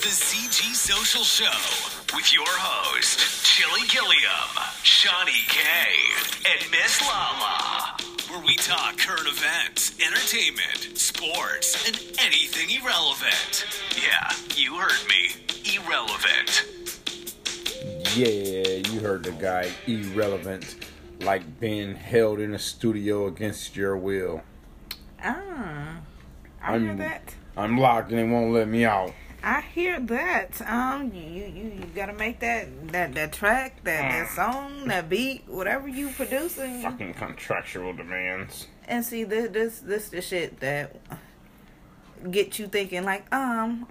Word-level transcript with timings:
the 0.00 0.08
CG 0.08 0.74
Social 0.74 1.22
Show 1.22 2.16
with 2.16 2.32
your 2.32 2.46
host, 2.48 3.44
Chili 3.44 3.86
Gilliam, 3.88 4.48
Shawnee 4.82 5.44
K, 5.48 5.58
and 6.50 6.70
Miss 6.70 7.00
Lala, 7.02 7.96
where 8.30 8.40
we 8.44 8.56
talk 8.56 8.96
current 8.98 9.26
events, 9.28 9.98
entertainment, 10.00 10.96
sports, 10.98 11.86
and 11.86 11.96
anything 12.18 12.70
irrelevant. 12.80 13.66
Yeah, 13.96 14.30
you 14.56 14.76
heard 14.76 15.06
me. 15.08 15.34
Irrelevant. 15.76 16.66
Yeah, 18.16 18.92
you 18.92 19.00
heard 19.00 19.24
the 19.24 19.32
guy. 19.32 19.70
Irrelevant. 19.86 20.76
Like 21.20 21.60
being 21.60 21.94
held 21.94 22.40
in 22.40 22.54
a 22.54 22.58
studio 22.58 23.26
against 23.26 23.76
your 23.76 23.96
will. 23.96 24.42
Ah, 25.22 26.00
I 26.62 26.72
I'm- 26.72 26.84
hear 26.86 26.94
that. 26.96 27.34
I'm 27.56 27.76
locked 27.76 28.10
and 28.10 28.18
they 28.18 28.24
won't 28.24 28.52
let 28.52 28.68
me 28.68 28.84
out. 28.86 29.12
I 29.42 29.62
hear 29.62 29.98
that. 30.00 30.60
Um, 30.68 31.12
you 31.14 31.22
you, 31.22 31.72
you 31.78 31.86
gotta 31.94 32.12
make 32.12 32.40
that 32.40 32.88
that 32.92 33.14
that 33.14 33.32
track, 33.32 33.82
that 33.84 34.10
that 34.10 34.30
song, 34.30 34.88
that 34.88 35.08
beat, 35.08 35.44
whatever 35.46 35.88
you 35.88 36.10
producing. 36.10 36.82
Fucking 36.82 37.14
contractual 37.14 37.94
demands. 37.94 38.66
And 38.86 39.04
see 39.04 39.24
this 39.24 39.50
this 39.50 39.78
this 39.80 40.08
the 40.10 40.20
shit 40.20 40.60
that 40.60 40.96
get 42.30 42.58
you 42.58 42.66
thinking 42.66 43.04
like, 43.04 43.32
um, 43.34 43.86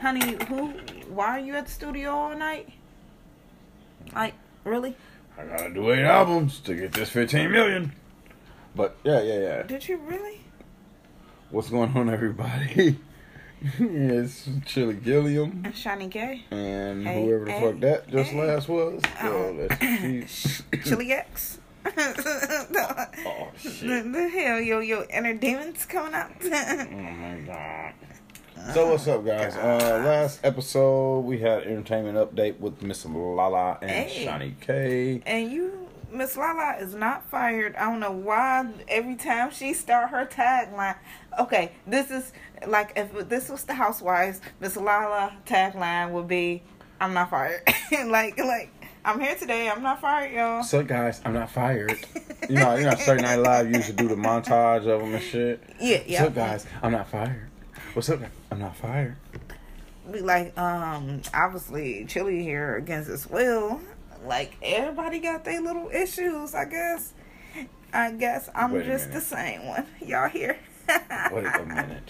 honey, 0.00 0.36
who? 0.46 0.68
Why 1.08 1.38
are 1.38 1.40
you 1.40 1.54
at 1.54 1.66
the 1.66 1.72
studio 1.72 2.10
all 2.10 2.36
night? 2.36 2.68
Like, 4.12 4.34
really? 4.64 4.96
I 5.38 5.44
gotta 5.44 5.72
do 5.72 5.90
eight 5.92 6.04
albums 6.04 6.58
to 6.60 6.74
get 6.74 6.92
this 6.92 7.08
15 7.10 7.50
million. 7.50 7.92
But 8.74 8.96
yeah, 9.04 9.22
yeah, 9.22 9.38
yeah. 9.38 9.62
Did 9.62 9.88
you 9.88 9.98
really? 9.98 10.40
What's 11.50 11.70
going 11.70 11.96
on, 11.96 12.10
everybody? 12.10 12.98
it's 13.78 14.48
Chili 14.66 14.94
Gilliam 14.94 15.62
And 15.64 15.76
Shiny 15.76 16.08
Gay, 16.08 16.44
and 16.50 17.06
Hey, 17.06 17.24
whoever 17.24 17.44
the 17.44 17.52
hey, 17.52 17.60
fuck 17.70 17.80
that 17.80 18.08
just 18.10 18.30
hey. 18.30 18.40
last 18.46 18.68
was. 18.68 19.00
Oh. 19.22 19.68
Chili 20.84 21.12
X. 21.12 21.58
the, 21.84 23.08
Oh 23.26 23.48
shit! 23.58 24.12
the 24.12 24.28
hell, 24.28 24.60
yo, 24.60 24.80
yo, 24.80 25.04
inner 25.10 25.34
demons 25.34 25.84
coming 25.86 26.14
out. 26.14 26.30
Oh 26.42 26.86
my 26.90 27.40
god. 27.46 27.94
So 28.74 28.90
what's 28.92 29.08
up, 29.08 29.24
guys? 29.24 29.56
Uh, 29.56 30.02
last 30.04 30.40
episode 30.44 31.20
we 31.20 31.38
had 31.40 31.64
entertainment 31.64 32.16
update 32.16 32.60
with 32.60 32.80
Miss 32.82 33.04
Lala 33.04 33.78
and 33.82 33.90
Hey. 33.90 34.24
Shawnee 34.24 34.54
K. 34.60 35.22
And 35.26 35.50
you, 35.50 35.88
Miss 36.12 36.36
Lala, 36.36 36.76
is 36.78 36.94
not 36.94 37.24
fired. 37.30 37.74
I 37.76 37.90
don't 37.90 38.00
know 38.00 38.12
why. 38.12 38.68
Every 38.88 39.16
time 39.16 39.50
she 39.50 39.72
start 39.72 40.10
her 40.10 40.26
tagline, 40.26 40.96
okay, 41.40 41.72
this 41.86 42.10
is 42.10 42.32
like 42.66 42.92
if 42.96 43.28
this 43.28 43.48
was 43.48 43.64
the 43.64 43.74
Housewives, 43.74 44.40
Miss 44.60 44.76
Lala 44.76 45.34
tagline 45.46 46.10
would 46.12 46.28
be, 46.28 46.62
"I'm 47.00 47.14
not 47.14 47.30
fired." 47.30 47.62
like, 48.06 48.38
like 48.38 48.70
I'm 49.04 49.20
here 49.20 49.34
today. 49.34 49.68
I'm 49.68 49.82
not 49.82 50.00
fired, 50.00 50.32
y'all. 50.32 50.80
Up, 50.80 50.86
guys? 50.86 51.20
I'm 51.24 51.32
not 51.32 51.50
fired. 51.50 51.98
You 52.48 52.56
know, 52.56 52.76
you 52.76 52.84
know, 52.84 52.94
Saturday 52.94 53.22
Night 53.22 53.36
Live 53.36 53.74
used 53.74 53.86
to 53.86 53.92
do 53.92 54.08
the 54.08 54.14
montage 54.14 54.86
of 54.86 55.00
them 55.00 55.14
and 55.14 55.22
shit. 55.22 55.62
Yeah, 55.80 55.98
What's 55.98 56.10
yeah. 56.10 56.24
up, 56.24 56.34
guys? 56.34 56.66
I'm 56.82 56.92
not 56.92 57.08
fired. 57.08 57.48
What's 57.94 58.10
up? 58.10 58.20
I'm 58.50 58.58
not 58.58 58.76
fired. 58.76 59.16
Be 60.10 60.20
like, 60.20 60.56
um, 60.58 61.22
obviously, 61.32 62.04
Chili 62.08 62.42
here 62.42 62.76
against 62.76 63.08
his 63.08 63.28
will. 63.28 63.80
Like 64.24 64.56
everybody 64.62 65.18
got 65.18 65.44
their 65.44 65.60
little 65.60 65.90
issues, 65.92 66.54
I 66.54 66.64
guess. 66.66 67.12
I 67.92 68.12
guess 68.12 68.48
I'm 68.54 68.72
Wait 68.72 68.86
just 68.86 69.12
the 69.12 69.20
same 69.20 69.66
one. 69.66 69.86
Y'all 70.06 70.28
here? 70.28 70.56
Wait 70.88 71.44
a 71.46 71.64
minute. 71.66 72.02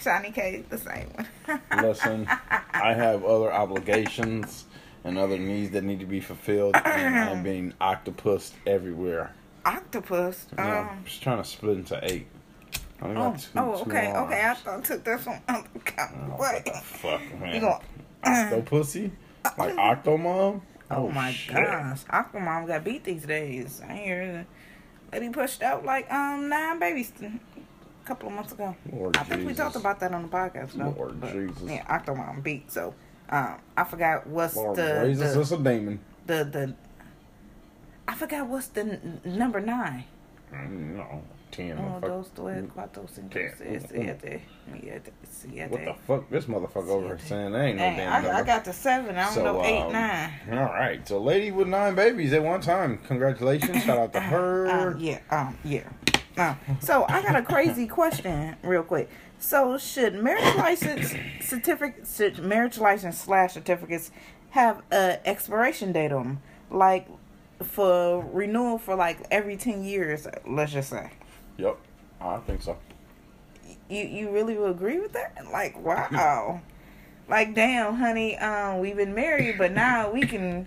Shiny 0.00 0.30
K, 0.30 0.64
the 0.68 0.78
same 0.78 1.08
one. 1.14 1.60
Listen, 1.82 2.26
I 2.28 2.92
have 2.94 3.24
other 3.24 3.52
obligations 3.52 4.66
and 5.04 5.16
other 5.18 5.38
needs 5.38 5.70
that 5.70 5.82
need 5.84 6.00
to 6.00 6.06
be 6.06 6.20
fulfilled, 6.20 6.76
and 6.76 7.16
I'm 7.18 7.42
being 7.50 7.72
octopus 7.80 8.52
everywhere. 8.66 9.34
Octopus. 9.64 10.46
You 10.52 10.62
know, 10.64 10.88
Um. 10.90 11.02
just 11.04 11.22
trying 11.22 11.38
to 11.42 11.44
split 11.48 11.78
into 11.78 11.98
eight. 12.02 12.26
I 13.00 13.04
only 13.06 13.16
Oh, 13.16 13.30
got 13.30 13.38
two, 13.38 13.48
oh, 13.56 13.84
two 13.84 13.90
okay, 13.90 14.12
okay. 14.12 14.44
I 14.44 14.54
thought 14.54 14.84
took 14.84 15.04
this 15.04 15.24
one 15.24 15.40
out 15.48 15.72
the 15.72 15.78
count. 15.80 16.12
Oh, 16.14 16.36
What? 16.36 16.64
the 16.66 16.72
fuck, 16.72 17.20
man? 17.40 17.54
You 17.54 17.60
going? 17.62 17.80
Octopussy? 18.24 19.10
Like 19.56 19.74
Octomom? 19.76 20.60
Oh, 20.90 21.08
my 21.08 21.30
shit. 21.32 21.54
gosh, 21.54 22.04
Octomom 22.04 22.66
got 22.66 22.84
beat 22.84 23.04
these 23.04 23.24
days. 23.24 23.80
I 23.86 23.92
hear 23.94 24.46
lady 25.12 25.28
pushed 25.30 25.62
out 25.62 25.84
like 25.84 26.10
um 26.12 26.48
nine 26.48 26.78
babies 26.78 27.12
a 27.22 27.30
couple 28.06 28.28
of 28.28 28.34
months 28.34 28.52
ago. 28.52 28.74
Lord 28.92 29.16
I 29.16 29.22
think 29.24 29.46
we 29.46 29.54
talked 29.54 29.76
about 29.76 30.00
that 30.00 30.12
on 30.12 30.22
the 30.22 30.28
podcast. 30.28 30.72
though. 30.72 30.94
Lord 30.96 31.20
But, 31.20 31.32
Jesus. 31.32 31.62
Yeah, 31.64 31.84
Octomom 31.86 32.42
beat. 32.42 32.70
So 32.72 32.94
um, 33.28 33.56
I 33.76 33.84
forgot 33.84 34.26
what's 34.26 34.56
Lord 34.56 34.76
the 34.76 35.00
raises 35.04 35.34
the, 35.34 35.40
us 35.40 35.52
a 35.52 35.56
demon. 35.58 36.00
the 36.26 36.44
the. 36.44 36.74
I 38.08 38.14
forgot 38.16 38.48
what's 38.48 38.66
the 38.68 38.80
n- 38.80 39.20
number 39.24 39.60
nine. 39.60 40.04
No, 40.52 41.22
ten. 41.50 41.72
Uno, 41.72 41.82
motherfucker. 41.82 42.00
dos, 42.02 42.30
tres, 42.34 42.64
cuatro, 42.74 43.10
cinco, 43.10 43.28
Ten. 43.38 43.56
seis, 43.56 43.82
siete, 43.90 44.40
siete, 44.80 45.12
siete. 45.24 45.70
What 45.70 45.84
the 45.84 45.94
fuck? 46.06 46.30
This 46.30 46.44
motherfucker 46.46 46.88
over 46.88 47.06
here 47.08 47.18
saying 47.18 47.52
there 47.52 47.62
ain't 47.62 47.78
no 47.78 47.84
damn 47.84 48.12
I, 48.12 48.20
number. 48.20 48.32
I 48.32 48.42
got 48.42 48.64
the 48.64 48.72
seven. 48.72 49.16
I 49.16 49.24
don't 49.24 49.32
So, 49.34 49.42
know 49.44 49.64
eight, 49.64 49.82
um, 49.82 49.92
nine. 49.92 50.30
All 50.52 50.58
right, 50.64 51.06
so 51.06 51.20
lady 51.20 51.50
with 51.50 51.68
nine 51.68 51.94
babies 51.94 52.32
at 52.32 52.42
one 52.42 52.60
time. 52.60 52.98
Congratulations! 53.06 53.84
Shout 53.84 53.98
out 53.98 54.12
to 54.14 54.20
her. 54.32 54.68
Um, 54.70 55.00
yeah, 55.00 55.18
um, 55.30 55.56
yeah. 55.64 55.88
Um, 56.36 56.56
so 56.80 57.04
I 57.08 57.22
got 57.22 57.36
a 57.36 57.42
crazy 57.42 57.86
question, 57.98 58.56
real 58.62 58.82
quick. 58.82 59.10
So 59.38 59.78
should 59.78 60.14
marriage 60.22 60.54
license 60.56 61.14
certificates, 61.40 62.16
should 62.16 62.38
marriage 62.38 62.78
license 62.78 63.18
slash 63.18 63.54
certificates 63.54 64.10
have 64.50 64.82
a 64.92 65.26
expiration 65.28 65.92
date 65.92 66.12
on 66.12 66.22
them, 66.24 66.42
like 66.70 67.08
for 67.62 68.24
renewal 68.32 68.78
for 68.78 68.94
like 68.94 69.18
every 69.30 69.56
ten 69.56 69.82
years? 69.84 70.26
Let's 70.46 70.72
just 70.72 70.90
say. 70.90 71.10
Yep, 71.60 71.76
I 72.20 72.38
think 72.38 72.62
so. 72.62 72.78
You 73.88 74.04
you 74.04 74.30
really 74.30 74.56
will 74.56 74.70
agree 74.70 74.98
with 74.98 75.12
that? 75.12 75.44
Like 75.52 75.78
wow. 75.78 76.60
Like 77.28 77.54
damn, 77.54 77.94
honey, 77.94 78.36
um, 78.38 78.80
we've 78.80 78.96
been 78.96 79.14
married, 79.14 79.56
but 79.56 79.70
now 79.70 80.10
we 80.10 80.22
can 80.22 80.66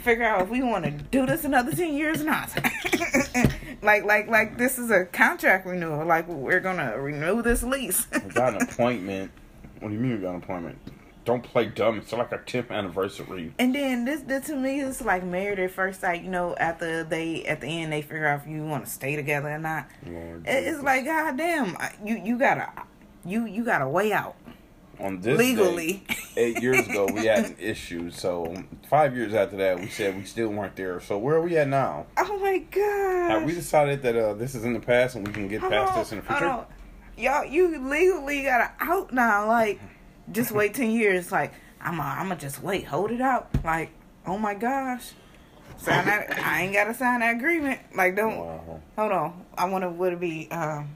figure 0.00 0.24
out 0.24 0.42
if 0.42 0.48
we 0.48 0.60
want 0.60 0.84
to 0.84 0.90
do 0.90 1.24
this 1.24 1.44
another 1.44 1.70
ten 1.70 1.94
years 1.94 2.20
or 2.20 2.24
not. 2.24 2.50
like 3.82 4.04
like 4.04 4.26
like 4.26 4.58
this 4.58 4.76
is 4.76 4.90
a 4.90 5.04
contract 5.04 5.66
renewal. 5.66 6.04
Like 6.04 6.26
we're 6.26 6.58
gonna 6.58 6.98
renew 6.98 7.42
this 7.42 7.62
lease. 7.62 8.08
We 8.12 8.30
got 8.30 8.60
an 8.60 8.62
appointment. 8.68 9.30
What 9.78 9.90
do 9.90 9.94
you 9.94 10.00
mean 10.00 10.16
we 10.16 10.18
got 10.18 10.34
an 10.34 10.42
appointment? 10.42 10.78
Don't 11.24 11.42
play 11.42 11.66
dumb. 11.66 11.98
It's 11.98 12.12
like 12.12 12.32
our 12.32 12.38
10th 12.42 12.70
anniversary. 12.70 13.54
and 13.58 13.74
then 13.74 14.04
this 14.04 14.20
this 14.22 14.46
to 14.46 14.56
me 14.56 14.80
is 14.80 15.00
like 15.00 15.24
married 15.24 15.58
at 15.58 15.70
first 15.70 16.00
sight. 16.00 16.22
You 16.22 16.30
know, 16.30 16.54
after 16.56 17.02
they 17.04 17.44
at 17.46 17.60
the 17.62 17.66
end 17.66 17.92
they 17.92 18.02
figure 18.02 18.26
out 18.26 18.42
if 18.42 18.46
you 18.46 18.62
want 18.64 18.84
to 18.84 18.90
stay 18.90 19.16
together 19.16 19.48
or 19.50 19.58
not. 19.58 19.88
Lord 20.06 20.44
It's 20.46 20.66
Jesus. 20.68 20.82
like 20.82 21.04
goddamn, 21.06 21.76
you 22.04 22.16
you 22.22 22.38
gotta 22.38 22.70
you 23.24 23.46
you 23.46 23.64
gotta 23.64 23.88
way 23.88 24.12
out 24.12 24.36
on 25.00 25.20
this 25.22 25.38
legally. 25.38 26.04
day, 26.06 26.16
eight 26.36 26.62
years 26.62 26.86
ago, 26.86 27.06
we 27.12 27.24
had 27.26 27.46
an 27.46 27.56
issue. 27.58 28.10
So 28.10 28.54
five 28.90 29.16
years 29.16 29.32
after 29.34 29.56
that, 29.56 29.80
we 29.80 29.88
said 29.88 30.16
we 30.16 30.24
still 30.24 30.50
weren't 30.50 30.76
there. 30.76 31.00
So 31.00 31.16
where 31.18 31.36
are 31.36 31.42
we 31.42 31.56
at 31.56 31.68
now? 31.68 32.06
Oh 32.18 32.38
my 32.38 32.58
god. 32.58 33.30
Have 33.30 33.44
we 33.44 33.54
decided 33.54 34.02
that 34.02 34.14
uh, 34.14 34.34
this 34.34 34.54
is 34.54 34.64
in 34.64 34.74
the 34.74 34.80
past 34.80 35.16
and 35.16 35.26
we 35.26 35.32
can 35.32 35.48
get 35.48 35.62
past 35.62 35.94
this 35.96 36.12
in 36.12 36.18
the 36.18 36.24
future? 36.24 36.66
Y'all, 37.16 37.44
you 37.44 37.78
legally 37.88 38.42
gotta 38.42 38.70
out 38.80 39.12
now. 39.12 39.46
Like, 39.48 39.80
just 40.32 40.52
wait 40.52 40.74
ten 40.74 40.90
years. 40.90 41.32
Like, 41.32 41.52
I'm, 41.80 42.00
I'm 42.00 42.28
gonna 42.28 42.40
just 42.40 42.62
wait, 42.62 42.84
hold 42.84 43.10
it 43.10 43.20
out. 43.20 43.48
Like, 43.64 43.90
oh 44.26 44.38
my 44.38 44.54
gosh, 44.54 45.12
sign 45.78 46.06
that. 46.06 46.38
I 46.38 46.62
ain't 46.62 46.72
gotta 46.72 46.94
sign 46.94 47.20
that 47.20 47.36
agreement. 47.36 47.80
Like, 47.94 48.16
don't. 48.16 48.38
Wow. 48.38 48.80
Hold 48.96 49.12
on. 49.12 49.44
I 49.56 49.64
wonder 49.66 49.88
would 49.88 50.14
it 50.14 50.20
be 50.20 50.48
um, 50.50 50.90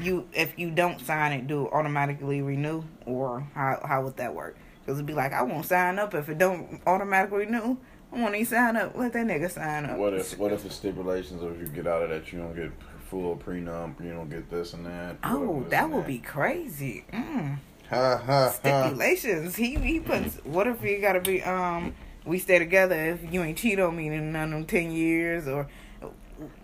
you 0.00 0.28
if 0.32 0.58
you 0.58 0.70
don't 0.70 1.00
sign 1.00 1.32
it, 1.32 1.46
do 1.46 1.66
it 1.66 1.72
automatically 1.72 2.42
renew, 2.42 2.84
or 3.06 3.46
how 3.54 3.80
how 3.84 4.02
would 4.02 4.16
that 4.16 4.34
work? 4.34 4.56
Because 4.80 4.98
it'd 4.98 5.06
be 5.06 5.14
like 5.14 5.32
I 5.32 5.42
won't 5.42 5.66
sign 5.66 5.98
up 5.98 6.14
if 6.14 6.28
it 6.28 6.38
don't 6.38 6.80
automatically 6.86 7.46
renew. 7.46 7.76
I 8.12 8.20
won't 8.20 8.34
even 8.34 8.46
sign 8.46 8.76
up. 8.76 8.96
Let 8.96 9.12
that 9.14 9.26
nigga 9.26 9.50
sign 9.50 9.86
up. 9.86 9.98
What 9.98 10.14
if 10.14 10.38
what 10.38 10.52
if 10.52 10.62
the 10.62 10.70
stipulations 10.70 11.42
of 11.42 11.54
if 11.54 11.60
you 11.60 11.74
get 11.74 11.86
out 11.86 12.02
of 12.02 12.10
that 12.10 12.32
you 12.32 12.38
don't 12.38 12.54
get 12.54 12.70
full 13.08 13.36
prenup, 13.36 14.02
you 14.02 14.12
don't 14.12 14.30
get 14.30 14.50
this 14.50 14.72
and 14.72 14.86
that? 14.86 15.16
Oh, 15.24 15.64
that 15.70 15.90
would 15.90 16.06
be 16.06 16.18
crazy. 16.18 17.04
Mm. 17.12 17.58
Ha. 17.94 18.50
stipulations. 18.50 19.56
He 19.56 19.76
he 19.76 20.00
puts. 20.00 20.36
What 20.44 20.66
if 20.66 20.82
you 20.82 21.00
gotta 21.00 21.20
be 21.20 21.42
um? 21.42 21.94
We 22.24 22.38
stay 22.38 22.58
together 22.58 22.94
if 22.94 23.32
you 23.32 23.42
ain't 23.42 23.58
cheat 23.58 23.78
on 23.78 23.96
me 23.96 24.08
in 24.08 24.32
none 24.32 24.52
of 24.52 24.58
them 24.60 24.66
ten 24.66 24.92
years, 24.92 25.46
or 25.46 25.68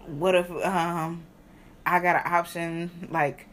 what 0.07 0.35
if 0.35 0.51
um? 0.51 1.25
I 1.87 2.01
got 2.01 2.17
an 2.25 2.33
option 2.33 3.09
like 3.11 3.47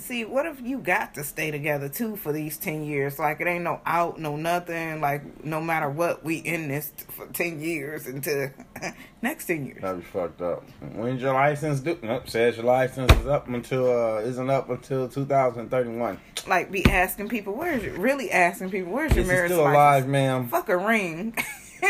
see, 0.00 0.24
what 0.24 0.46
if 0.46 0.60
you 0.60 0.78
got 0.78 1.14
to 1.14 1.24
stay 1.24 1.50
together 1.50 1.88
too 1.88 2.16
for 2.16 2.32
these 2.32 2.56
ten 2.56 2.84
years? 2.84 3.18
Like 3.18 3.40
it 3.40 3.46
ain't 3.46 3.64
no 3.64 3.80
out, 3.86 4.18
no 4.18 4.36
nothing. 4.36 5.00
Like 5.00 5.44
no 5.44 5.60
matter 5.60 5.88
what, 5.88 6.24
we 6.24 6.36
in 6.36 6.68
this 6.68 6.92
for 7.08 7.26
ten 7.28 7.60
years 7.60 8.06
until 8.06 8.50
next 9.22 9.46
ten 9.46 9.66
years. 9.66 9.82
That'd 9.82 10.00
be 10.00 10.06
fucked 10.06 10.42
up. 10.42 10.64
When's 10.94 11.22
your 11.22 11.34
license 11.34 11.80
due? 11.80 11.98
Nope, 12.02 12.28
says 12.28 12.56
your 12.56 12.64
license 12.66 13.12
is 13.12 13.26
up 13.26 13.46
until 13.48 13.86
uh 13.90 14.20
isn't 14.20 14.50
up 14.50 14.68
until 14.70 15.08
2031. 15.08 16.18
Like 16.46 16.70
be 16.72 16.84
asking 16.86 17.28
people, 17.28 17.54
where's 17.54 17.82
your 17.84 17.94
really 17.98 18.30
asking 18.30 18.70
people, 18.70 18.92
where's 18.92 19.12
your 19.14 19.22
Is 19.24 19.28
he 19.30 19.34
marriage 19.34 19.50
still 19.52 19.62
license? 19.64 19.76
alive, 19.76 20.06
ma'am? 20.08 20.48
Fuck 20.48 20.68
a 20.70 20.76
ring. 20.76 21.36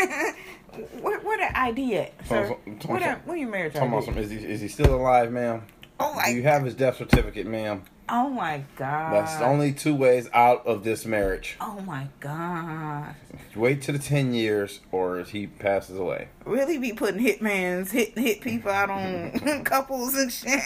where 1.01 1.19
where 1.19 1.37
the 1.37 1.59
ID 1.59 1.97
at, 1.97 2.13
sir? 2.27 2.47
Talking 2.47 2.73
about- 2.73 2.89
Where 2.89 2.99
that 2.99 3.27
where 3.27 3.37
your 3.37 3.49
marriage 3.49 3.73
Talking 3.73 3.89
about 3.89 4.03
some, 4.05 4.17
is 4.17 4.29
he 4.29 4.37
is 4.37 4.61
he 4.61 4.67
still 4.67 4.95
alive, 4.95 5.31
ma'am? 5.31 5.63
Oh 5.99 6.19
Do 6.25 6.31
you 6.33 6.43
have 6.43 6.63
his 6.63 6.73
death 6.75 6.97
certificate, 6.97 7.45
ma'am? 7.45 7.83
Oh 8.13 8.29
my 8.29 8.63
god. 8.75 9.13
That's 9.13 9.37
the 9.37 9.45
only 9.45 9.71
two 9.71 9.95
ways 9.95 10.29
out 10.33 10.67
of 10.67 10.83
this 10.83 11.05
marriage. 11.05 11.55
Oh 11.61 11.79
my 11.85 12.09
god. 12.19 13.15
Wait 13.55 13.81
till 13.81 13.93
the 13.93 13.99
ten 14.01 14.33
years, 14.33 14.81
or 14.91 15.19
he 15.23 15.47
passes 15.47 15.97
away. 15.97 16.27
Really 16.45 16.77
be 16.77 16.91
putting 16.91 17.23
hitmans, 17.25 17.89
hit 17.91 18.17
hit 18.17 18.41
people 18.41 18.69
out 18.69 18.89
on 18.89 19.63
couples 19.63 20.13
and 20.15 20.31
shit. 20.31 20.61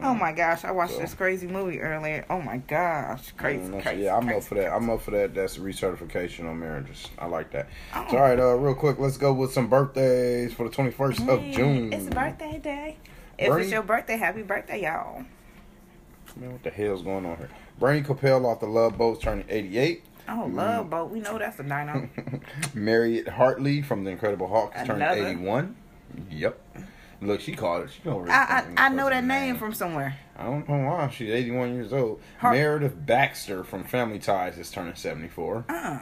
Oh 0.00 0.14
my 0.14 0.32
gosh, 0.32 0.64
I 0.64 0.70
watched 0.70 0.94
So- 0.94 1.00
this 1.00 1.12
crazy 1.14 1.46
movie 1.46 1.80
earlier. 1.80 2.24
Oh 2.30 2.40
my 2.40 2.56
gosh, 2.58 3.32
crazy, 3.32 3.64
Mm, 3.64 3.66
that's- 3.72 3.82
crazy. 3.82 4.02
yeah, 4.04 4.16
I'm 4.16 4.22
crazy. 4.24 4.36
up 4.38 4.42
for 4.44 4.54
that. 4.54 4.72
I'm 4.72 4.88
up 4.88 5.02
for 5.02 5.10
that. 5.10 5.34
That's 5.34 5.58
recertification 5.58 6.48
on 6.48 6.58
marriages. 6.60 7.08
I 7.18 7.26
like 7.26 7.50
that. 7.52 7.68
Oh. 7.94 8.06
So, 8.10 8.16
all 8.16 8.22
right, 8.22 8.40
uh, 8.40 8.54
real 8.54 8.74
quick, 8.74 8.98
let's 8.98 9.18
go 9.18 9.34
with 9.34 9.52
some 9.52 9.68
birthdays 9.68 10.54
for 10.54 10.66
the 10.68 10.74
21st 10.74 11.28
of 11.28 11.54
June. 11.54 11.92
It's 11.92 12.06
birthday 12.06 12.58
day. 12.58 12.96
If 13.36 13.48
Bernie- 13.48 13.64
it's 13.64 13.72
your 13.72 13.82
birthday, 13.82 14.16
happy 14.16 14.42
birthday, 14.42 14.82
y'all. 14.82 15.24
Man, 16.38 16.52
what 16.52 16.62
the 16.62 16.70
hell's 16.70 17.02
going 17.02 17.26
on 17.26 17.36
here? 17.36 17.50
Bernie 17.78 18.02
Kopell 18.02 18.44
off 18.44 18.60
the 18.60 18.66
Love 18.66 18.96
Boat 18.96 19.20
turning 19.20 19.44
88. 19.48 20.04
Oh, 20.30 20.46
love 20.52 20.90
boat. 20.90 21.10
We 21.10 21.20
know 21.20 21.38
that's 21.38 21.58
a 21.58 21.62
dino. 21.62 22.08
Mariette 22.74 23.28
Hartley 23.28 23.80
from 23.80 24.04
The 24.04 24.10
Incredible 24.10 24.46
Hulk 24.46 24.74
is 24.76 24.86
turning 24.86 25.02
81. 25.08 25.74
Yep. 26.30 26.60
Look, 27.20 27.40
she 27.40 27.54
called 27.54 27.84
it. 27.84 27.90
She 27.90 28.00
don't 28.04 28.20
really 28.20 28.30
I 28.30 28.58
I, 28.76 28.86
I 28.86 28.88
know 28.90 29.08
that 29.08 29.24
name 29.24 29.56
from 29.56 29.72
somewhere. 29.72 30.18
I 30.36 30.44
don't 30.44 30.68
know 30.68 30.86
why. 30.86 31.08
She's 31.08 31.30
81 31.30 31.74
years 31.74 31.92
old. 31.92 32.20
Her- 32.38 32.52
Meredith 32.52 32.94
Baxter 33.06 33.64
from 33.64 33.84
Family 33.84 34.18
Ties 34.18 34.58
is 34.58 34.70
turning 34.70 34.94
74. 34.94 35.64
Uh, 35.68 35.98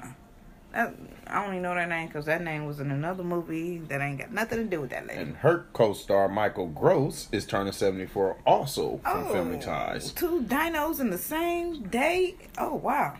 that, 0.73 0.95
I 1.29 1.45
only 1.45 1.59
know 1.59 1.75
that 1.75 1.89
name 1.89 2.07
because 2.07 2.27
that 2.27 2.43
name 2.43 2.67
was 2.67 2.81
in 2.81 2.91
another 2.91 3.25
movie 3.25 3.79
that 3.79 4.01
ain't 4.01 4.19
got 4.19 4.33
nothing 4.33 4.59
to 4.59 4.65
do 4.65 4.81
with 4.81 4.91
that 4.91 5.07
lady. 5.07 5.21
And 5.21 5.37
her 5.37 5.67
co-star 5.73 6.29
Michael 6.29 6.69
Gross 6.69 7.29
is 7.33 7.45
turning 7.47 7.73
74 7.73 8.39
also 8.47 9.01
from 9.03 9.25
oh, 9.25 9.33
Family 9.33 9.59
Ties. 9.59 10.13
two 10.13 10.43
dinos 10.43 11.01
in 11.01 11.11
the 11.11 11.19
same 11.19 11.85
day. 11.85 12.37
Oh 12.59 12.75
wow. 12.75 13.17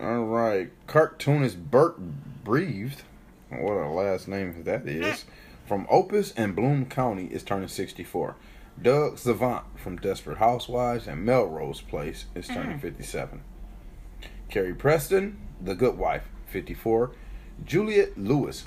All 0.00 0.24
right. 0.24 0.70
Cartoonist 0.86 1.70
Bert 1.70 1.96
Breathed, 2.44 3.02
what 3.50 3.74
a 3.74 3.88
last 3.88 4.28
name 4.28 4.64
that 4.64 4.86
is, 4.86 5.22
hmm? 5.22 5.30
from 5.66 5.86
Opus 5.90 6.32
and 6.32 6.56
Bloom 6.56 6.86
County 6.86 7.26
is 7.26 7.42
turning 7.42 7.68
64. 7.68 8.36
Doug 8.80 9.18
Savant 9.18 9.64
from 9.76 9.96
Desperate 9.96 10.38
Housewives 10.38 11.06
and 11.06 11.24
Melrose 11.24 11.80
Place 11.80 12.26
is 12.34 12.48
turning 12.48 12.78
hmm. 12.78 12.80
57. 12.80 13.42
Carrie 14.52 14.74
Preston, 14.74 15.38
The 15.62 15.74
Good 15.74 15.96
Wife, 15.96 16.24
54. 16.48 17.10
Juliette 17.64 18.18
Lewis, 18.18 18.64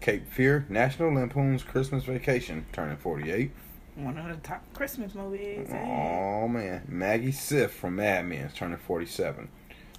Cape 0.00 0.26
Fear, 0.32 0.64
National 0.70 1.12
Lampoon's 1.12 1.62
Christmas 1.62 2.04
Vacation, 2.04 2.64
turning 2.72 2.96
48. 2.96 3.50
One 3.96 4.16
of 4.16 4.28
the 4.28 4.36
top 4.48 4.62
Christmas 4.72 5.14
movies. 5.14 5.68
eh? 5.70 5.84
Oh 5.86 6.48
man, 6.48 6.82
Maggie 6.88 7.32
Siff 7.32 7.68
from 7.68 7.96
Mad 7.96 8.24
Men 8.26 8.46
is 8.46 8.54
turning 8.54 8.78
47. 8.78 9.48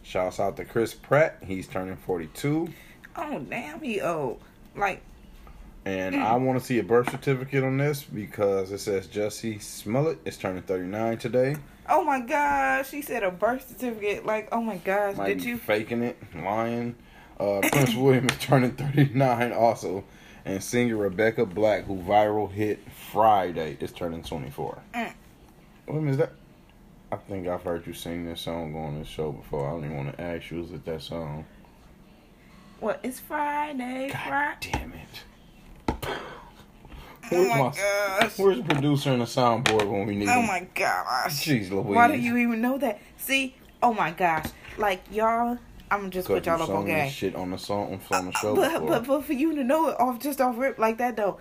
Shouts 0.01 0.39
out 0.39 0.57
to 0.57 0.65
Chris 0.65 0.95
Pratt, 0.95 1.37
he's 1.45 1.67
turning 1.67 1.97
42. 1.97 2.69
Oh 3.15 3.39
damn, 3.39 3.79
he 3.81 4.01
old. 4.01 4.41
Like 4.75 5.01
And 5.85 6.15
Mm. 6.15 6.23
I 6.25 6.35
want 6.35 6.59
to 6.59 6.65
see 6.65 6.79
a 6.79 6.83
birth 6.83 7.11
certificate 7.11 7.63
on 7.63 7.77
this 7.77 8.03
because 8.03 8.71
it 8.71 8.79
says 8.79 9.05
Jesse 9.05 9.59
Smollett 9.59 10.19
is 10.25 10.35
turning 10.37 10.63
39 10.63 11.17
today. 11.19 11.55
Oh 11.89 12.03
my 12.03 12.19
gosh, 12.19 12.89
she 12.89 13.01
said 13.01 13.23
a 13.23 13.31
birth 13.31 13.67
certificate. 13.67 14.25
Like 14.25 14.49
oh 14.51 14.61
my 14.61 14.77
gosh, 14.77 15.15
Might 15.17 15.27
did 15.27 15.43
you? 15.43 15.57
faking 15.57 16.03
it, 16.03 16.17
lying. 16.35 16.95
Uh, 17.39 17.59
Prince 17.71 17.95
William 17.95 18.27
is 18.29 18.37
turning 18.39 18.71
39 18.71 19.51
also. 19.53 20.03
And 20.45 20.63
singer 20.63 20.95
Rebecca 20.95 21.45
Black, 21.45 21.83
who 21.85 21.97
viral 21.97 22.49
hit 22.49 22.79
Friday, 23.11 23.77
is 23.81 23.91
turning 23.91 24.23
24. 24.23 24.81
Mm. 24.93 25.13
What 25.87 26.03
is 26.05 26.17
that? 26.17 26.31
I 27.11 27.17
think 27.17 27.47
I've 27.47 27.63
heard 27.63 27.85
you 27.85 27.93
sing 27.93 28.25
this 28.25 28.41
song 28.41 28.75
on 28.75 28.97
this 28.99 29.07
show 29.09 29.31
before. 29.33 29.67
I 29.67 29.71
don't 29.71 29.85
even 29.85 29.97
want 29.97 30.15
to 30.15 30.21
ask 30.21 30.49
you, 30.51 30.63
is 30.63 30.71
it 30.71 30.85
that 30.85 31.01
song? 31.01 31.45
What? 32.79 32.99
It's 33.03 33.19
Friday. 33.19 34.09
God 34.09 34.21
Friday. 34.27 34.71
damn 34.71 34.93
it. 34.93 36.17
Oh 37.31 37.35
Where's 37.35 37.49
my 37.49 37.57
my, 37.57 37.69
gosh. 38.21 38.37
where's 38.39 38.57
the 38.57 38.63
producer 38.63 39.11
and 39.11 39.21
the 39.21 39.25
soundboard 39.25 39.89
when 39.89 40.05
we 40.05 40.15
need 40.15 40.27
it? 40.27 40.31
Oh 40.31 40.39
him? 40.41 40.47
my 40.47 40.67
gosh. 40.73 41.45
Jeez 41.45 41.69
Louise. 41.71 41.95
Why 41.95 42.07
do 42.07 42.17
you 42.17 42.37
even 42.37 42.61
know 42.61 42.77
that? 42.77 42.99
See, 43.17 43.55
oh 43.83 43.93
my 43.93 44.11
gosh, 44.11 44.45
like 44.77 45.01
y'all, 45.11 45.57
I'm 45.91 46.09
just 46.11 46.27
put 46.27 46.45
y'all 46.45 46.61
up 46.61 46.69
on 46.69 46.85
game. 46.85 47.09
shit 47.09 47.35
on 47.35 47.51
the 47.51 47.57
song 47.57 47.99
on 48.11 48.25
the 48.25 48.29
uh, 48.29 48.31
show 48.39 48.55
But, 48.55 48.71
before. 48.73 48.87
but 48.89 49.07
but 49.07 49.25
for 49.25 49.33
you 49.33 49.55
to 49.55 49.63
know 49.63 49.89
it 49.89 49.99
off 49.99 50.19
just 50.19 50.39
off 50.41 50.57
rip 50.57 50.77
like 50.79 50.97
that 50.99 51.15
though, 51.17 51.39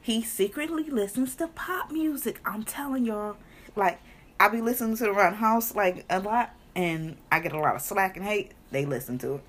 he 0.00 0.22
secretly 0.22 0.84
listens 0.84 1.34
to 1.36 1.48
pop 1.48 1.90
music. 1.90 2.40
I'm 2.44 2.62
telling 2.64 3.04
y'all, 3.04 3.36
like 3.76 4.00
I 4.40 4.48
be 4.48 4.60
listening 4.60 4.96
to 4.98 5.04
the 5.04 5.30
house 5.32 5.74
like 5.74 6.04
a 6.08 6.20
lot, 6.20 6.54
and 6.74 7.16
I 7.30 7.40
get 7.40 7.52
a 7.52 7.58
lot 7.58 7.74
of 7.76 7.82
slack 7.82 8.16
and 8.16 8.24
hate. 8.24 8.52
They 8.70 8.86
listen 8.86 9.18
to 9.18 9.34
it. 9.34 9.40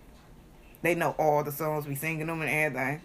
They 0.82 0.96
know 0.96 1.16
all 1.20 1.44
the 1.44 1.52
songs 1.52 1.86
we 1.86 1.96
singing 1.96 2.28
them 2.28 2.42
and 2.42 2.50
everything. 2.50 3.02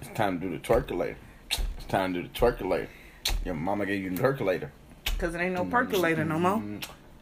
It's 0.00 0.10
time 0.14 0.40
to 0.40 0.46
do 0.48 0.52
the 0.56 0.62
twerkulator. 0.62 1.16
It's 1.50 1.86
time 1.88 2.14
to 2.14 2.22
do 2.22 2.28
the 2.28 2.34
twerkulator. 2.34 2.88
Your 3.44 3.54
mama 3.54 3.86
gave 3.86 4.02
you 4.02 4.10
the 4.10 4.22
twerkulator. 4.22 4.70
Cause 5.18 5.34
it 5.34 5.40
ain't 5.40 5.54
no 5.54 5.64
percolator 5.66 6.24
no 6.24 6.38
more. 6.38 6.62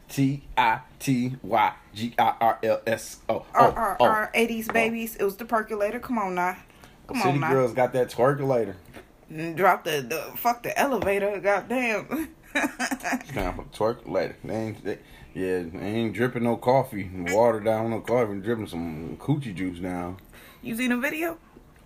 T 0.07 0.43
I 0.57 0.79
T 0.99 1.35
Y 1.43 1.73
G 1.93 2.13
I 2.17 2.33
R 2.39 2.59
L 2.63 2.81
S 2.87 3.17
O. 3.27 3.45
Our, 3.53 3.97
Oh, 3.99 4.05
oh. 4.05 4.27
80s 4.37 4.71
babies, 4.71 5.15
it 5.17 5.23
was 5.23 5.35
the 5.35 5.45
percolator. 5.45 5.99
Come 5.99 6.17
on 6.17 6.35
now. 6.35 6.57
Come 7.07 7.17
City 7.17 7.29
on 7.29 7.39
now. 7.41 7.49
girls 7.51 7.73
got 7.73 7.93
that 7.93 8.09
twerkulator. 8.09 8.75
Mm, 9.31 9.55
drop 9.55 9.83
the, 9.83 10.01
the 10.01 10.37
fuck 10.37 10.63
the 10.63 10.77
elevator. 10.79 11.39
Goddamn. 11.39 12.29
It's 12.55 13.31
time 13.31 13.55
for 13.55 13.63
the 13.63 13.69
twerkulator. 13.77 14.35
They 14.43 14.55
ain't, 14.55 14.83
they, 14.83 14.97
yeah, 15.35 15.63
they 15.71 15.79
ain't 15.85 16.13
dripping 16.15 16.43
no 16.43 16.57
coffee, 16.57 17.09
water 17.29 17.59
down 17.59 17.91
no 17.91 17.99
coffee, 18.01 18.39
dripping 18.39 18.67
some 18.67 19.17
coochie 19.17 19.53
juice 19.53 19.79
now. 19.79 20.17
you 20.63 20.75
seen 20.75 20.89
the 20.89 20.97
video? 20.97 21.37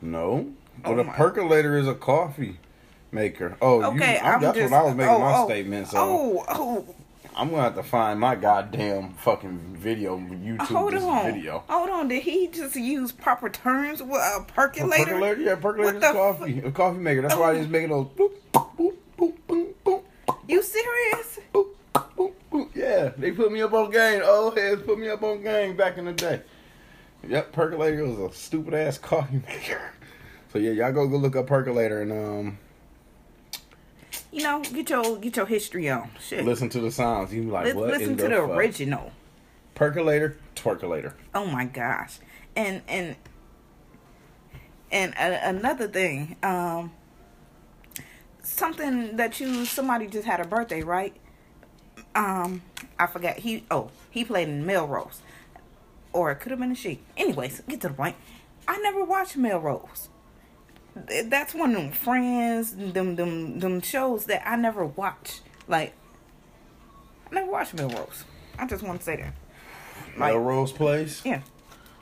No, 0.02 0.54
Oh 0.86 0.92
but 0.96 1.00
a 1.00 1.04
my. 1.06 1.14
percolator 1.14 1.78
is 1.78 1.88
a 1.88 1.96
coffee 1.96 2.60
maker. 3.12 3.56
Oh, 3.62 3.84
Okay, 3.84 4.16
you, 4.16 4.20
I'm, 4.28 4.42
that's 4.42 4.58
just. 4.58 4.72
what 4.72 4.80
I 4.82 4.84
was 4.84 4.96
making 4.96 5.14
oh, 5.14 5.20
my 5.20 5.38
oh, 5.38 5.46
statement. 5.48 5.88
So 5.88 5.98
Oh, 6.00 6.46
oh, 6.50 6.96
I'm 7.36 7.50
gonna 7.50 7.64
have 7.64 7.76
to 7.76 7.84
find 7.84 8.20
my 8.20 8.36
goddamn 8.36 9.14
fucking 9.14 9.76
video, 9.78 10.18
YouTube 10.18 10.60
hold 10.62 10.94
this 10.94 11.04
on. 11.04 11.34
video. 11.34 11.64
Hold 11.68 11.90
on. 11.90 12.08
Did 12.08 12.24
he 12.24 12.48
just 12.48 12.76
use 12.76 13.12
proper 13.12 13.50
terms 13.50 14.02
with 14.04 14.12
a 14.22 14.38
A 14.42 14.46
percolator? 14.48 15.06
percolator, 15.06 15.42
yeah, 15.42 15.56
percolator 15.56 15.96
is 15.96 16.02
the 16.02 16.12
coffee, 16.12 16.60
a 16.60 16.72
coffee 16.72 17.00
maker. 17.00 17.22
That's 17.24 17.36
why 17.36 17.52
Oh. 17.52 17.56
he's 17.56 17.68
making 17.68 17.90
those 17.90 18.06
boop, 18.08 18.32
boop, 18.54 18.94
boop, 19.18 19.34
boop, 19.48 19.74
boop, 19.86 20.04
You 20.48 20.62
serious? 20.62 21.40
boop, 21.54 21.68
boop, 21.94 22.34
boop. 22.52 22.70
Yeah, 22.76 23.10
they 23.18 23.32
put 23.32 23.52
me 23.52 23.62
up 23.62 23.74
on 23.74 23.90
game. 23.92 24.22
Old 24.24 24.58
heads 24.58 24.82
put 24.84 25.00
me 25.00 25.10
up 25.10 25.24
on 25.24 25.42
game 25.42 25.76
back 25.76 25.98
in 25.98 26.06
the 26.06 26.14
day. 26.14 26.42
Yep, 27.28 27.52
percolator 27.54 28.04
was 28.06 28.20
a 28.20 28.36
stupid 28.38 28.74
ass 28.74 28.98
coffee 28.98 29.42
maker. 29.48 29.82
So 30.54 30.60
yeah, 30.60 30.70
y'all 30.70 30.92
go 30.92 31.08
go 31.08 31.18
look 31.18 31.36
up 31.36 31.48
percolator 31.48 32.04
and 32.04 32.12
um 32.12 32.60
You 34.32 34.44
know, 34.44 34.62
get 34.62 34.88
your 34.88 35.18
get 35.18 35.36
your 35.36 35.48
history 35.48 35.90
on. 35.90 36.12
Shit. 36.22 36.46
listen 36.46 36.70
to 36.70 36.80
the 36.80 36.92
sounds. 36.92 37.34
You 37.34 37.44
like, 37.44 37.66
Lis- 37.66 37.74
what 37.74 37.90
listen 37.90 38.16
to 38.18 38.24
the 38.28 38.36
fuck? 38.36 38.50
original. 38.52 39.12
Percolator, 39.74 40.38
twerkulator. 40.56 41.14
Oh 41.34 41.48
my 41.48 41.66
gosh. 41.66 42.20
And 42.56 42.84
and 42.88 43.16
and 44.92 45.14
a, 45.16 45.50
another 45.50 45.88
thing, 45.88 46.36
um 46.44 46.92
something 48.44 49.16
that 49.16 49.40
you 49.40 49.66
somebody 49.66 50.06
just 50.06 50.28
had 50.28 50.40
a 50.40 50.48
birthday, 50.48 50.84
right? 50.84 51.16
Um 52.14 52.62
I 53.00 53.08
forgot. 53.08 53.38
He 53.38 53.66
oh, 53.72 53.90
he 54.12 54.24
played 54.24 54.50
in 54.50 54.68
Melrose. 54.68 55.24
Or 56.12 56.30
it 56.30 56.36
could 56.36 56.52
have 56.52 56.60
been 56.60 56.72
a 56.72 56.76
she. 56.76 57.00
Anyways, 57.18 57.62
get 57.68 57.82
to 57.82 57.88
the 57.88 57.96
point. 57.96 58.16
I 58.68 58.78
never 58.78 59.04
watched 59.04 59.36
Melrose. 59.36 60.10
Th- 61.08 61.26
That's 61.30 61.54
one 61.54 61.72
of 61.76 61.82
them 61.82 61.92
friends, 61.92 62.76
them 62.76 63.16
them 63.16 63.60
them 63.60 63.82
shows 63.82 64.26
that 64.26 64.48
I 64.48 64.56
never 64.56 64.86
watch. 64.86 65.42
Like 65.68 65.94
I 67.32 67.36
never 67.36 67.52
watched 67.52 67.74
Melrose. 67.74 68.26
I 68.60 68.68
just 68.68 68.84
want 68.84 69.00
to 69.00 69.06
say 69.06 69.16
that. 69.18 69.34
Like, 70.18 70.34
Melrose 70.34 70.72
Place. 70.72 71.22
yeah. 71.26 71.42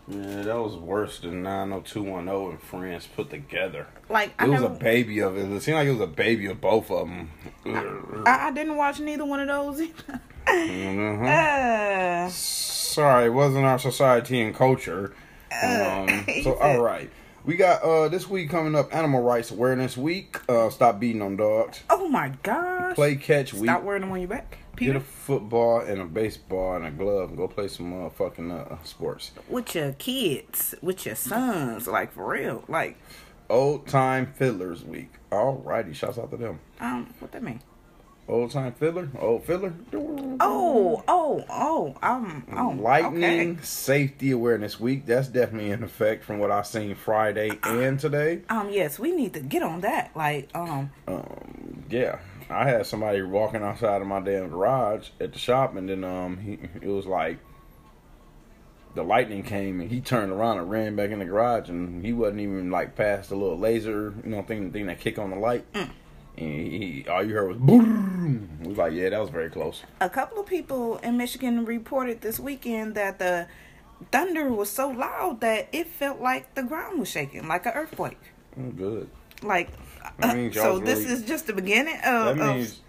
Yeah, 0.08 0.42
that 0.42 0.58
was 0.58 0.76
worse 0.76 1.20
than 1.20 1.44
90210 1.44 2.52
and 2.52 2.62
Friends 2.62 3.08
put 3.08 3.30
together. 3.30 3.88
Like 4.10 4.34
I 4.38 4.46
It 4.46 4.50
was 4.50 4.62
never, 4.62 4.74
a 4.74 4.78
baby 4.78 5.20
of 5.20 5.38
it. 5.38 5.50
It 5.50 5.62
seemed 5.62 5.76
like 5.76 5.88
it 5.88 5.92
was 5.92 6.02
a 6.02 6.08
baby 6.08 6.48
of 6.48 6.60
both 6.60 6.92
of 6.92 7.08
them. 7.08 7.32
I, 8.26 8.48
I 8.48 8.52
didn't 8.52 8.76
watch 8.76 9.00
neither 9.00 9.24
one 9.24 9.40
of 9.40 9.48
those. 9.48 9.88
Mm-hmm. 10.48 11.26
uh, 11.26 12.30
Sorry, 12.30 13.28
it 13.28 13.30
wasn't 13.30 13.64
our 13.64 13.80
society 13.80 14.42
and 14.42 14.54
culture. 14.56 15.14
Um, 15.64 16.26
so, 16.44 16.56
all 16.56 16.82
right. 16.82 17.10
We 17.44 17.56
got 17.56 17.82
uh 17.82 18.08
this 18.08 18.30
week 18.30 18.50
coming 18.52 18.76
up 18.76 18.94
Animal 18.96 19.22
Rights 19.24 19.50
Awareness 19.52 19.98
Week. 19.98 20.38
Uh, 20.48 20.70
stop 20.70 21.00
beating 21.00 21.22
on 21.24 21.38
dogs. 21.38 21.82
oh 21.90 22.08
my 22.08 22.32
gosh! 22.44 22.94
Play 22.96 23.16
catch 23.16 23.54
week. 23.54 23.64
Stop 23.70 23.84
wearing 23.84 24.02
them 24.02 24.12
on 24.12 24.20
your 24.20 24.28
back, 24.30 24.60
Get 24.76 24.78
Peter. 24.78 24.98
a 24.98 25.02
football 25.02 25.80
and 25.82 26.00
a 26.02 26.06
baseball 26.06 26.76
and 26.76 26.86
a 26.86 26.92
glove 26.92 27.30
and 27.30 27.38
go 27.38 27.48
play 27.48 27.68
some 27.68 27.92
motherfucking 27.94 28.52
uh, 28.72 28.84
sports. 28.84 29.32
with 29.50 29.74
your 29.74 29.94
kids, 29.94 30.76
with 30.84 31.06
your 31.06 31.16
sons, 31.16 31.88
like 31.88 32.12
for 32.14 32.28
real. 32.28 32.64
Like, 32.68 32.98
Old 33.50 33.88
Time 33.88 34.32
Fiddlers 34.38 34.84
Week. 34.84 35.12
Alrighty, 35.32 35.96
shouts 35.96 36.20
out 36.20 36.30
to 36.32 36.38
them. 36.38 36.60
um, 36.80 37.12
what 37.20 37.32
that 37.32 37.42
mean? 37.42 37.62
Old 38.28 38.52
Time 38.52 38.72
Fiddler? 38.74 39.10
Old 39.20 39.44
Fiddler? 39.44 39.74
Oh, 39.94 41.04
oh, 41.08 41.44
oh, 41.50 41.96
um, 42.02 42.46
oh, 42.56 42.70
Lightning 42.80 43.52
okay. 43.52 43.60
Safety 43.62 44.32
Awareness 44.32 44.80
Week. 44.80 45.06
That's 45.06 45.28
definitely 45.28 45.72
in 45.72 45.84
effect 45.84 46.24
from 46.24 46.40
what 46.40 46.50
I've 46.50 46.68
seen 46.68 46.96
Friday 46.96 47.52
and 47.64 48.00
today. 48.00 48.42
Um, 48.50 48.70
yes, 48.70 48.98
we 48.98 49.12
need 49.12 49.34
to 49.34 49.42
get 49.42 49.64
on 49.64 49.82
that. 49.82 50.12
Like, 50.16 50.50
um, 50.56 50.92
Um, 51.08 51.84
yeah, 51.90 52.20
I 52.50 52.70
had 52.70 52.86
somebody 52.86 53.22
walking 53.22 53.64
outside 53.64 54.02
of 54.02 54.08
my 54.08 54.22
damn 54.22 54.50
garage 54.50 55.10
at 55.20 55.34
the 55.34 55.40
shop, 55.40 55.76
and 55.76 55.90
then 55.90 56.04
um, 56.04 56.38
he 56.38 56.60
it 56.82 56.88
was 56.88 57.06
like 57.06 57.38
the 58.96 59.04
lightning 59.04 59.44
came, 59.44 59.82
and 59.82 59.90
he 59.90 60.00
turned 60.00 60.32
around 60.32 60.58
and 60.60 60.70
ran 60.70 60.96
back 60.96 61.10
in 61.12 61.20
the 61.20 61.26
garage, 61.26 61.70
and 61.70 62.06
he 62.06 62.14
wasn't 62.14 62.40
even 62.40 62.72
like 62.72 62.96
past 62.96 63.30
the 63.30 63.36
little 63.36 63.58
laser, 63.58 64.14
you 64.24 64.30
know, 64.30 64.42
thing 64.42 64.72
thing 64.72 64.86
that 64.86 65.00
kick 65.02 65.20
on 65.20 65.32
the 65.32 65.38
light. 65.38 65.66
And 66.38 66.68
he, 66.68 67.06
all 67.10 67.24
you 67.24 67.34
heard 67.36 67.50
was 67.50 67.58
boom. 67.58 68.50
It 68.62 68.68
was 68.68 68.78
like, 68.78 68.94
yeah, 68.94 69.10
that 69.10 69.20
was 69.20 69.30
very 69.30 69.50
close. 69.50 69.84
a 70.00 70.10
couple 70.10 70.40
of 70.40 70.46
people 70.46 70.98
in 70.98 71.18
Michigan 71.18 71.66
reported 71.66 72.22
this 72.22 72.40
weekend 72.40 72.96
that 72.96 73.20
the 73.20 73.48
thunder 74.12 74.50
was 74.52 74.70
so 74.70 74.90
loud 74.90 75.42
that 75.42 75.68
it 75.72 75.88
felt 75.88 76.20
like 76.22 76.54
the 76.56 76.64
ground 76.64 77.00
was 77.00 77.10
shaking, 77.10 77.48
like 77.48 77.66
an 77.66 77.74
earthquake. 77.76 78.18
Mm, 78.60 78.78
Good. 78.78 79.10
Like, 79.44 79.70
uh, 80.22 80.32
so 80.32 80.38
y'all's 80.38 80.82
this 80.82 81.00
is 81.00 81.24
just 81.24 81.48
the 81.48 81.54
beginning 81.54 81.98
of, 82.06 82.28
of 82.28 82.38
means, 82.38 82.80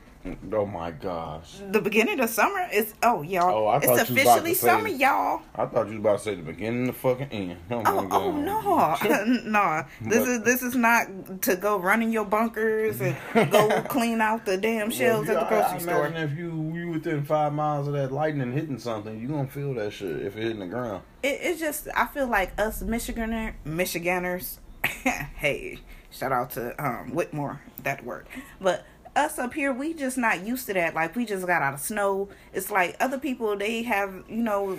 oh 0.52 0.66
my 0.66 0.90
gosh. 0.90 1.58
the 1.70 1.80
beginning 1.80 2.20
of 2.20 2.30
summer. 2.30 2.66
is 2.72 2.94
oh 3.02 3.22
y'all, 3.22 3.64
Oh, 3.64 3.66
I 3.66 3.76
it's 3.78 3.86
thought 3.86 3.92
you 3.94 3.98
was 3.98 4.10
about 4.10 4.14
to 4.14 4.22
officially 4.22 4.54
say- 4.54 4.66
summer, 4.66 4.88
y'all. 4.88 5.42
I 5.54 5.66
thought 5.66 5.86
you 5.88 5.94
was 5.94 6.00
about 6.00 6.18
to 6.18 6.24
say 6.24 6.34
the 6.36 6.42
beginning 6.42 6.80
and 6.80 6.88
the 6.88 6.92
fucking 6.92 7.28
end. 7.30 7.56
Oh, 7.70 7.82
Oh, 7.84 8.08
oh 8.10 8.32
no, 8.32 8.96
no! 9.44 9.84
This 10.00 10.18
But- 10.20 10.28
is 10.28 10.42
this 10.42 10.62
is 10.62 10.76
not 10.76 11.42
to 11.42 11.56
go 11.56 11.78
run 11.78 12.02
in 12.02 12.12
your 12.12 12.24
bunkers 12.24 13.00
and 13.00 13.16
go 13.50 13.82
clean 13.88 14.20
out 14.20 14.44
the 14.46 14.56
damn 14.56 14.90
shelves 14.90 15.28
Well, 15.28 15.38
at 15.38 15.48
the 15.50 15.54
you- 15.56 15.60
I- 15.60 15.60
grocery 15.68 15.76
I 15.76 15.78
store. 15.92 16.06
Imagine 16.06 16.30
if 16.32 16.38
you 16.38 16.72
you 16.74 16.88
within 16.90 17.24
five 17.24 17.52
miles 17.52 17.88
of 17.88 17.94
that 17.94 18.12
lightning 18.12 18.52
hitting 18.52 18.78
something, 18.78 19.20
you 19.20 19.28
gonna 19.28 19.48
feel 19.48 19.74
that 19.74 19.92
shit 19.92 20.22
if 20.22 20.36
it 20.36 20.42
hitting 20.42 20.60
the 20.60 20.66
ground. 20.66 21.02
It, 21.22 21.38
it's 21.42 21.60
just 21.60 21.88
I 21.94 22.06
feel 22.06 22.26
like 22.28 22.58
us 22.60 22.82
Michiganer 22.82 23.54
Michiganders. 23.64 24.58
hey, 24.84 25.78
shout 26.10 26.32
out 26.32 26.50
to 26.50 26.70
um, 26.84 27.12
Whitmer 27.12 27.58
that 27.84 28.04
word, 28.04 28.26
but 28.60 28.84
us 29.14 29.38
up 29.38 29.52
here 29.54 29.72
we 29.72 29.94
just 29.94 30.16
not 30.18 30.46
used 30.46 30.66
to 30.66 30.74
that. 30.74 30.94
Like 30.94 31.14
we 31.16 31.24
just 31.26 31.46
got 31.46 31.62
out 31.62 31.74
of 31.74 31.80
snow. 31.80 32.28
It's 32.52 32.70
like 32.70 32.96
other 33.00 33.18
people 33.18 33.56
they 33.56 33.82
have 33.82 34.24
you 34.28 34.42
know 34.42 34.78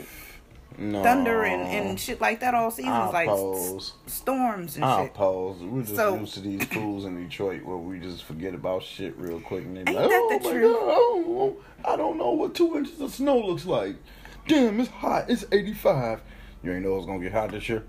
No. 0.78 1.04
thunder 1.04 1.44
and, 1.44 1.62
and 1.68 2.00
shit 2.00 2.20
like 2.20 2.40
that 2.40 2.54
all 2.56 2.72
seasons, 2.72 2.94
I 2.96 3.10
like 3.10 3.30
s- 3.30 3.94
storms 4.08 4.76
and 4.76 4.84
I 4.86 5.04
shit. 5.04 5.12
oppose. 5.12 5.62
We're 5.62 5.82
just 5.84 5.96
So- 5.96 6.18
used 6.20 6.34
to 6.36 6.40
these 6.40 6.64
fools 6.66 7.06
in 7.06 7.24
Detroit 7.24 7.64
where 7.64 7.78
we 7.78 8.00
just 8.00 8.24
forget 8.24 8.54
about 8.56 8.82
shit 8.84 9.16
real 9.18 9.40
quick 9.40 9.66
and 9.66 9.78
they 9.78 9.84
like, 9.94 10.10
that 10.10 10.12
oh 10.12 10.40
the 10.40 10.44
my 10.46 10.52
truth? 10.52 10.80
God, 10.80 10.84
oh, 10.90 11.58
I 11.86 11.96
don't 11.96 12.18
know 12.18 12.32
what 12.32 12.56
two 12.56 12.76
inches 12.78 13.00
of 13.02 13.14
snow 13.14 13.38
looks 13.40 13.66
like. 13.66 13.96
Damn, 14.48 14.80
it's 14.80 14.90
hot. 14.90 15.30
It's 15.30 15.46
85. 15.52 16.22
You 16.64 16.74
ain't 16.74 16.84
know 16.84 16.98
it's 16.98 17.06
gonna 17.06 17.20
get 17.24 17.34
hot 17.34 17.52
this 17.52 17.70
year. 17.70 17.84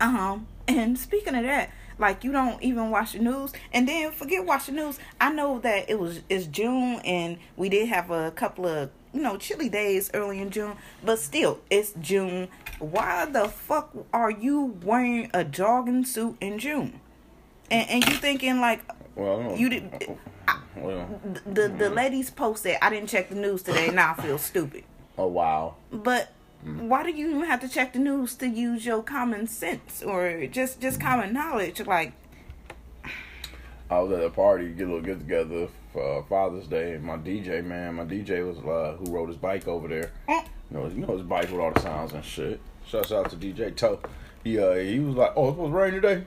Uh 0.00 0.10
huh. 0.10 0.38
And 0.68 0.98
speaking 0.98 1.34
of 1.34 1.42
that, 1.44 1.70
like 2.02 2.22
you 2.24 2.32
don't 2.32 2.62
even 2.62 2.90
watch 2.90 3.12
the 3.12 3.20
news, 3.20 3.52
and 3.72 3.88
then 3.88 4.12
forget 4.12 4.44
watch 4.44 4.66
the 4.66 4.72
news. 4.72 4.98
I 5.18 5.32
know 5.32 5.58
that 5.60 5.88
it 5.88 5.98
was 5.98 6.20
it's 6.28 6.44
June, 6.46 7.00
and 7.04 7.38
we 7.56 7.70
did 7.70 7.88
have 7.88 8.10
a 8.10 8.30
couple 8.32 8.66
of 8.66 8.90
you 9.14 9.22
know 9.22 9.38
chilly 9.38 9.70
days 9.70 10.10
early 10.12 10.40
in 10.40 10.50
June, 10.50 10.74
but 11.02 11.18
still 11.18 11.60
it's 11.70 11.92
June. 12.00 12.48
Why 12.78 13.24
the 13.24 13.48
fuck 13.48 13.94
are 14.12 14.30
you 14.30 14.76
wearing 14.82 15.30
a 15.32 15.44
jogging 15.44 16.04
suit 16.04 16.36
in 16.42 16.58
June? 16.58 17.00
And 17.70 17.88
and 17.88 18.06
you 18.06 18.14
thinking 18.16 18.60
like 18.60 18.82
Well, 19.16 19.40
I 19.40 19.42
don't- 19.44 19.58
You 19.58 19.68
did- 19.70 20.18
Well, 20.76 21.20
the 21.46 21.68
the 21.68 21.68
mm-hmm. 21.68 21.94
ladies 21.94 22.30
posted, 22.30 22.76
I 22.82 22.90
didn't 22.90 23.08
check 23.08 23.28
the 23.28 23.34
news 23.36 23.62
today. 23.62 23.90
Now 23.90 24.14
I 24.18 24.22
feel 24.22 24.36
stupid. 24.38 24.84
oh 25.16 25.28
wow. 25.28 25.76
But 25.92 26.32
why 26.64 27.02
do 27.02 27.10
you 27.10 27.28
even 27.30 27.44
have 27.44 27.60
to 27.60 27.68
check 27.68 27.92
the 27.92 27.98
news 27.98 28.34
to 28.36 28.46
use 28.48 28.86
your 28.86 29.02
common 29.02 29.46
sense 29.46 30.02
or 30.02 30.46
just 30.46 30.80
just 30.80 31.00
common 31.00 31.32
knowledge? 31.32 31.80
Like, 31.84 32.12
I 33.90 33.98
was 34.00 34.12
at 34.12 34.24
a 34.24 34.30
party, 34.30 34.68
get 34.72 34.84
a 34.88 34.92
little 34.92 35.00
get 35.02 35.18
together 35.20 35.68
for 35.92 36.20
uh, 36.20 36.22
Father's 36.24 36.66
Day, 36.66 36.92
and 36.94 37.04
my 37.04 37.16
DJ 37.16 37.64
man, 37.64 37.94
my 37.96 38.04
DJ 38.04 38.46
was 38.46 38.58
uh, 38.58 38.96
who 38.96 39.12
rode 39.12 39.28
his 39.28 39.36
bike 39.36 39.68
over 39.68 39.88
there. 39.88 40.10
eh, 40.28 40.42
You 40.70 40.78
know, 40.78 40.86
you 40.88 41.06
know 41.06 41.12
his 41.16 41.22
bike 41.22 41.50
with 41.50 41.60
all 41.60 41.72
the 41.72 41.80
sounds 41.80 42.12
and 42.12 42.24
shit. 42.24 42.60
Shouts 42.86 43.12
out 43.12 43.28
to 43.30 43.36
DJ 43.36 43.74
Toe. 43.76 44.00
He 44.44 44.58
uh 44.58 44.74
he 44.74 44.98
was 44.98 45.14
like, 45.14 45.32
"Oh, 45.36 45.48
it's 45.48 45.56
supposed 45.56 45.72
to 45.72 45.76
rain 45.78 45.92
today." 45.94 46.24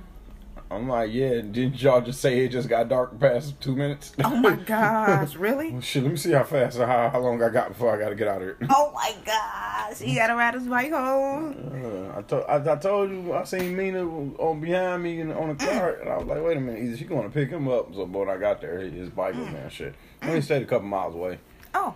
I'm 0.72 0.90
like, 0.90 1.14
"Yeah." 1.14 1.42
Didn't 1.42 1.82
y'all 1.82 2.02
just 2.02 2.20
say 2.20 2.44
it 2.44 2.50
just 2.50 2.68
got 2.68 2.90
dark 2.90 3.20
past 3.20 3.60
two 3.62 3.76
minutes? 3.76 4.14
oh 4.24 4.36
my 4.36 4.56
gosh, 4.66 5.36
really? 5.36 5.72
Well, 5.72 5.82
shit, 5.82 6.04
let 6.04 6.12
me 6.12 6.18
see 6.18 6.32
how 6.32 6.44
fast 6.44 6.80
or 6.80 6.88
how, 6.88 7.10
how 7.10 7.20
long 7.20 7.42
I 7.42 7.50
got 7.50 7.70
before 7.70 7.96
I 7.96 8.00
got 8.02 8.10
to 8.10 8.16
get 8.16 8.28
out 8.28 8.38
of 8.38 8.44
here. 8.44 8.58
Oh 8.70 8.92
my 8.94 9.14
gosh, 9.26 10.00
he 10.00 10.16
gotta 10.16 10.36
ride 10.36 10.56
his 10.56 10.68
bike 10.68 10.92
home. 10.92 11.56
Uh, 11.72 12.18
I, 12.18 12.22
told 12.24 12.44
I, 12.50 12.74
I 12.74 12.76
told 12.78 13.12
you 13.12 13.34
I 13.34 13.44
seen 13.44 13.76
Mina 13.76 14.04
on 14.06 14.60
behind 14.60 15.04
me 15.04 15.20
in, 15.22 15.32
on 15.32 15.52
a 15.52 15.56
cart, 15.56 16.02
and 16.02 16.10
I 16.10 16.18
was 16.18 16.26
like, 16.26 16.44
"Wait 16.44 16.58
a 16.58 16.60
minute, 16.60 16.84
either 16.84 16.98
she 16.98 17.06
going 17.06 17.24
to 17.24 17.30
pick 17.30 17.50
him 17.50 17.68
up?" 17.68 17.94
So, 17.94 18.06
but 18.08 18.20
when 18.20 18.30
I 18.30 18.38
got 18.38 18.60
there, 18.62 18.80
his 18.80 19.10
bike 19.10 19.36
was 19.36 19.48
there. 19.50 19.70
Shit, 19.70 19.96
he 20.24 20.30
only 20.30 20.42
stayed 20.42 20.64
a 20.64 20.66
couple 20.66 20.88
miles 20.88 21.14
away, 21.14 21.40
Oh, 21.74 21.94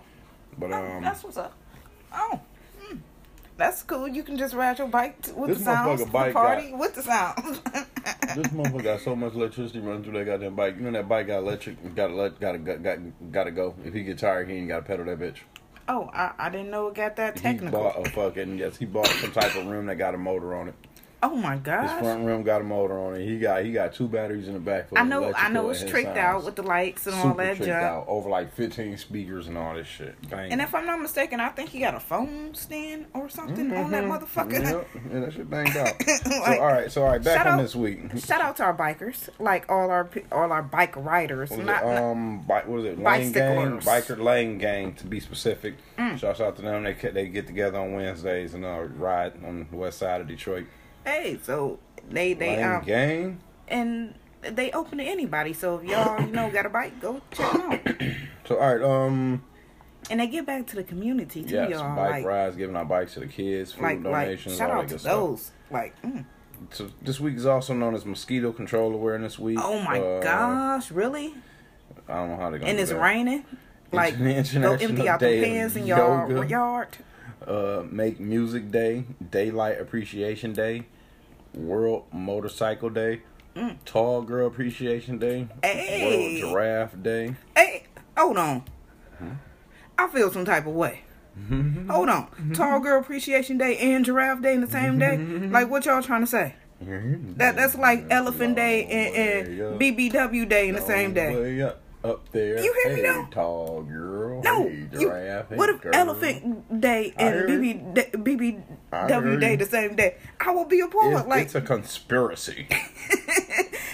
but 0.58 0.72
oh, 0.72 0.76
um, 0.96 1.02
that's 1.02 1.24
what's 1.24 1.36
up. 1.36 1.52
Oh. 2.12 2.40
That's 3.60 3.82
cool. 3.84 4.08
You 4.08 4.22
can 4.22 4.36
just 4.38 4.54
ride 4.54 4.78
your 4.78 4.88
bike 4.88 5.16
with 5.36 5.50
This 5.50 5.58
the 5.58 5.64
sounds. 5.64 6.04
bike 6.06 6.28
the 6.28 6.32
party 6.32 6.70
got- 6.70 6.78
with 6.80 6.94
the 6.94 7.02
sounds. 7.02 7.60
this 8.34 8.46
motherfucker 8.48 8.82
got 8.82 9.00
so 9.00 9.14
much 9.14 9.34
electricity 9.34 9.78
running 9.80 10.02
through 10.02 10.14
that 10.14 10.24
goddamn 10.24 10.54
bike. 10.56 10.76
You 10.76 10.82
know 10.82 10.92
that 10.92 11.08
bike 11.08 11.26
got 11.28 11.38
electric, 11.38 11.94
got 11.94 12.08
to 12.08 12.30
got 12.40 12.52
to 12.52 12.58
got 12.58 12.98
got 13.30 13.44
to 13.44 13.50
go. 13.50 13.74
If 13.84 13.92
he 13.94 14.02
get 14.02 14.18
tired, 14.18 14.48
he 14.48 14.56
ain't 14.56 14.68
got 14.68 14.76
to 14.78 14.82
pedal 14.82 15.04
that 15.06 15.18
bitch. 15.18 15.36
oh, 15.88 16.08
I, 16.12 16.32
I 16.38 16.48
didn't 16.50 16.70
know 16.70 16.88
it 16.88 16.94
got 16.94 17.16
that 17.16 17.36
technical. 17.36 17.78
He 17.78 17.84
bought 17.84 18.06
a 18.06 18.10
fucking 18.10 18.58
yes. 18.58 18.76
He 18.76 18.86
bought 18.86 19.06
some 19.08 19.32
type 19.32 19.54
of 19.56 19.66
room 19.66 19.86
that 19.86 19.96
got 19.96 20.14
a 20.14 20.18
motor 20.18 20.54
on 20.54 20.68
it. 20.68 20.74
Oh 21.22 21.34
my 21.36 21.56
god! 21.56 21.82
His 21.88 21.98
front 22.00 22.24
rim 22.24 22.42
got 22.42 22.60
a 22.60 22.64
motor 22.64 22.98
on 22.98 23.14
it. 23.16 23.24
He 23.26 23.38
got 23.38 23.64
he 23.64 23.72
got 23.72 23.94
two 23.94 24.08
batteries 24.08 24.48
in 24.48 24.54
the 24.54 24.60
back. 24.60 24.88
For 24.88 24.98
I 24.98 25.04
know, 25.04 25.32
I 25.34 25.48
know 25.48 25.70
it's 25.70 25.84
tricked 25.84 26.08
sounds. 26.08 26.18
out 26.18 26.44
with 26.44 26.56
the 26.56 26.62
lights 26.62 27.06
and 27.06 27.14
all 27.16 27.22
Super 27.30 27.44
that 27.44 27.56
tricked 27.56 27.68
junk. 27.68 27.82
out 27.82 28.04
over 28.08 28.28
like 28.28 28.52
15 28.54 28.98
speakers 28.98 29.46
and 29.48 29.56
all 29.58 29.74
this 29.74 29.86
shit. 29.86 30.14
Bang. 30.30 30.52
And 30.52 30.60
if 30.60 30.74
I'm 30.74 30.86
not 30.86 31.00
mistaken, 31.00 31.40
I 31.40 31.48
think 31.50 31.70
he 31.70 31.80
got 31.80 31.94
a 31.94 32.00
phone 32.00 32.54
stand 32.54 33.06
or 33.14 33.28
something 33.28 33.72
on 33.72 33.90
that 33.90 34.04
motherfucker. 34.04 34.60
Mm-hmm. 34.60 34.64
Yep. 34.64 34.88
Yeah, 35.12 35.20
that 35.20 35.32
shit 35.32 35.50
banged 35.50 35.76
out. 35.76 36.02
so 36.24 36.42
all 36.44 36.66
right, 36.66 36.90
so 36.92 37.02
all 37.02 37.08
right, 37.10 37.22
back 37.22 37.38
shout 37.38 37.46
on 37.46 37.58
out- 37.58 37.62
this 37.62 37.76
week. 37.76 38.00
Shout 38.18 38.40
out 38.40 38.56
to 38.56 38.64
our 38.64 38.76
bikers, 38.76 39.28
like 39.38 39.70
all 39.70 39.90
our 39.90 40.08
all 40.32 40.52
our 40.52 40.62
bike 40.62 40.96
riders. 40.96 41.50
What 41.50 41.64
Not, 41.64 41.82
it? 41.82 41.98
Um, 41.98 42.42
bike, 42.42 42.66
what 42.66 42.76
was 42.76 42.84
it? 42.84 42.98
Lane 42.98 43.32
gang, 43.32 43.80
biker 43.80 44.22
lane 44.22 44.58
gang 44.58 44.94
to 44.94 45.06
be 45.06 45.20
specific. 45.20 45.74
Mm. 45.98 46.18
Shouts 46.18 46.40
out 46.40 46.56
to 46.56 46.62
them. 46.62 46.84
They 46.84 46.94
they 46.94 47.26
get 47.28 47.46
together 47.46 47.78
on 47.78 47.92
Wednesdays 47.92 48.54
and 48.54 48.64
uh, 48.64 48.80
ride 48.96 49.32
on 49.44 49.66
the 49.70 49.76
west 49.76 49.98
side 49.98 50.20
of 50.20 50.28
Detroit. 50.28 50.66
Hey, 51.04 51.38
so 51.42 51.78
they 52.10 52.32
they 52.34 52.62
um 52.62 52.82
gang. 52.84 53.40
and 53.68 54.14
they 54.42 54.70
open 54.72 54.98
to 54.98 55.04
anybody. 55.04 55.52
So 55.52 55.78
if 55.78 55.84
y'all 55.88 56.20
you 56.20 56.32
know 56.32 56.50
got 56.50 56.66
a 56.66 56.70
bike, 56.70 57.00
go 57.00 57.20
check 57.30 57.52
them 57.52 57.72
out. 57.72 57.80
So 58.46 58.56
all 58.58 58.74
right, 58.74 58.82
um, 58.82 59.44
And 60.10 60.18
they 60.18 60.26
get 60.26 60.44
back 60.44 60.66
to 60.68 60.76
the 60.76 60.82
community 60.82 61.44
too, 61.44 61.54
yes, 61.54 61.70
y'all. 61.70 61.94
bike 61.94 62.10
like, 62.10 62.24
rides, 62.24 62.56
giving 62.56 62.74
our 62.74 62.84
bikes 62.84 63.14
to 63.14 63.20
the 63.20 63.26
kids, 63.28 63.72
food 63.72 63.82
like, 63.82 64.02
like, 64.02 64.24
donations, 64.26 64.56
shout 64.56 64.70
all 64.70 64.78
out 64.78 64.82
that 64.82 64.88
to 64.88 64.94
good 64.94 65.00
stuff. 65.02 65.12
those. 65.12 65.50
Like, 65.70 66.02
mm. 66.02 66.24
So 66.70 66.90
this 67.00 67.20
week 67.20 67.36
is 67.36 67.46
also 67.46 67.74
known 67.74 67.94
as 67.94 68.04
Mosquito 68.04 68.50
Control 68.50 68.92
Awareness 68.92 69.38
Week. 69.38 69.58
oh 69.62 69.78
my 69.82 70.00
Uh, 70.00 70.20
gosh, 70.20 70.90
really? 70.90 71.34
I 72.08 72.14
don't 72.14 72.30
know 72.30 72.36
how 72.36 72.50
they're 72.50 72.58
gonna. 72.58 72.70
And 72.72 72.80
it's 72.80 72.90
that. 72.90 73.00
raining. 73.00 73.44
Like, 73.92 74.18
go 74.18 74.24
empty 74.74 75.08
out 75.08 75.20
the 75.20 75.42
pans 75.44 75.76
in 75.76 75.86
your 75.86 76.44
yard. 76.44 76.98
Uh, 77.46 77.82
Make 77.90 78.20
Music 78.20 78.70
Day, 78.70 79.04
Daylight 79.30 79.80
Appreciation 79.80 80.52
Day, 80.52 80.84
World 81.54 82.04
Motorcycle 82.12 82.90
Day, 82.90 83.22
Tall 83.84 84.22
Girl 84.22 84.46
Appreciation 84.46 85.18
Day, 85.18 85.48
Mm. 85.62 85.64
Hey. 85.64 86.40
World 86.42 86.52
Giraffe 86.54 87.02
Day. 87.02 87.34
Hey, 87.56 87.84
hold 88.16 88.36
on. 88.38 88.64
Hmm? 89.18 89.30
I 89.98 90.08
feel 90.08 90.30
some 90.30 90.44
type 90.44 90.66
of 90.66 90.74
way. 90.74 91.02
Hold 91.88 92.08
on. 92.10 92.52
Tall 92.54 92.80
Girl 92.80 93.00
Appreciation 93.00 93.56
Day 93.58 93.76
and 93.78 94.04
Giraffe 94.04 94.42
Day 94.42 94.54
in 94.54 94.60
the 94.60 94.66
same 94.66 94.98
day? 94.98 95.16
Like, 95.16 95.70
what 95.70 95.86
y'all 95.86 96.02
trying 96.02 96.20
to 96.22 96.26
say? 96.26 96.54
That 96.80 97.56
That's 97.56 97.74
like 97.76 98.06
Elephant 98.10 98.56
Day 98.56 98.84
and, 98.84 99.48
and 99.58 99.80
BBW 99.80 100.48
Day 100.48 100.68
in 100.68 100.74
the 100.74 100.80
same 100.82 101.12
day. 101.14 101.72
Up, 102.02 102.30
there. 102.32 102.58
You 102.62 102.72
hear 102.82 102.94
me 102.96 103.02
hey, 103.02 103.06
now? 103.08 103.28
Tall 103.30 103.82
girl. 103.82 104.40
No, 104.42 104.62
Hey, 104.68 104.86
giraffe. 104.90 105.50
Hey, 105.50 105.56
what 105.56 105.68
if 105.68 105.82
girl. 105.82 105.94
Elephant 105.94 106.80
Day 106.80 107.12
and 107.18 107.46
BB, 107.50 108.14
BBW 108.90 109.38
Day 109.40 109.56
the 109.56 109.66
same 109.66 109.96
day? 109.96 110.16
I 110.40 110.50
will 110.50 110.64
be 110.64 110.80
appalled. 110.80 111.12
It- 111.12 111.28
like 111.28 111.42
it's 111.44 111.54
a 111.54 111.60
conspiracy. 111.60 112.66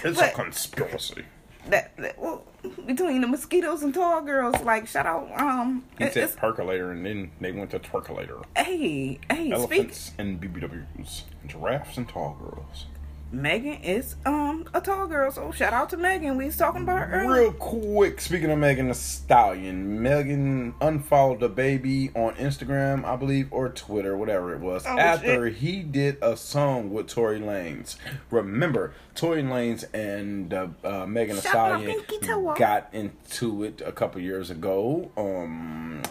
It's 0.03 0.19
But- 0.19 0.31
a 0.31 0.35
conspiracy. 0.35 1.25
that, 1.69 1.97
that- 1.97 2.17
well, 2.19 2.43
between 2.85 3.19
the 3.21 3.27
mosquitoes 3.27 3.81
and 3.81 3.91
tall 3.93 4.21
girls. 4.21 4.55
Like 4.61 4.87
shout 4.87 5.05
out. 5.07 5.27
Um, 5.35 5.83
He 5.97 6.05
it- 6.05 6.13
said 6.13 6.37
percolator, 6.37 6.91
and 6.91 7.03
then 7.05 7.31
they 7.41 7.51
went 7.51 7.71
to 7.71 7.79
twerkulator. 7.79 8.43
hey, 8.55 9.19
hey, 9.29 9.35
speak. 9.35 9.53
Elephants 9.53 10.11
and 10.19 10.39
BBWs, 10.39 11.23
giraffes 11.47 11.97
and 11.97 12.07
tall 12.07 12.37
girls. 12.39 12.85
Megan 13.29 13.81
is 13.83 14.15
um 14.25 14.65
a 14.73 14.79
tall 14.79 15.05
girl, 15.05 15.29
so 15.31 15.51
shout 15.51 15.73
out 15.73 15.89
to 15.89 15.97
Megan. 15.97 16.37
We 16.37 16.45
was 16.45 16.55
talking 16.55 16.83
about 16.83 16.99
her 17.09 17.21
earlier. 17.25 17.41
Real 17.41 17.51
quick, 17.51 18.21
speaking 18.21 18.49
of 18.49 18.57
Megan 18.57 18.87
Thee 18.87 18.93
Stallion, 18.93 20.01
Megan 20.01 20.73
unfollowed 20.79 21.41
the 21.41 21.49
baby 21.49 22.09
on 22.15 22.35
Instagram, 22.35 23.03
I 23.03 23.17
believe, 23.17 23.49
or 23.51 23.67
Twitter, 23.67 24.15
whatever 24.15 24.53
it 24.53 24.61
was, 24.61 24.85
Oh, 24.87 24.97
after 24.97 25.47
he 25.49 25.83
did 25.83 26.17
a 26.21 26.37
song 26.37 26.89
with 26.93 27.07
Tory 27.07 27.39
Lanez. 27.41 27.97
Remember, 28.31 28.93
Tory 29.13 29.43
Lanez 29.43 29.83
and 29.93 30.53
uh, 30.53 30.67
uh, 30.85 31.05
Megan 31.05 31.35
Thee 31.35 31.41
Stallion 31.41 31.91
pinky 31.91 32.19
toe 32.25 32.47
off. 32.47 32.57
got 32.57 32.87
into 32.93 33.63
it 33.65 33.81
a 33.85 33.91
couple 33.91 34.21
years 34.21 34.49
ago, 34.49 35.11
um, 35.17 36.01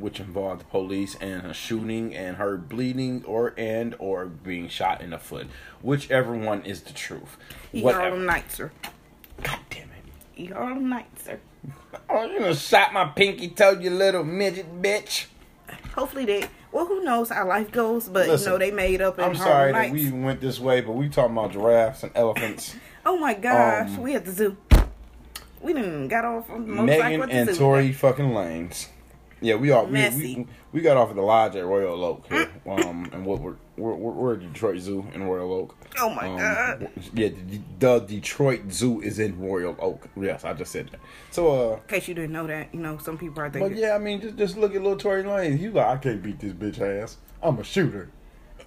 which 0.00 0.18
involved 0.18 0.60
the 0.62 0.64
police 0.64 1.14
and 1.20 1.46
a 1.46 1.54
shooting 1.54 2.14
and 2.16 2.36
her 2.36 2.56
bleeding 2.56 3.24
or 3.26 3.54
and 3.56 3.94
or 4.00 4.26
being 4.26 4.66
shot 4.68 5.00
in 5.00 5.10
the 5.10 5.18
foot, 5.18 5.46
whichever 5.82 6.34
one 6.34 6.62
is 6.64 6.82
the 6.82 6.92
truth. 6.92 7.36
He 7.72 7.82
Whatever. 7.82 8.02
Harlem 8.02 8.26
Nights, 8.26 8.54
sir. 8.56 8.72
God 9.42 9.58
damn 9.70 9.82
it. 9.82 9.88
He 10.34 10.46
Harlem 10.46 10.88
Nights, 10.88 11.24
sir. 11.24 11.40
Oh, 12.10 12.24
you 12.24 12.38
gonna 12.38 12.54
shot 12.54 12.92
my 12.92 13.06
pinky 13.06 13.48
toe, 13.48 13.70
you 13.72 13.90
little 13.90 14.24
midget 14.24 14.80
bitch. 14.82 15.26
Hopefully 15.94 16.24
they. 16.24 16.48
Well, 16.72 16.86
who 16.86 17.04
knows 17.04 17.30
how 17.30 17.46
life 17.46 17.70
goes, 17.70 18.08
but 18.08 18.26
Listen, 18.26 18.46
you 18.46 18.52
know 18.52 18.58
they 18.58 18.70
made 18.72 19.00
up 19.00 19.18
I'm 19.20 19.36
sorry 19.36 19.72
that 19.72 19.92
we 19.92 20.02
even 20.02 20.24
went 20.24 20.40
this 20.40 20.58
way, 20.58 20.80
but 20.80 20.92
we 20.92 21.08
talking 21.08 21.36
about 21.36 21.52
giraffes 21.52 22.02
and 22.02 22.12
elephants. 22.14 22.74
Oh 23.06 23.18
my 23.18 23.34
gosh, 23.34 23.90
Um, 23.90 23.98
we 24.00 24.14
at 24.14 24.24
the 24.24 24.32
zoo. 24.32 24.56
We 25.60 25.74
didn't 25.74 26.08
got 26.08 26.24
off 26.24 26.48
on 26.48 26.62
the 26.66 26.72
motorcycle 26.72 27.18
Megan 27.18 27.30
and 27.30 27.50
zoo. 27.50 27.56
Tory 27.56 27.92
fucking 27.92 28.30
Lanez. 28.30 28.88
Yeah, 29.42 29.56
we 29.56 29.70
all 29.72 29.84
we, 29.84 30.08
we, 30.08 30.46
we 30.72 30.80
got 30.80 30.96
off 30.96 31.10
at 31.10 31.16
the 31.16 31.20
lodge 31.20 31.54
at 31.54 31.66
Royal 31.66 32.02
Oak 32.02 32.24
here. 32.30 32.50
Um, 32.66 33.10
and 33.12 33.26
what 33.26 33.42
we're 33.76 33.94
we're, 33.94 34.34
at 34.34 34.40
Detroit 34.40 34.78
Zoo 34.80 35.06
in 35.14 35.24
Royal 35.24 35.52
Oak. 35.52 35.76
Oh 35.98 36.10
my 36.10 36.28
Um, 36.28 36.36
god. 36.38 36.90
Yeah, 37.14 37.28
the, 37.28 37.60
the 37.78 37.98
Detroit 38.06 38.70
Zoo 38.70 39.00
is 39.00 39.18
in 39.18 39.38
Royal 39.38 39.76
Oak. 39.80 40.08
Yes, 40.16 40.44
I 40.44 40.52
just 40.54 40.72
said 40.72 40.88
that. 40.90 41.00
So, 41.30 41.72
uh, 41.72 41.76
In 41.76 41.82
case 41.88 42.08
you 42.08 42.14
didn't 42.14 42.32
know 42.32 42.46
that, 42.46 42.74
you 42.74 42.80
know 42.80 42.98
some 42.98 43.18
people 43.18 43.40
are 43.42 43.50
thinking. 43.50 43.70
but 43.72 43.78
yeah, 43.78 43.94
I 43.94 43.98
mean, 43.98 44.20
just 44.20 44.36
just 44.36 44.56
look 44.56 44.74
at 44.74 44.82
little 44.82 44.96
Tory 44.98 45.22
Lane. 45.22 45.58
He's 45.58 45.72
like, 45.72 45.86
I 45.86 45.96
can't 45.96 46.22
beat 46.22 46.38
this 46.40 46.52
bitch 46.52 46.80
ass. 46.80 47.16
I'm 47.42 47.58
a 47.58 47.64
shooter. 47.64 48.10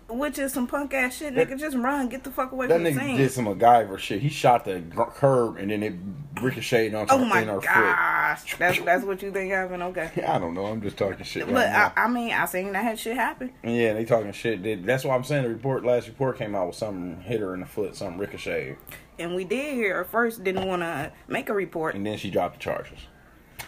Which 0.09 0.39
is 0.39 0.53
some 0.53 0.67
punk 0.67 0.93
ass 0.93 1.17
shit, 1.17 1.35
nigga. 1.35 1.59
Just 1.59 1.75
run, 1.75 2.07
get 2.07 2.23
the 2.23 2.31
fuck 2.31 2.53
away 2.53 2.67
That 2.67 2.75
from 2.75 2.83
the 2.85 2.91
nigga 2.91 3.17
did 3.17 3.31
some 3.31 3.45
MacGyver 3.45 3.97
shit. 3.99 4.21
He 4.21 4.29
shot 4.29 4.63
the 4.63 4.81
curb 5.15 5.57
and 5.57 5.69
then 5.69 5.83
it 5.83 5.95
ricocheted 6.41 6.93
onto 6.95 7.13
oh 7.13 7.17
her, 7.17 7.25
my 7.25 7.41
her 7.43 7.59
gosh, 7.59 8.55
that's 8.57 8.79
that's 8.79 9.03
what 9.03 9.21
you 9.21 9.31
think 9.31 9.51
happened. 9.51 9.83
Okay. 9.83 10.07
foot. 10.15 10.23
I 10.23 10.39
don't 10.39 10.53
know. 10.53 10.67
I'm 10.67 10.81
just 10.81 10.95
talking 10.97 11.25
shit. 11.25 11.45
Right 11.45 11.53
But 11.53 11.67
I. 11.67 11.91
I 12.05 12.07
mean, 12.07 12.31
I 12.31 12.45
seen 12.45 12.71
that 12.71 12.83
had 12.83 12.97
shit 12.97 13.15
happen. 13.17 13.51
yeah, 13.63 13.93
they 13.93 14.05
talking 14.05 14.31
shit. 14.31 14.85
That's 14.85 15.03
why 15.03 15.13
I'm 15.13 15.25
saying 15.25 15.43
the 15.43 15.49
report. 15.49 15.83
Last 15.83 16.07
report 16.07 16.37
came 16.37 16.55
out 16.55 16.67
with 16.67 16.77
something 16.77 17.21
hit 17.23 17.41
her 17.41 17.53
in 17.53 17.59
the 17.59 17.65
foot, 17.65 17.95
something 17.97 18.17
ricocheted, 18.17 18.77
And 19.19 19.35
we 19.35 19.43
did 19.43 19.73
hear 19.73 19.99
at 19.99 20.09
first 20.09 20.41
didn't 20.43 20.67
want 20.67 20.83
to 20.83 21.11
make 21.27 21.49
a 21.49 21.53
report. 21.53 21.95
and 21.95 22.05
then 22.05 22.17
she 22.17 22.31
dropped 22.31 22.55
the 22.55 22.61
charges. 22.61 22.99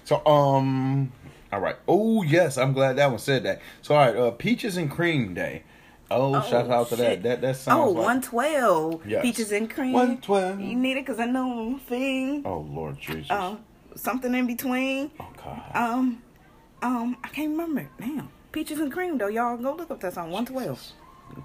So 0.05 0.25
um, 0.25 1.11
all 1.51 1.59
right. 1.59 1.75
Oh 1.85 2.23
yes, 2.23 2.57
I'm 2.57 2.71
glad 2.71 2.95
that 2.95 3.09
one 3.09 3.19
said 3.19 3.43
that. 3.43 3.61
So 3.81 3.93
all 3.95 4.05
right, 4.05 4.15
uh, 4.15 4.31
peaches 4.31 4.77
and 4.77 4.89
cream 4.89 5.33
day. 5.33 5.63
Oh, 6.11 6.35
Oh, 6.35 6.41
shout 6.41 6.69
out 6.71 6.89
to 6.89 6.95
shit. 6.97 7.21
that. 7.21 7.23
That 7.23 7.41
that 7.41 7.55
sounds 7.57 7.79
Oh, 7.79 7.91
like 7.91 8.05
112. 8.05 9.05
Yes. 9.05 9.21
Peaches 9.21 9.51
and 9.51 9.69
cream. 9.69 9.93
112. 9.93 10.59
You 10.59 10.75
need 10.75 10.97
it 10.97 11.05
because 11.05 11.19
I 11.19 11.25
know 11.25 11.79
thing. 11.87 12.43
Oh 12.45 12.59
Lord 12.69 12.99
Jesus. 12.99 13.29
Um, 13.31 13.59
something 13.95 14.33
in 14.33 14.47
between. 14.47 15.11
oh 15.19 15.27
God. 15.43 15.61
Um, 15.73 16.21
um, 16.81 17.17
I 17.23 17.27
can't 17.29 17.51
remember. 17.51 17.87
Damn. 17.99 18.29
Peaches 18.51 18.79
and 18.79 18.91
cream 18.91 19.17
though. 19.17 19.27
Y'all 19.27 19.57
go 19.57 19.75
look 19.75 19.91
up 19.91 19.99
that 19.99 20.13
song. 20.13 20.31
112. 20.31 20.91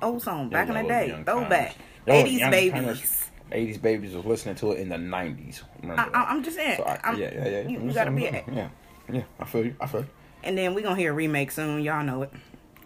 Old 0.02 0.22
song. 0.22 0.48
Back 0.48 0.68
in 0.68 0.74
the 0.74 0.82
day. 0.82 1.22
Throwback. 1.26 1.74
times. 1.74 1.78
Y'all 2.06 2.24
80s 2.24 2.38
young 2.38 2.50
babies. 2.50 2.72
timers. 2.72 3.20
80s 3.52 3.82
babies 3.82 4.14
was 4.14 4.24
listening 4.24 4.54
to 4.56 4.72
it 4.72 4.80
in 4.80 4.88
the 4.88 4.96
90s. 4.96 5.60
I, 5.90 6.08
I'm 6.30 6.42
just 6.42 6.56
saying. 6.56 6.78
So 6.78 6.84
I, 6.84 6.98
I'm- 7.04 7.20
yeah, 7.20 7.30
yeah, 7.34 7.48
yeah. 7.48 7.68
You, 7.68 7.80
you 7.82 7.92
gotta 7.92 8.10
be. 8.10 8.22
saying, 8.22 8.44
yeah, 8.52 8.68
yeah. 9.12 9.22
I 9.38 9.44
feel 9.44 9.66
you. 9.66 9.76
I 9.80 9.86
feel 9.86 10.00
you. 10.00 10.06
And 10.42 10.56
then 10.56 10.74
we 10.74 10.80
gonna 10.82 10.96
hear 10.96 11.12
a 11.12 11.14
remake 11.14 11.50
soon. 11.50 11.82
Y'all 11.82 12.02
know 12.04 12.22
it. 12.22 12.30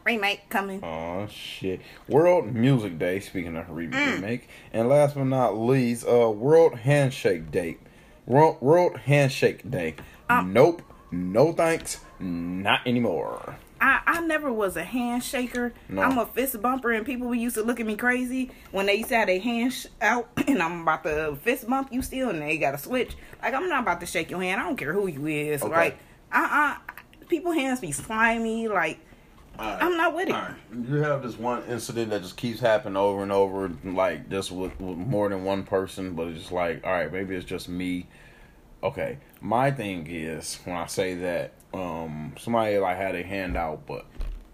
Remake 0.09 0.49
coming. 0.49 0.83
Oh 0.83 1.27
shit! 1.31 1.83
World 2.09 2.55
Music 2.55 2.99
Day. 2.99 3.21
Speaking 3.21 3.57
of 3.59 3.69
re- 3.69 3.89
Mm. 3.89 4.15
remake, 4.15 4.49
and 4.73 4.89
last 4.89 5.15
but 5.15 5.25
not 5.25 5.59
least, 5.59 6.07
uh, 6.09 6.31
World 6.31 6.79
Handshake 6.79 7.51
Day. 7.51 7.77
World 8.25 8.57
World 8.63 8.97
Handshake 9.01 9.71
Day. 9.71 9.97
Um, 10.31 10.55
nope. 10.55 10.81
No 11.11 11.53
thanks. 11.53 12.01
Not 12.21 12.87
anymore. 12.87 13.57
I, 13.83 14.01
I 14.07 14.21
never 14.23 14.51
was 14.51 14.79
a 14.79 14.83
handshaker. 14.83 15.73
No. 15.91 16.01
I'm 16.01 16.17
a 16.17 16.25
fist 16.25 16.61
bumper, 16.63 16.91
and 16.91 17.05
people 17.05 17.35
used 17.35 17.57
to 17.57 17.63
look 17.63 17.79
at 17.79 17.85
me 17.85 17.95
crazy 17.95 18.51
when 18.73 18.87
they 18.87 18.95
used 18.95 19.11
to 19.11 19.17
have 19.17 19.27
their 19.27 19.41
hands 19.41 19.89
out, 20.01 20.31
and 20.49 20.63
I'm 20.63 20.81
about 20.83 21.03
to 21.05 21.37
fist 21.43 21.69
bump 21.69 21.93
you 21.93 22.01
still, 22.01 22.31
and 22.31 22.41
they 22.41 22.57
got 22.57 22.71
to 22.71 22.79
switch. 22.79 23.15
Like 23.43 23.53
I'm 23.53 23.69
not 23.69 23.83
about 23.83 24.01
to 24.01 24.07
shake 24.07 24.31
your 24.31 24.41
hand. 24.41 24.59
I 24.59 24.65
don't 24.65 24.77
care 24.79 24.95
who 24.95 25.07
you 25.07 25.27
is. 25.27 25.63
Okay. 25.63 25.71
Like 25.71 25.99
uh 26.33 26.49
uh 26.51 26.77
people 27.29 27.53
hands 27.53 27.81
be 27.81 27.93
slimy. 27.93 28.69
Like 28.69 29.01
I'm 29.59 29.97
not 29.97 30.15
with 30.15 30.29
it. 30.29 30.35
Alright. 30.35 30.55
You 30.73 30.97
have 30.97 31.23
this 31.23 31.37
one 31.37 31.65
incident 31.65 32.11
that 32.11 32.23
just 32.23 32.37
keeps 32.37 32.61
happening 32.61 32.97
over 32.97 33.23
and 33.23 33.33
over, 33.33 33.71
like 33.85 34.29
just 34.29 34.53
with, 34.53 34.79
with 34.81 34.97
more 34.97 35.29
than 35.29 35.45
one 35.45 35.65
person, 35.65 36.15
but 36.15 36.29
it's 36.29 36.41
just 36.41 36.53
like, 36.53 36.85
all 36.87 36.93
right, 36.93 37.13
maybe 37.13 37.35
it's 37.35 37.45
just 37.45 37.69
me. 37.69 38.07
Okay, 38.83 39.19
my 39.41 39.71
thing 39.71 40.07
is 40.09 40.61
when 40.65 40.77
I 40.77 40.87
say 40.87 41.15
that, 41.15 41.53
um, 41.75 42.35
somebody 42.39 42.79
like 42.79 42.97
had 42.97 43.17
a 43.17 43.23
hand 43.23 43.57
out, 43.57 43.87
but 43.87 44.07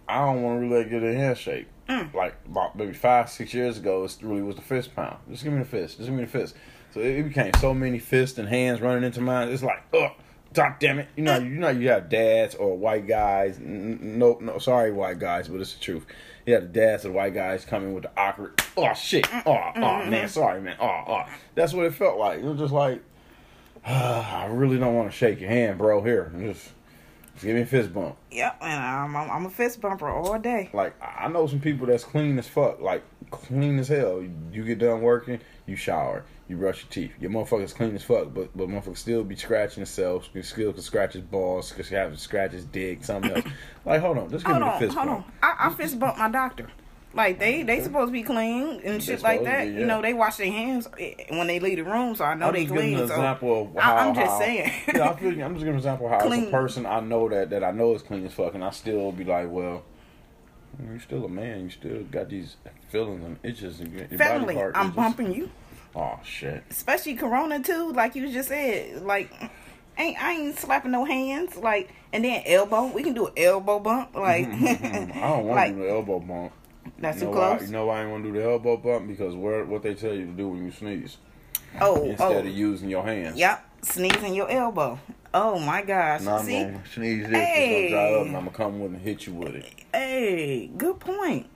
I 0.08 0.24
don't 0.24 0.42
want 0.42 0.62
to 0.62 0.66
really 0.68 0.88
get 0.88 1.02
a 1.02 1.14
handshake. 1.14 1.66
Like 2.14 2.34
about 2.46 2.76
maybe 2.76 2.94
five, 2.94 3.28
six 3.28 3.52
years 3.52 3.76
ago, 3.76 4.04
it 4.04 4.16
really 4.22 4.42
was 4.42 4.56
the 4.56 4.62
fist 4.62 4.96
pound. 4.96 5.18
Just 5.30 5.44
give 5.44 5.52
me 5.52 5.58
the 5.58 5.64
fist. 5.66 5.98
Just 5.98 6.08
give 6.08 6.16
me 6.16 6.24
the 6.24 6.30
fist. 6.30 6.56
So 6.92 7.00
it, 7.00 7.18
it 7.18 7.28
became 7.28 7.52
so 7.60 7.74
many 7.74 7.98
fists 7.98 8.38
and 8.38 8.48
hands 8.48 8.80
running 8.80 9.04
into 9.04 9.20
mine. 9.20 9.48
It's 9.48 9.62
like, 9.62 9.82
ugh. 9.92 10.12
God 10.54 10.76
damn 10.78 11.00
it! 11.00 11.08
You 11.16 11.24
know, 11.24 11.36
you 11.38 11.48
know, 11.50 11.68
you 11.70 11.88
have 11.88 12.08
dads 12.08 12.54
or 12.54 12.76
white 12.78 13.06
guys. 13.08 13.58
N- 13.58 13.98
n- 14.00 14.18
No, 14.18 14.38
no, 14.40 14.58
sorry, 14.58 14.92
white 14.92 15.18
guys, 15.18 15.48
but 15.48 15.60
it's 15.60 15.74
the 15.74 15.80
truth. 15.80 16.06
You 16.46 16.54
have 16.54 16.62
the 16.62 16.68
dads 16.68 17.04
or 17.04 17.10
white 17.12 17.34
guys 17.34 17.64
coming 17.64 17.92
with 17.92 18.04
the 18.04 18.10
awkward. 18.16 18.62
Oh 18.76 18.94
shit! 18.94 19.24
Mm, 19.24 19.42
oh, 19.46 19.52
oh 19.52 19.80
mm, 19.80 20.10
man, 20.10 20.26
mm. 20.26 20.30
sorry, 20.30 20.60
man. 20.60 20.76
Oh, 20.80 21.02
oh. 21.08 21.24
That's 21.56 21.72
what 21.74 21.86
it 21.86 21.94
felt 21.94 22.18
like. 22.18 22.38
It 22.38 22.44
was 22.44 22.58
just 22.58 22.72
like, 22.72 23.02
I 23.86 24.46
really 24.50 24.78
don't 24.78 24.94
want 24.94 25.10
to 25.10 25.16
shake 25.16 25.40
your 25.40 25.50
hand, 25.50 25.76
bro. 25.78 26.02
Here, 26.04 26.30
just, 26.38 26.70
just 27.34 27.44
give 27.44 27.56
me 27.56 27.62
a 27.62 27.66
fist 27.66 27.92
bump. 27.92 28.16
Yep, 28.30 28.58
and 28.60 28.80
I'm, 28.80 29.16
I'm 29.16 29.30
I'm 29.30 29.46
a 29.46 29.50
fist 29.50 29.80
bumper 29.80 30.08
all 30.08 30.38
day. 30.38 30.70
Like 30.72 30.94
I 31.02 31.26
know 31.28 31.48
some 31.48 31.60
people 31.60 31.86
that's 31.88 32.04
clean 32.04 32.38
as 32.38 32.46
fuck, 32.46 32.80
like 32.80 33.02
clean 33.32 33.78
as 33.80 33.88
hell. 33.88 34.22
You 34.52 34.64
get 34.64 34.78
done 34.78 35.00
working, 35.02 35.40
you 35.66 35.74
shower, 35.74 36.24
you 36.48 36.56
brush 36.56 36.82
your 36.82 36.90
teeth. 36.90 37.12
Your 37.20 37.30
motherfucker's 37.30 37.72
clean 37.72 37.94
as 37.94 38.02
fuck, 38.02 38.34
but 38.34 38.56
but 38.56 38.68
motherfucker 38.68 38.96
still 38.98 39.24
be 39.24 39.34
scratching 39.36 39.76
himself. 39.80 40.28
Still 40.42 40.72
can 40.72 40.82
scratch 40.82 41.14
his 41.14 41.22
balls, 41.22 41.72
can 41.72 41.84
have 41.86 42.12
to 42.12 42.18
scratch 42.18 42.52
his 42.52 42.64
dick, 42.64 43.04
something 43.04 43.32
else. 43.32 43.44
like 43.84 44.00
hold 44.00 44.18
on, 44.18 44.30
just 44.30 44.44
give 44.44 44.54
Hold 44.56 44.62
me 44.64 44.68
the 44.68 44.74
on, 44.74 44.80
fist 44.80 44.94
hold 44.96 45.06
bump. 45.08 45.26
on. 45.26 45.32
I, 45.42 45.66
I 45.68 45.74
fist 45.74 45.98
bump 45.98 46.18
my 46.18 46.28
doctor. 46.30 46.68
Like 47.14 47.38
they 47.38 47.62
they 47.62 47.80
supposed 47.80 48.08
to 48.08 48.12
be 48.12 48.24
clean 48.24 48.80
and 48.84 49.00
shit 49.02 49.22
like 49.22 49.44
that. 49.44 49.66
be, 49.66 49.72
You 49.74 49.86
know 49.86 50.02
they 50.02 50.12
wash 50.14 50.36
their 50.36 50.50
hands 50.50 50.88
eh, 50.98 51.14
when 51.30 51.46
they 51.46 51.60
leave 51.60 51.76
the 51.76 51.84
room, 51.84 52.16
so 52.16 52.24
I 52.24 52.34
know 52.34 52.48
I'm 52.48 52.54
they 52.54 52.66
clean. 52.66 52.94
an 52.98 53.06
so 53.06 53.14
example 53.14 53.62
of 53.62 53.76
I- 53.76 53.80
how. 53.82 53.96
I'm 54.08 54.14
just 54.16 54.26
how- 54.32 54.38
saying. 54.40 54.72
yeah, 54.94 55.10
I 55.10 55.16
feel, 55.16 55.28
I'm 55.30 55.54
just 55.54 55.60
giving 55.60 55.68
an 55.68 55.76
example 55.76 56.06
of 56.06 56.12
how 56.12 56.18
as 56.18 56.24
a 56.24 56.26
Clean. 56.26 56.50
person 56.50 56.86
I 56.86 56.98
know 57.00 57.28
that 57.28 57.50
that 57.50 57.62
I 57.62 57.70
know 57.70 57.94
is 57.94 58.02
clean 58.02 58.26
as 58.26 58.32
fuck, 58.34 58.54
and 58.54 58.64
I 58.64 58.70
still 58.70 59.12
be 59.12 59.24
like, 59.24 59.48
well. 59.50 59.84
You're 60.90 60.98
still 60.98 61.24
a 61.24 61.28
man. 61.28 61.62
You 61.62 61.70
still 61.70 62.02
got 62.10 62.28
these 62.28 62.56
feelings 62.88 63.24
and 63.24 63.38
itches 63.44 63.78
and 63.78 63.92
your 63.92 64.08
Family, 64.18 64.46
body 64.46 64.56
part. 64.56 64.76
I'm 64.76 64.90
bumping 64.90 65.32
you. 65.32 65.48
Oh 65.96 66.18
shit. 66.24 66.62
especially 66.70 67.14
Corona 67.14 67.62
too. 67.62 67.92
Like 67.92 68.14
you 68.16 68.30
just 68.32 68.48
said, 68.48 69.02
like 69.02 69.30
ain't 69.98 70.20
I 70.22 70.32
ain't 70.32 70.58
slapping 70.58 70.90
no 70.92 71.04
hands. 71.04 71.56
Like 71.56 71.90
and 72.12 72.24
then 72.24 72.42
elbow, 72.46 72.86
we 72.86 73.02
can 73.02 73.14
do 73.14 73.26
an 73.28 73.32
elbow 73.36 73.78
bump. 73.78 74.14
Like 74.14 74.48
Mm-hmm, 74.48 75.18
I 75.18 75.20
don't 75.28 75.44
want 75.46 75.56
like 75.56 75.70
to 75.74 75.76
do 75.76 75.82
the 75.82 75.90
elbow 75.90 76.20
bump. 76.20 76.52
that's 76.98 77.20
you 77.20 77.26
too 77.28 77.32
know 77.32 77.38
why, 77.40 77.56
close. 77.56 77.62
you 77.68 77.72
know 77.72 77.86
why 77.86 77.98
I 77.98 78.02
ain't 78.02 78.10
want 78.10 78.24
to 78.24 78.32
do 78.32 78.38
the 78.38 78.44
elbow 78.44 78.76
bump? 78.76 79.06
Because 79.08 79.34
where 79.34 79.64
what 79.64 79.82
they 79.82 79.94
tell 79.94 80.12
you 80.14 80.26
to 80.26 80.32
do 80.32 80.48
when 80.48 80.64
you 80.64 80.72
sneeze 80.72 81.16
oh, 81.80 82.04
instead 82.04 82.32
oh, 82.32 82.38
of 82.40 82.46
using 82.46 82.88
your 82.90 83.04
hands. 83.04 83.36
yep. 83.38 83.64
sneezing 83.82 84.34
your 84.34 84.50
elbow. 84.50 84.98
Oh 85.32 85.58
my 85.58 85.82
gosh. 85.82 86.22
Now 86.22 86.36
I'm 86.38 86.44
See? 86.46 86.60
gonna 86.62 86.80
sneeze 86.92 87.28
this, 87.28 87.36
Hey. 87.36 87.84
it's 87.86 87.92
gonna 87.94 88.08
dry 88.10 88.20
up, 88.20 88.26
and 88.26 88.36
I'm 88.36 88.44
gonna 88.44 88.56
come 88.56 88.80
with 88.80 88.92
and 88.92 89.00
hit 89.02 89.26
you 89.26 89.34
with 89.34 89.54
it. 89.56 89.66
Hey, 89.92 90.70
good 90.76 91.00
point. 91.00 91.46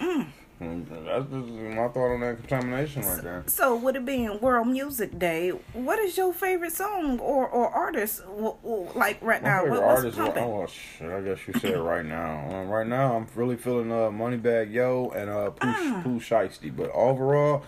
Mm, 0.00 0.26
That's 0.60 1.26
just 1.30 1.48
my 1.48 1.88
thought 1.88 2.14
on 2.14 2.20
that 2.20 2.38
contamination 2.38 3.02
right 3.02 3.22
there. 3.22 3.44
So, 3.48 3.76
with 3.76 3.96
it 3.96 4.04
being 4.04 4.38
World 4.40 4.68
Music 4.68 5.18
Day, 5.18 5.50
what 5.72 5.98
is 5.98 6.16
your 6.16 6.32
favorite 6.32 6.72
song 6.72 7.18
or, 7.18 7.46
or 7.48 7.68
artist 7.68 8.20
w- 8.24 8.54
w- 8.62 8.88
like 8.94 9.18
right 9.20 9.42
My 9.42 9.48
now? 9.48 9.62
favorite 9.62 9.80
What, 9.80 9.88
artist, 9.88 10.16
popping? 10.18 10.44
oh 10.44 10.66
shit, 10.66 11.10
I 11.10 11.20
guess 11.22 11.38
you 11.46 11.54
said 11.60 11.76
right 11.78 12.04
now. 12.06 12.48
Um, 12.50 12.68
right 12.68 12.86
now, 12.86 13.16
I'm 13.16 13.26
really 13.34 13.56
feeling 13.56 13.90
uh, 13.90 14.10
Moneybagg 14.10 14.72
Yo 14.72 15.12
and 15.14 15.28
uh, 15.28 15.50
Pooh, 15.50 15.68
Ah. 15.68 16.00
Pooh 16.04 16.20
Shiesty. 16.20 16.74
But 16.74 16.90
overall, 16.92 17.64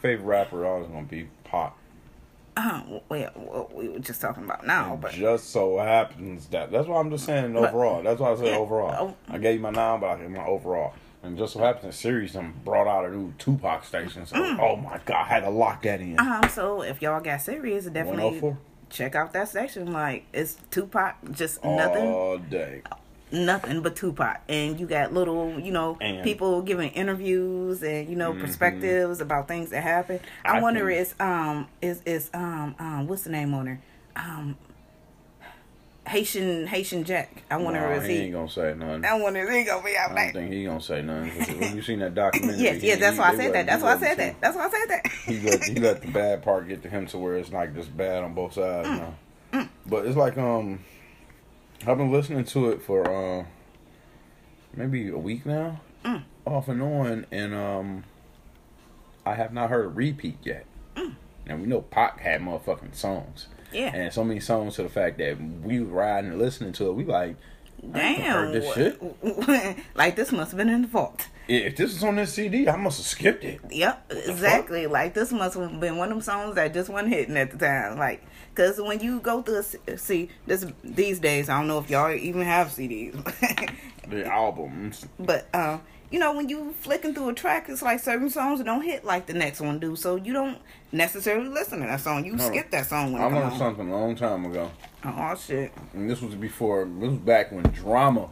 favorite 0.00 0.24
rapper 0.26 0.64
always 0.64 0.88
gonna 0.88 1.02
be 1.06 1.28
Pop. 1.44 1.76
Uh, 2.56 2.82
well, 3.08 3.30
well, 3.36 3.70
we 3.74 3.88
were 3.88 3.98
just 3.98 4.20
talking 4.20 4.44
about 4.44 4.66
now, 4.66 4.96
but 5.00 5.12
just 5.12 5.50
so 5.50 5.78
happens 5.78 6.46
that 6.48 6.70
that's 6.72 6.86
why 6.88 6.98
I'm 7.00 7.10
just 7.10 7.24
saying 7.26 7.52
But- 7.52 7.68
overall. 7.70 8.02
That's 8.02 8.20
why 8.20 8.30
I 8.32 8.36
said 8.36 8.46
Yeah, 8.46 8.56
overall. 8.58 9.08
oh. 9.28 9.32
I 9.32 9.38
gave 9.38 9.56
you 9.56 9.60
my 9.60 9.70
nine, 9.70 10.00
but 10.00 10.06
I 10.10 10.16
gave 10.18 10.30
my 10.30 10.46
overall. 10.46 10.92
And 11.22 11.36
just 11.36 11.54
so 11.54 11.58
happens 11.60 11.96
Sirius 11.96 12.32
done 12.32 12.54
brought 12.64 12.86
out 12.86 13.04
a 13.04 13.10
new 13.10 13.32
Tupac 13.38 13.84
station. 13.84 14.24
So 14.26 14.36
Mm. 14.36 14.58
oh 14.60 14.76
my 14.76 14.98
god, 15.04 15.22
I 15.22 15.24
had 15.24 15.40
to 15.40 15.50
lock 15.50 15.82
that 15.82 16.00
in. 16.00 16.18
um, 16.20 16.48
so 16.48 16.82
if 16.82 17.02
y'all 17.02 17.20
got 17.20 17.40
Sirius, 17.40 17.86
definitely 17.86 18.54
check 18.90 19.14
out 19.14 19.32
that 19.32 19.48
section. 19.48 19.92
Like 19.92 20.24
it's 20.32 20.56
Tupac, 20.70 21.16
just 21.32 21.62
nothing, 21.64 22.06
all 22.06 22.38
day. 22.38 22.82
nothing 23.32 23.82
but 23.82 23.96
Tupac, 23.96 24.38
and 24.48 24.78
you 24.80 24.86
got 24.86 25.12
little, 25.12 25.58
you 25.58 25.72
know, 25.72 25.98
And- 26.00 26.22
people 26.22 26.62
giving 26.62 26.90
interviews 26.92 27.82
and 27.82 28.08
you 28.08 28.14
know 28.16 28.32
perspectives 28.34 29.20
about 29.20 29.48
things 29.48 29.70
that 29.70 29.82
happen. 29.82 30.20
I, 30.44 30.58
I 30.58 30.62
wonder 30.62 30.86
think- 30.86 31.00
is 31.00 31.14
um 31.20 31.66
is 31.82 32.00
is 32.06 32.30
um 32.32 32.74
um 32.78 33.06
what's 33.08 33.22
the 33.24 33.30
name 33.30 33.52
on 33.54 33.66
her 33.66 33.80
um 34.16 34.56
Haitian 36.08 36.66
Haitian 36.66 37.04
Jack. 37.04 37.42
I 37.50 37.56
wonder 37.58 37.80
Nah, 37.80 37.92
is 37.94 38.06
he 38.06 38.14
he. 38.14 38.18
ain't 38.24 38.32
gonna 38.32 38.48
say 38.48 38.74
nothing. 38.74 39.04
I 39.04 39.14
wonder 39.14 39.40
is 39.40 39.54
he 39.54 39.64
gonna 39.64 39.84
be 39.84 39.96
out 39.96 40.12
I 40.12 40.24
don't 40.24 40.32
think 40.32 40.52
he 40.52 40.64
gonna 40.64 40.80
say 40.80 41.02
nothing. 41.02 41.58
When 41.60 41.76
you 41.76 41.82
seen 41.82 41.98
that 42.00 42.14
documentary, 42.14 42.60
Yes, 42.62 42.82
yes, 42.82 42.98
that's 43.00 43.14
he- 43.16 43.20
why 43.20 43.28
I 43.30 43.36
said 43.36 43.52
that. 43.54 43.66
That's 43.66 43.82
why 43.82 43.94
I 43.94 43.98
said 43.98 44.16
that. 44.18 44.40
That's 44.40 44.56
why 44.56 44.66
I 44.66 44.70
said 44.70 44.88
that. 44.88 45.06
he 45.26 45.40
let 45.40 45.64
he 45.64 45.74
let 45.80 46.02
the 46.06 46.08
bad 46.10 46.42
part 46.42 46.66
get 46.68 46.82
to 46.82 46.88
him 46.88 47.06
to 47.08 47.18
where 47.18 47.36
it's 47.36 47.52
like 47.52 47.74
just 47.74 47.96
bad 47.96 48.22
on 48.24 48.34
both 48.34 48.54
sides 48.54 48.88
Mm. 48.88 48.98
now. 49.52 49.68
But 49.86 50.06
it's 50.06 50.16
like 50.16 50.36
um, 50.38 50.80
I've 51.86 51.96
been 51.98 52.10
listening 52.12 52.44
to 52.44 52.70
it 52.70 52.82
for 52.82 53.08
uh 53.08 53.44
maybe 54.74 55.08
a 55.08 55.18
week 55.18 55.46
now, 55.46 55.80
Mm. 56.04 56.22
off 56.46 56.68
and 56.68 56.80
on, 56.82 57.26
and 57.30 57.54
um, 57.54 58.04
I 59.26 59.34
have 59.34 59.52
not 59.52 59.70
heard 59.70 59.84
a 59.86 59.88
repeat 59.88 60.38
yet. 60.42 60.64
Mm. 60.96 61.14
And 61.46 61.60
we 61.62 61.66
know 61.66 61.80
Pac 61.80 62.20
had 62.20 62.40
motherfucking 62.40 62.94
songs. 62.94 63.48
Yeah. 63.72 63.94
And 63.94 64.12
so 64.12 64.24
many 64.24 64.40
songs 64.40 64.76
to 64.76 64.82
the 64.82 64.88
fact 64.88 65.18
that 65.18 65.38
we 65.40 65.80
riding 65.80 66.30
and 66.30 66.38
listening 66.38 66.72
to 66.74 66.88
it, 66.90 66.92
we 66.94 67.04
like, 67.04 67.36
Damn. 67.92 68.52
this 68.52 68.74
shit. 68.74 69.00
like 69.94 70.16
this 70.16 70.32
must 70.32 70.50
have 70.52 70.58
been 70.58 70.68
in 70.68 70.82
the 70.82 70.88
vault. 70.88 71.26
If 71.46 71.76
this 71.76 71.94
was 71.94 72.04
on 72.04 72.16
this 72.16 72.34
CD, 72.34 72.68
I 72.68 72.76
must 72.76 72.98
have 72.98 73.06
skipped 73.06 73.44
it. 73.44 73.60
Yep, 73.70 74.12
exactly. 74.26 74.86
Like 74.86 75.14
this 75.14 75.32
must 75.32 75.56
have 75.56 75.80
been 75.80 75.96
one 75.96 76.08
of 76.08 76.14
them 76.16 76.22
songs 76.22 76.56
that 76.56 76.74
just 76.74 76.90
wasn't 76.90 77.12
hitting 77.12 77.36
at 77.36 77.50
the 77.50 77.56
time. 77.58 77.96
Like, 77.98 78.22
cause 78.54 78.80
when 78.80 79.00
you 79.00 79.20
go 79.20 79.40
through, 79.42 79.58
a, 79.58 79.62
c- 79.62 79.78
see 79.96 80.28
this 80.46 80.66
these 80.84 81.20
days, 81.20 81.48
I 81.48 81.58
don't 81.58 81.68
know 81.68 81.78
if 81.78 81.88
y'all 81.88 82.10
even 82.10 82.42
have 82.42 82.68
CDs, 82.68 83.14
The 84.08 84.26
albums. 84.26 85.06
but 85.18 85.46
uh, 85.54 85.78
you 86.10 86.18
know 86.18 86.32
when 86.34 86.48
you 86.48 86.74
flicking 86.80 87.14
through 87.14 87.28
a 87.30 87.34
track, 87.34 87.68
it's 87.68 87.82
like 87.82 88.00
certain 88.00 88.30
songs 88.30 88.60
don't 88.62 88.82
hit 88.82 89.04
like 89.04 89.26
the 89.26 89.34
next 89.34 89.60
one 89.60 89.78
do, 89.78 89.94
so 89.96 90.16
you 90.16 90.32
don't 90.32 90.58
necessarily 90.92 91.48
listen 91.48 91.80
to 91.80 91.86
that 91.86 92.00
song. 92.00 92.24
You 92.24 92.36
No. 92.36 92.46
skip 92.48 92.70
that 92.70 92.86
song 92.86 93.12
when 93.12 93.22
I 93.22 93.26
learned 93.26 93.52
on. 93.52 93.58
something 93.58 93.88
a 93.90 93.96
long 93.96 94.16
time 94.16 94.44
ago. 94.46 94.70
Oh 95.04 95.34
shit! 95.36 95.72
And 95.94 96.08
this 96.10 96.20
was 96.22 96.34
before, 96.34 96.84
this 96.84 97.10
was 97.10 97.18
back 97.18 97.52
when 97.52 97.62
drama. 97.64 98.28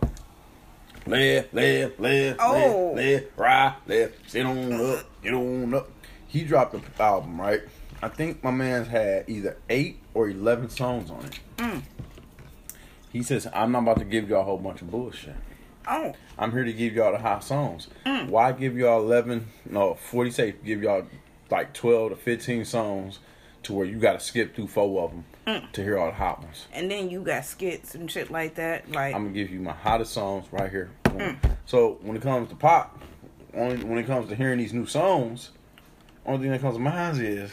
Left, 1.07 1.55
left, 1.55 2.01
left, 2.01 2.41
Oh. 2.43 2.93
left, 2.95 2.97
left, 2.97 3.25
right, 3.39 3.75
left, 3.87 4.31
sit 4.31 4.45
on 4.45 4.73
up, 4.73 5.05
get 5.23 5.35
on 5.35 5.73
up. 5.75 5.89
He 6.27 6.43
dropped 6.43 6.75
an 6.75 6.83
album, 6.99 7.41
right? 7.41 7.61
I 8.03 8.09
think 8.09 8.43
my 8.43 8.51
man's 8.51 8.89
had 8.89 9.25
either 9.29 9.57
eight 9.71 10.01
or 10.15 10.29
11 10.29 10.69
songs 10.69 11.11
on 11.11 11.25
it. 11.25 11.39
Mm. 11.59 11.83
He 13.13 13.23
says, 13.23 13.47
I'm 13.55 13.73
not 13.73 13.83
about 13.85 13.99
to 14.01 14.05
give 14.05 14.29
y'all 14.29 14.41
a 14.41 14.45
whole 14.45 14.59
bunch 14.59 14.83
of 14.83 14.91
bullshit. 14.91 15.37
Oh, 15.89 16.15
I'm 16.39 16.53
here 16.53 16.65
to 16.65 16.73
give 16.73 16.95
y'all 16.95 17.13
the 17.13 17.19
hot 17.19 17.45
songs. 17.45 17.89
Mm. 18.05 18.29
Why 18.29 18.53
give 18.53 18.77
y'all 18.77 19.01
11, 19.03 19.47
no, 19.71 19.95
40 19.95 20.31
say 20.31 20.55
give 20.65 20.83
y'all 20.83 21.07
like 21.51 21.73
12 21.75 22.11
to 22.11 22.17
15 22.17 22.65
songs 22.65 23.19
to 23.65 23.73
where 23.73 23.87
you 23.87 23.99
got 23.99 24.13
to 24.15 24.21
skip 24.21 24.55
through 24.55 24.67
four 24.69 25.05
of 25.05 25.11
them 25.11 25.25
Mm. 25.47 25.71
to 25.73 25.83
hear 25.85 25.97
all 25.97 26.07
the 26.07 26.13
hot 26.17 26.43
ones. 26.43 26.67
and 26.73 26.91
then 26.91 27.09
you 27.09 27.21
got 27.23 27.45
skits 27.45 27.95
and 27.95 28.11
shit 28.11 28.33
like 28.33 28.57
that. 28.57 28.91
Like, 28.91 29.15
I'm 29.15 29.23
gonna 29.27 29.35
give 29.35 29.49
you 29.51 29.61
my 29.61 29.73
hottest 29.73 30.13
songs 30.13 30.45
right 30.51 30.69
here. 30.69 30.91
Mm. 31.05 31.37
So 31.67 31.99
when 32.03 32.17
it 32.17 32.23
comes 32.23 32.49
to 32.51 32.57
pop, 32.57 33.01
only 33.55 33.77
when 33.85 33.97
it 33.99 34.07
comes 34.07 34.29
to 34.31 34.35
hearing 34.35 34.59
these 34.59 34.73
new 34.73 34.87
songs, 34.87 35.53
only 36.27 36.41
thing 36.43 36.51
that 36.51 36.61
comes 36.61 36.75
to 36.75 36.81
mind 36.81 37.21
is 37.21 37.53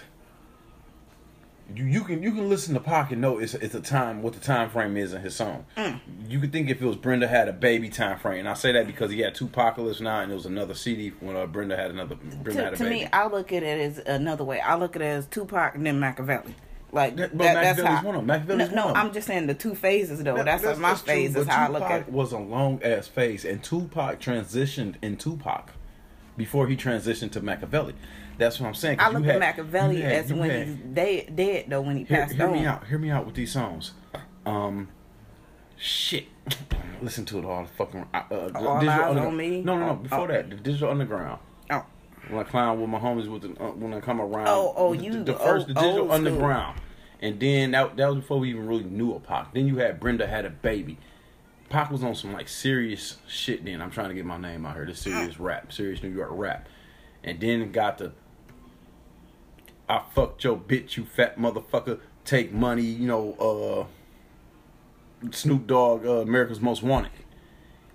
you 1.76 1.86
you 1.86 2.04
can 2.04 2.22
you 2.22 2.32
can 2.32 2.50
listen 2.50 2.74
to 2.74 2.80
Pac 2.80 3.12
and 3.12 3.22
know 3.22 3.38
it's 3.40 3.54
it's 3.54 3.74
a 3.76 3.80
time 3.82 4.22
what 4.22 4.34
the 4.34 4.40
time 4.40 4.70
frame 4.70 4.98
is 4.98 5.14
in 5.14 5.22
his 5.22 5.36
song. 5.36 5.66
Mm. 5.78 6.00
You 6.28 6.40
could 6.40 6.52
think 6.52 6.70
if 6.70 6.82
it 6.82 6.86
was 6.86 6.96
Brenda 6.98 7.28
had 7.28 7.48
a 7.48 7.54
baby 7.54 7.90
time 7.90 8.20
frame, 8.20 8.40
and 8.40 8.50
I 8.50 8.54
say 8.54 8.72
that 8.74 8.86
because 8.88 9.12
he 9.12 9.20
had 9.20 9.34
2Pacalypse 9.36 10.02
Now 10.02 10.20
and 10.20 10.32
it 10.32 10.36
was 10.36 10.46
another 10.46 10.74
CD 10.74 11.10
when 11.20 11.36
uh, 11.36 11.46
Brenda 11.46 11.76
had 11.78 11.92
another 11.92 12.16
Brenda 12.16 12.52
to, 12.52 12.64
had 12.64 12.74
a 12.74 12.78
to 12.78 12.84
baby. 12.84 12.96
me, 13.06 13.10
I 13.14 13.28
look 13.28 13.52
at 13.54 13.64
it 13.64 13.80
as 13.80 13.98
another 14.00 14.44
way. 14.44 14.60
I 14.60 14.76
look 14.76 14.96
at 14.96 15.02
it 15.02 15.06
as 15.06 15.26
Tupac 15.28 15.76
and 15.76 15.86
then 15.86 16.00
Machiavelli. 16.00 16.56
Like 16.92 17.16
That- 17.16 17.32
that, 17.32 17.38
but 17.38 17.44
that's 17.54 17.82
how. 17.82 18.04
one 18.06 18.16
of 18.16 18.22
'em. 18.22 18.28
Machiavelli's 18.28 18.70
no, 18.70 18.76
no, 18.76 18.82
one 18.86 18.92
of 18.92 18.98
'em. 19.00 19.08
I'm 19.08 19.14
just 19.14 19.26
saying 19.26 19.48
the 19.48 19.56
two 19.56 19.74
phases 19.74 20.22
though. 20.24 20.36
That- 20.44 20.62
that's, 20.62 20.78
my 20.80 20.90
true, 20.90 20.98
phase 21.00 21.36
is 21.36 21.46
but 21.48 21.54
how 21.54 21.66
I 21.66 21.70
look 21.70 21.82
at 21.84 22.02
it. 22.02 22.10
was 22.12 22.34
a 22.34 22.38
long 22.38 22.84
ass 22.84 23.08
phase, 23.08 23.46
and 23.46 23.64
Tupac 23.64 24.20
transitioned 24.20 24.96
in 25.02 25.18
Tupac 25.18 25.72
before 26.38 26.68
he 26.68 26.76
transitioned 26.78 27.32
to 27.32 27.42
Machiavelli. 27.42 27.96
That's 28.38 28.60
what 28.60 28.68
I'm 28.68 28.74
saying. 28.74 29.00
I 29.00 29.10
look 29.10 29.26
at 29.26 29.40
Machiavelli 29.40 30.02
had- 30.02 30.12
as 30.26 30.34
when 30.34 30.50
had- 30.50 30.68
he's 30.68 30.76
dead, 30.76 31.36
dead 31.36 31.66
though 31.70 31.82
when 31.82 31.98
he 31.98 32.04
Hear, 32.04 32.18
passed 32.22 32.34
hear 32.36 32.48
on. 32.48 32.54
me 32.54 32.66
out. 32.66 32.88
Hear 32.88 32.98
me 32.98 33.10
out 33.10 33.26
with 33.26 33.36
these 33.36 33.52
songs. 33.52 33.92
Um, 34.46 34.90
shit. 35.78 36.26
Listen 37.02 37.26
to 37.26 37.40
it 37.40 37.46
all. 37.46 37.64
The 37.64 37.70
fucking. 37.70 38.06
Uh, 38.14 38.22
uh, 38.32 38.36
All 38.56 38.80
Digital 38.80 38.90
Eyes 38.90 39.18
on 39.18 39.38
Me? 39.38 39.62
No, 39.62 39.78
no, 39.78 39.88
no. 39.88 39.96
Before 39.96 40.20
oh. 40.22 40.28
that, 40.28 40.50
the 40.50 40.56
Digital 40.56 40.90
Underground. 40.90 41.40
Oh, 41.70 41.86
When 42.30 42.40
I 42.40 42.44
clown 42.50 42.80
with 42.80 42.90
my 42.90 43.00
homies 43.00 43.28
with 43.28 43.42
the 43.44 43.64
uh, 43.64 43.72
when 43.72 43.94
I 43.94 44.00
come 44.00 44.22
around. 44.22 44.48
Oh, 44.48 44.74
oh, 44.76 44.96
the, 44.96 45.04
you- 45.04 45.24
the 45.24 45.34
first 45.36 45.68
the 45.68 45.74
Digital 45.74 46.06
school. 46.06 46.12
Underground, 46.12 46.80
and 47.22 47.40
then 47.40 47.72
that 47.72 47.98
that 47.98 48.08
was 48.08 48.18
before 48.18 48.40
we 48.40 48.50
even 48.50 48.68
really 48.68 48.84
knew 48.86 49.14
of 49.14 49.24
Pac. 49.24 49.54
Then 49.54 49.68
you 49.68 49.78
had 49.78 50.00
Brenda 50.00 50.28
had 50.28 50.46
a 50.46 50.50
baby. 50.50 50.98
Pac 51.70 51.90
was 51.92 52.04
on 52.04 52.16
some 52.16 52.34
like 52.34 52.48
serious 52.48 53.18
shit. 53.28 53.66
Then 53.66 53.82
I'm 53.82 53.92
trying 53.92 54.10
to 54.10 54.16
get 54.16 54.26
my 54.26 54.38
name 54.38 54.66
out 54.66 54.76
here. 54.76 54.86
This 54.86 55.00
serious 55.00 55.40
rap, 55.40 55.72
serious 55.74 56.02
New 56.04 56.10
York 56.10 56.30
rap, 56.32 56.68
and 57.24 57.40
then 57.40 57.72
got 57.72 57.98
the 57.98 58.14
I 59.90 60.02
fucked 60.14 60.44
your 60.44 60.58
bitch, 60.58 60.98
you 60.98 61.06
fat 61.06 61.38
motherfucker. 61.38 62.00
Take 62.26 62.54
money, 62.54 62.84
you 62.84 63.08
know. 63.08 63.34
uh 65.24 65.30
Snoop 65.32 65.68
Dogg, 65.68 66.06
uh, 66.06 66.18
America's 66.18 66.60
Most 66.60 66.84
Wanted. 66.84 67.12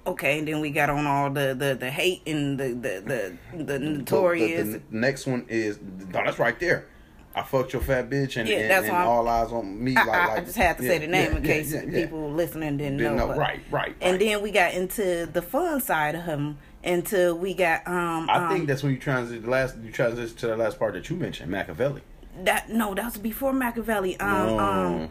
okay. 0.07 0.39
And 0.39 0.49
then 0.49 0.61
we 0.61 0.71
got 0.71 0.89
on 0.91 1.07
all 1.07 1.31
the 1.31 1.55
the, 1.59 1.77
the 1.79 1.91
hate 1.91 2.23
and 2.27 2.59
the 2.59 2.69
the 2.69 3.39
the, 3.55 3.65
the 3.65 3.79
notorious. 3.79 4.67
The, 4.69 4.73
the 4.79 4.83
next 4.91 5.27
one 5.27 5.45
is 5.49 5.79
no, 5.81 6.07
that's 6.25 6.39
right 6.39 6.59
there. 6.59 6.87
I 7.35 7.43
fucked 7.43 7.73
your 7.75 7.83
fat 7.83 8.09
bitch 8.11 8.37
and, 8.39 8.49
Yeah, 8.49 8.57
and, 8.61 8.71
that's 8.71 8.87
and 8.89 8.97
all 8.97 9.29
eyes 9.29 9.53
on 9.53 9.85
me. 9.85 9.95
I, 9.95 10.05
like, 10.05 10.19
I, 10.31 10.37
I 10.37 10.41
just 10.41 10.57
had 10.57 10.79
to 10.79 10.83
yeah, 10.85 10.89
say 10.91 10.99
the 10.99 11.07
name 11.07 11.33
yeah, 11.33 11.37
in 11.37 11.43
case 11.45 11.73
people 11.93 12.31
listening 12.33 12.79
didn't, 12.79 12.97
Didn't 12.97 13.17
know. 13.17 13.27
know. 13.27 13.33
but- 13.35 13.39
Right, 13.39 13.61
right, 13.71 13.95
And 14.01 14.19
then 14.21 14.43
we 14.43 14.51
got 14.51 14.73
into 14.75 15.27
the 15.27 15.43
fun 15.43 15.81
side 15.81 16.15
of 16.17 16.25
him 16.25 16.59
until 16.85 17.37
we 17.37 17.55
got 17.55 17.87
um. 17.87 18.29
I 18.31 18.45
um, 18.45 18.53
think 18.53 18.69
that's 18.69 18.83
when 18.83 18.93
you 18.93 18.99
transition 18.99 19.43
the 19.43 19.51
last 19.51 19.77
you 19.79 19.93
transition 19.93 20.37
to 20.37 20.47
the 20.49 20.57
last 20.57 20.79
part 20.79 20.95
that 20.95 21.09
you 21.11 21.17
mentioned, 21.17 21.51
Machiavelli. 21.51 22.03
that 22.45 22.71
no, 22.71 22.95
that 22.95 23.05
was 23.05 23.19
before 23.19 23.53
Machiavelli. 23.53 24.19
Um, 24.21 24.59
um, 24.59 25.09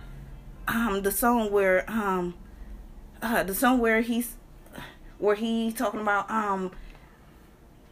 um, 0.67 1.01
the 1.01 1.12
song 1.12 1.51
where 1.51 1.89
um, 1.89 2.36
uh, 3.21 3.43
the 3.43 3.56
song 3.56 3.80
where 3.80 4.01
he's 4.01 4.36
where 5.19 5.36
he 5.36 5.71
talking 5.71 6.01
about 6.01 6.30
um, 6.30 6.71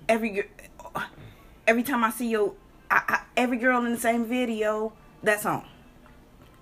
every 0.07 0.43
every 1.67 1.83
time 1.83 2.03
I 2.03 2.09
see 2.11 2.29
you, 2.29 2.55
I, 2.89 3.03
I, 3.07 3.21
every 3.37 3.57
girl 3.57 3.83
in 3.85 3.91
the 3.91 3.99
same 3.99 4.25
video. 4.25 4.93
That 5.23 5.41
song, 5.41 5.65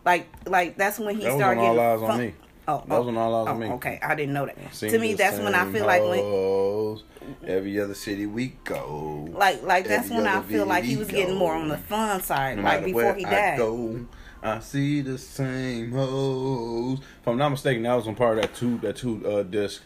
like 0.06 0.28
like 0.48 0.78
that's 0.78 1.00
when 1.00 1.16
he 1.16 1.24
That 1.24 1.36
started 1.36 1.62
getting 1.62 2.08
fun- 2.08 2.20
Me. 2.20 2.34
Oh, 2.68 2.84
That 2.88 2.98
was 2.98 3.08
on 3.08 3.18
All 3.18 3.36
Eyes 3.42 3.48
oh, 3.48 3.52
on 3.52 3.60
Me. 3.60 3.68
Okay, 3.68 4.00
I 4.02 4.16
didn't 4.16 4.34
know 4.34 4.46
that. 4.46 4.74
To 4.74 5.00
me, 5.00 5.14
that's 5.14 5.40
when 5.40 5.54
I 5.54 5.72
feel 5.72 5.86
like 5.86 6.02
when 6.02 7.00
every 7.46 7.80
other 7.80 7.94
city 7.94 8.26
we 8.26 8.56
go. 8.64 9.28
like 9.32 9.64
like 9.64 9.88
that's 9.88 10.10
when 10.10 10.28
I 10.28 10.42
feel 10.42 10.66
like 10.66 10.84
he 10.84 10.98
was 10.98 11.08
getting 11.08 11.36
more 11.36 11.54
on 11.56 11.68
the 11.68 11.78
fun 11.78 12.22
side, 12.22 12.58
No 12.58 12.64
like 12.64 12.86
before 12.86 13.14
he 13.16 13.26
I 13.26 13.32
died. 13.32 13.58
go, 13.58 14.06
I 14.42 14.60
see 14.60 15.02
the 15.02 15.18
same 15.18 15.92
hoes. 15.92 17.00
If 17.00 17.28
I'm 17.28 17.38
not 17.38 17.50
mistaken, 17.50 17.84
that 17.84 17.96
was 17.96 18.08
on 18.08 18.16
part 18.16 18.38
of 18.38 18.44
that 18.44 18.56
two 18.56 18.78
that 18.80 18.96
two 18.96 19.26
uh, 19.28 19.44
disc 19.44 19.82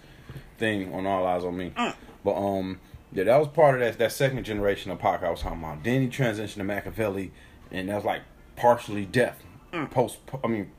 thing 0.58 0.94
on 0.94 1.06
All 1.06 1.26
Eyes 1.26 1.44
on 1.44 1.58
Me. 1.58 1.72
Mm. 1.76 1.96
But 2.24 2.36
um, 2.36 2.80
yeah, 3.12 3.24
that 3.24 3.38
was 3.38 3.48
part 3.50 3.76
of 3.76 3.82
that 3.82 3.98
that 3.98 4.12
second 4.12 4.44
generation 4.44 4.92
of 4.92 5.00
Pac 5.00 5.24
I 5.24 5.30
was 5.30 5.42
talking 5.42 5.60
about. 5.60 5.84
Then 5.84 6.02
he 6.02 6.08
transitioned 6.08 6.56
to 6.56 6.64
Machiavelli, 6.64 7.32
and 7.72 7.90
that 7.90 7.96
was 7.96 8.06
like 8.06 8.22
partially 8.56 9.06
death. 9.06 9.44
post. 9.92 10.20
I 10.44 10.48
mean, 10.48 10.72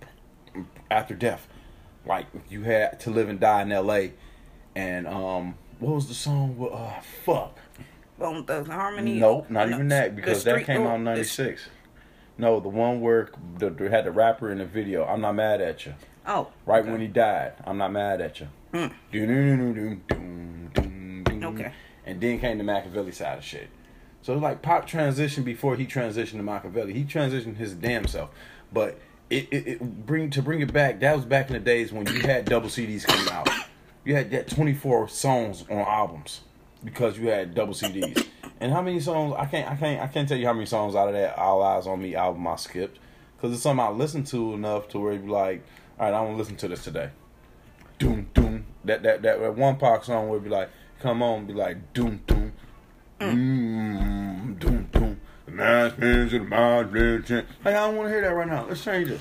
after 0.90 1.14
death, 1.14 1.46
like 2.08 2.26
you 2.48 2.62
had 2.62 2.98
to 3.00 3.10
live 3.10 3.28
and 3.28 3.38
die 3.38 3.62
in 3.62 3.70
L.A. 3.70 4.12
And 4.74 5.06
um, 5.06 5.54
what 5.78 5.94
was 5.94 6.08
the 6.08 6.14
song? 6.14 6.56
with, 6.58 6.72
Uh, 6.72 7.00
fuck. 7.24 7.56
Bone 8.18 8.44
Thugs 8.44 8.68
Harmony. 8.68 9.20
Nope, 9.20 9.48
not 9.50 9.68
No, 9.68 9.76
even 9.76 9.88
that 9.88 10.16
because 10.16 10.42
that 10.44 10.64
came 10.64 10.82
out 10.86 10.96
in 10.96 11.04
the- 11.04 11.10
'96. 11.12 11.68
No, 12.36 12.58
the 12.60 12.68
one 12.68 13.00
where 13.00 13.28
the, 13.58 13.70
the- 13.70 13.90
had 13.90 14.04
the 14.04 14.10
rapper 14.10 14.50
in 14.50 14.58
the 14.58 14.64
video. 14.64 15.04
I'm 15.04 15.20
not 15.20 15.34
mad 15.36 15.60
at 15.60 15.86
you. 15.86 15.94
Oh, 16.26 16.48
Right 16.66 16.80
okay. 16.82 16.90
when 16.90 17.00
he 17.00 17.06
died, 17.06 17.52
I'm 17.64 17.78
not 17.78 17.92
mad 17.92 18.20
at 18.20 18.40
you. 18.40 18.48
Mm. 18.72 18.92
Okay. 21.44 21.72
And 22.04 22.20
then 22.20 22.38
came 22.40 22.58
the 22.58 22.64
Machiavelli 22.64 23.12
side 23.12 23.38
of 23.38 23.44
shit. 23.44 23.68
So 24.22 24.34
like 24.36 24.62
Pop 24.62 24.88
transitioned 24.88 25.44
before 25.44 25.76
he 25.76 25.86
transitioned 25.86 26.32
to 26.38 26.42
Machiavelli. 26.42 26.92
He 26.92 27.04
transitioned 27.04 27.56
his 27.56 27.74
damn 27.74 28.06
self. 28.06 28.30
But 28.72 28.98
it, 29.30 29.48
it, 29.50 29.68
it 29.68 30.06
bring 30.06 30.30
to 30.30 30.42
bring 30.42 30.60
it 30.60 30.72
back. 30.72 31.00
That 31.00 31.16
was 31.16 31.24
back 31.24 31.48
in 31.48 31.54
the 31.54 31.60
days 31.60 31.92
when 31.92 32.06
you 32.06 32.20
had 32.20 32.44
double 32.44 32.68
CDs 32.68 33.06
coming 33.06 33.30
out. 33.30 33.48
You 34.04 34.14
had 34.14 34.30
that 34.30 34.48
24 34.48 35.08
songs 35.08 35.64
on 35.68 35.78
albums 35.78 36.40
because 36.82 37.18
you 37.18 37.28
had 37.28 37.54
double 37.54 37.74
CDs. 37.74 38.26
And 38.60 38.72
how 38.72 38.82
many 38.82 39.00
songs? 39.00 39.34
I 39.36 39.46
can't 39.46 39.70
I 39.70 39.76
can't 39.76 40.02
I 40.02 40.06
can't 40.08 40.28
tell 40.28 40.38
you 40.38 40.46
how 40.46 40.52
many 40.52 40.66
songs 40.66 40.94
out 40.94 41.08
of 41.08 41.14
that 41.14 41.38
All 41.38 41.62
Eyes 41.62 41.86
on 41.86 42.00
Me 42.02 42.14
album 42.14 42.46
I 42.46 42.56
skipped 42.56 42.98
because 43.36 43.54
it's 43.54 43.62
something 43.62 43.84
I 43.84 43.90
listened 43.90 44.26
to 44.28 44.54
enough 44.54 44.88
to 44.88 44.98
where 44.98 45.12
you 45.12 45.20
be 45.20 45.28
like, 45.28 45.64
all 45.98 46.06
right, 46.06 46.16
I 46.16 46.20
want 46.20 46.34
to 46.34 46.38
listen 46.38 46.56
to 46.56 46.68
this 46.68 46.82
today. 46.82 47.10
Doom 47.98 48.28
doom. 48.34 48.64
That 48.84 49.02
that 49.02 49.22
that, 49.22 49.40
that 49.40 49.54
one 49.56 49.76
Pac 49.76 50.04
song 50.04 50.28
would 50.30 50.42
be 50.42 50.50
like, 50.50 50.70
come 51.00 51.22
on, 51.22 51.46
be 51.46 51.52
like 51.52 51.92
doom 51.92 52.22
doom. 52.26 52.52
Mm, 53.20 54.58
doom 54.58 54.88
doom. 54.92 55.07
The 55.48 55.54
man's 55.54 55.94
hands 55.94 56.34
in 56.34 56.50
the 56.50 56.56
hands. 56.56 57.30
Like 57.30 57.74
I 57.74 57.86
don't 57.86 57.96
want 57.96 58.08
to 58.08 58.12
hear 58.12 58.20
that 58.20 58.28
right 58.34 58.46
now. 58.46 58.66
Let's 58.68 58.84
change 58.84 59.08
it. 59.08 59.20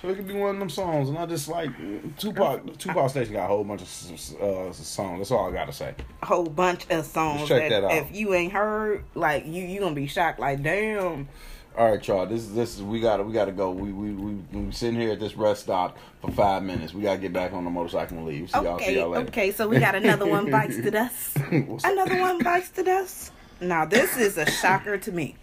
So 0.00 0.08
it 0.08 0.14
could 0.14 0.28
be 0.28 0.34
one 0.34 0.54
of 0.54 0.58
them 0.60 0.70
songs, 0.70 1.08
and 1.08 1.18
I 1.18 1.26
just 1.26 1.48
like 1.48 1.70
Tupac. 2.16 2.78
Tupac 2.78 3.10
Station 3.10 3.32
got 3.32 3.46
a 3.46 3.48
whole 3.48 3.64
bunch 3.64 3.82
of 3.82 4.40
uh, 4.40 4.72
songs. 4.72 5.18
That's 5.18 5.30
all 5.32 5.48
I 5.50 5.52
gotta 5.52 5.72
say. 5.72 5.94
a 6.22 6.26
whole 6.26 6.44
bunch 6.44 6.86
of 6.90 7.04
songs 7.04 7.48
Check 7.48 7.70
that, 7.70 7.80
that 7.82 7.84
out. 7.84 7.92
if 8.06 8.14
you 8.14 8.34
ain't 8.34 8.52
heard, 8.52 9.02
like 9.14 9.46
you 9.46 9.64
you 9.64 9.80
gonna 9.80 9.96
be 9.96 10.06
shocked. 10.06 10.38
Like 10.38 10.62
damn. 10.62 11.28
All 11.76 11.90
right, 11.90 12.06
y'all. 12.06 12.24
This 12.24 12.42
is 12.42 12.54
this 12.54 12.76
is 12.76 12.82
we 12.82 13.00
gotta 13.00 13.24
we 13.24 13.32
gotta 13.32 13.50
go. 13.50 13.72
We 13.72 13.90
we 13.90 14.12
we 14.12 14.34
we 14.52 14.70
sitting 14.70 15.00
here 15.00 15.10
at 15.10 15.18
this 15.18 15.34
rest 15.34 15.62
stop 15.64 15.98
for 16.20 16.30
five 16.30 16.62
minutes. 16.62 16.94
We 16.94 17.02
gotta 17.02 17.18
get 17.18 17.32
back 17.32 17.52
on 17.52 17.64
the 17.64 17.70
motorcycle 17.70 18.18
and 18.18 18.26
leave. 18.26 18.48
See 18.48 18.62
y'all. 18.62 18.78
See 18.78 18.84
Okay, 18.84 18.94
y'all 19.00 19.08
later. 19.08 19.26
okay. 19.26 19.50
So 19.50 19.66
we 19.66 19.80
got 19.80 19.96
another 19.96 20.26
one 20.26 20.52
bites 20.52 20.76
the 20.80 20.90
dust. 20.92 21.36
Another 21.50 22.20
one 22.20 22.38
bites 22.38 22.68
the 22.68 22.84
dust. 22.84 23.32
Now 23.60 23.84
this 23.86 24.16
is 24.16 24.38
a 24.38 24.48
shocker 24.48 24.98
to 24.98 25.10
me. 25.10 25.34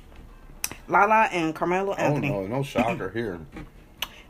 Lala 0.91 1.29
and 1.31 1.55
Carmelo 1.55 1.93
Anthony. 1.93 2.29
Oh 2.29 2.41
no, 2.41 2.57
no 2.57 2.63
shocker 2.63 3.09
here. 3.09 3.39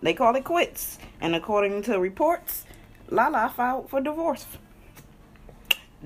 They 0.04 0.15
call 0.15 0.36
it 0.36 0.43
quits. 0.43 0.97
And 1.19 1.36
according 1.36 1.84
to 1.84 2.00
reports, 2.00 2.65
Lala 3.10 3.54
filed 3.56 3.88
for 3.88 4.02
divorce. 4.02 4.47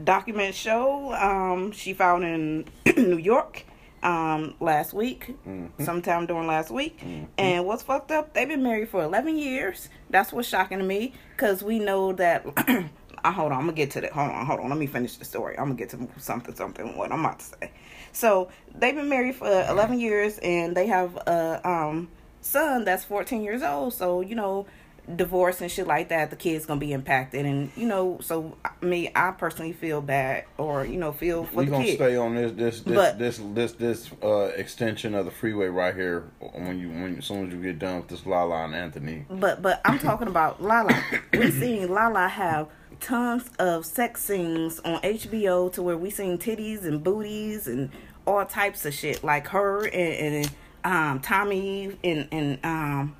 Documents 0.04 0.58
show 0.58 1.14
um, 1.14 1.72
she 1.72 1.94
filed 1.94 2.24
in 2.24 2.66
New 2.98 3.16
York 3.18 3.64
um, 4.04 4.56
last 4.60 4.92
week, 4.94 5.34
sometime 5.80 6.26
during 6.26 6.46
last 6.46 6.72
week. 6.72 7.02
And 7.38 7.66
what's 7.66 7.84
fucked 7.84 8.12
up, 8.12 8.34
they've 8.34 8.50
been 8.50 8.64
married 8.64 8.90
for 8.90 9.02
11 9.02 9.38
years. 9.38 9.88
That's 10.10 10.34
what's 10.34 10.50
shocking 10.50 10.80
to 10.80 10.84
me 10.84 11.14
because 11.32 11.64
we 11.64 11.80
know 11.80 12.12
that. 12.14 12.46
uh, 13.28 13.32
hold 13.32 13.52
on, 13.52 13.60
I'm 13.62 13.68
to 13.68 13.74
get 13.74 13.92
to 13.92 14.02
that. 14.02 14.12
Hold 14.12 14.32
on, 14.32 14.46
hold 14.46 14.60
on. 14.62 14.70
Let 14.70 14.78
me 14.78 14.88
finish 14.88 15.18
the 15.18 15.26
story. 15.26 15.58
I'm 15.58 15.70
to 15.70 15.76
get 15.76 15.90
to 15.90 16.08
something, 16.18 16.56
something, 16.56 16.96
what 16.98 17.12
I'm 17.12 17.22
about 17.26 17.40
to 17.40 17.46
say. 17.46 17.72
So 18.12 18.50
they've 18.74 18.96
been 18.96 19.10
married 19.10 19.36
for 19.36 19.48
11 19.48 20.00
years 20.00 20.38
and 20.40 20.76
they 20.76 20.88
have 20.88 21.16
a 21.18 21.62
um, 21.68 22.10
son 22.42 22.86
that's 22.86 23.04
14 23.04 23.42
years 23.42 23.62
old. 23.62 23.94
So, 23.94 24.22
you 24.22 24.36
know, 24.36 24.68
divorce 25.16 25.62
and 25.62 25.70
shit 25.70 25.86
like 25.86 26.10
that, 26.10 26.30
the 26.32 26.36
kid's 26.36 26.66
gonna 26.66 26.80
be 26.80 26.92
impacted, 26.92 27.46
and 27.46 27.70
you 27.76 27.86
know, 27.86 28.18
so 28.22 28.58
me, 28.82 29.12
I 29.16 29.30
personally 29.38 29.72
feel 29.72 30.02
bad, 30.02 30.46
or 30.58 30.84
you 30.84 30.98
know, 30.98 31.12
feel 31.12 31.44
for 31.46 31.58
We 31.58 31.66
the 31.66 31.72
gonna 31.72 31.84
kid. 31.84 31.96
stay 31.98 32.16
on 32.16 32.34
this 32.34 32.52
this 32.54 32.82
this 32.82 32.96
But- 32.96 33.20
this 33.20 33.38
this 33.54 33.72
this 33.74 34.12
uh, 34.24 34.50
extension 34.56 35.14
of 35.14 35.26
the 35.26 35.32
freeway 35.32 35.68
right 35.68 35.94
here 35.94 36.24
when 36.54 36.80
you 36.80 36.90
when 36.90 37.18
as 37.20 37.26
soon 37.26 37.46
as 37.46 37.54
you 37.54 37.62
get 37.62 37.78
done 37.78 37.98
with 37.98 38.08
this 38.08 38.26
Lala 38.26 38.66
and 38.66 38.74
Anthony. 38.74 39.26
But 39.30 39.62
but 39.62 39.80
I'm 39.86 40.00
talking 40.00 40.28
about 40.28 40.64
Lala. 40.64 41.00
We've 41.34 41.54
seen 41.54 41.88
Lala 41.94 42.28
have 42.28 42.68
tons 43.00 43.50
of 43.60 43.86
sex 43.86 44.24
scenes 44.24 44.80
on 44.80 45.02
HBO 45.02 45.72
to 45.74 45.82
where 45.82 45.98
we 45.98 46.10
seen 46.10 46.38
titties 46.38 46.84
and 46.84 47.04
booties 47.04 47.68
and 47.68 47.92
all 48.26 48.46
types 48.46 48.86
of 48.86 48.94
shit 48.94 49.24
like 49.24 49.48
her 49.50 49.86
and, 49.86 50.36
and 50.46 50.52
um 50.84 51.20
Tommy 51.20 51.98
and 52.04 52.28
and 52.32 52.60
um 52.64 53.16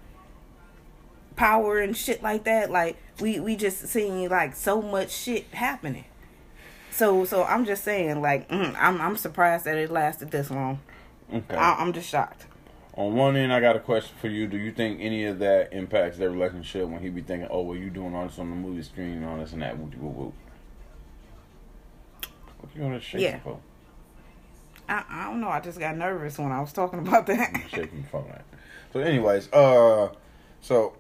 Power 1.36 1.80
and 1.80 1.98
shit 1.98 2.24
like 2.24 2.46
that. 2.46 2.72
Like 2.72 2.98
we 3.20 3.40
we 3.40 3.56
just 3.56 3.88
seen 3.88 4.30
like 4.30 4.56
so 4.56 4.82
much 4.82 5.12
shit 5.12 5.46
happening. 5.54 6.06
So 6.92 7.26
so 7.26 7.44
I'm 7.44 7.66
just 7.66 7.84
saying 7.84 8.22
like 8.22 8.48
mm, 8.50 8.74
I'm 8.80 9.02
I'm 9.02 9.18
surprised 9.18 9.66
that 9.66 9.78
it 9.78 9.92
lasted 9.92 10.32
this 10.32 10.50
long. 10.50 10.80
Okay. 11.34 11.56
I, 11.56 11.76
I'm 11.76 11.92
just 11.92 12.08
shocked. 12.08 12.46
On 12.98 13.14
one 13.14 13.36
end, 13.36 13.52
I 13.52 13.60
got 13.60 13.76
a 13.76 13.80
question 13.82 14.16
for 14.22 14.28
you. 14.30 14.48
Do 14.48 14.58
you 14.58 14.72
think 14.72 15.02
any 15.02 15.26
of 15.26 15.40
that 15.40 15.74
impacts 15.74 16.18
their 16.18 16.30
relationship 16.30 16.88
when 16.88 17.02
he 17.02 17.10
be 17.10 17.22
thinking, 17.22 17.48
"Oh, 17.52 17.62
well, 17.62 17.78
you 17.78 17.90
doing 17.90 18.16
all 18.16 18.26
this 18.26 18.40
on 18.40 18.50
the 18.50 18.56
movie 18.56 18.84
screen 18.84 19.18
and 19.18 19.26
all 19.26 19.38
this 19.38 19.52
and 19.52 19.62
that"? 19.62 19.78
Whoop, 19.78 19.94
whoop, 19.96 20.16
whoop. 20.16 20.34
What 22.62 22.76
you 22.76 22.82
gonna 22.82 23.00
shake 23.02 23.22
Yeah. 23.22 23.40
for? 23.40 23.60
I, 24.88 25.04
I 25.10 25.24
don't 25.26 25.42
know. 25.42 25.50
I 25.50 25.60
just 25.60 25.80
got 25.80 25.98
nervous 25.98 26.38
when 26.38 26.52
I 26.52 26.62
was 26.62 26.72
talking 26.72 27.00
about 27.00 27.28
that. 27.28 27.54
shaking 27.70 28.04
phone 28.12 28.30
at. 28.32 28.46
So, 28.94 29.00
anyways, 29.02 29.52
uh, 29.52 30.10
so 30.62 30.94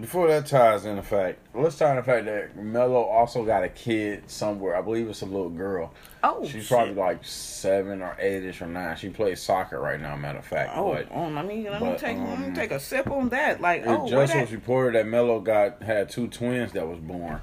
before 0.00 0.28
that 0.28 0.46
ties 0.46 0.84
in 0.84 0.96
the 0.96 1.02
fact, 1.02 1.38
let's 1.54 1.76
tie 1.76 1.90
in 1.90 1.96
the 1.96 2.02
fact 2.02 2.26
that 2.26 2.56
Melo 2.56 3.02
also 3.02 3.44
got 3.44 3.64
a 3.64 3.68
kid 3.68 4.28
somewhere. 4.30 4.76
I 4.76 4.80
believe 4.82 5.08
it's 5.08 5.22
a 5.22 5.26
little 5.26 5.50
girl. 5.50 5.92
Oh, 6.22 6.42
She's 6.44 6.62
shit. 6.62 6.68
probably 6.68 6.94
like 6.94 7.24
seven 7.24 8.02
or 8.02 8.16
eight-ish 8.18 8.62
or 8.62 8.66
nine. 8.66 8.96
She 8.96 9.08
plays 9.08 9.40
soccer 9.42 9.80
right 9.80 10.00
now. 10.00 10.14
Matter 10.16 10.38
of 10.38 10.46
fact, 10.46 10.72
Oh, 10.74 10.94
but 10.94 11.08
oh, 11.12 11.28
let 11.28 11.46
me 11.46 11.68
let 11.68 11.80
me 11.82 11.88
but, 11.88 11.98
take 11.98 12.18
let 12.18 12.38
me 12.38 12.46
um, 12.46 12.54
take 12.54 12.70
a 12.70 12.80
sip 12.80 13.10
on 13.10 13.28
that. 13.30 13.60
Like, 13.60 13.82
it 13.82 13.88
oh, 13.88 14.08
just 14.08 14.32
that? 14.32 14.42
was 14.42 14.52
reported 14.52 14.94
that 14.94 15.06
Melo 15.06 15.40
got 15.40 15.82
had 15.82 16.08
two 16.10 16.28
twins 16.28 16.72
that 16.72 16.86
was 16.86 16.98
born. 16.98 17.40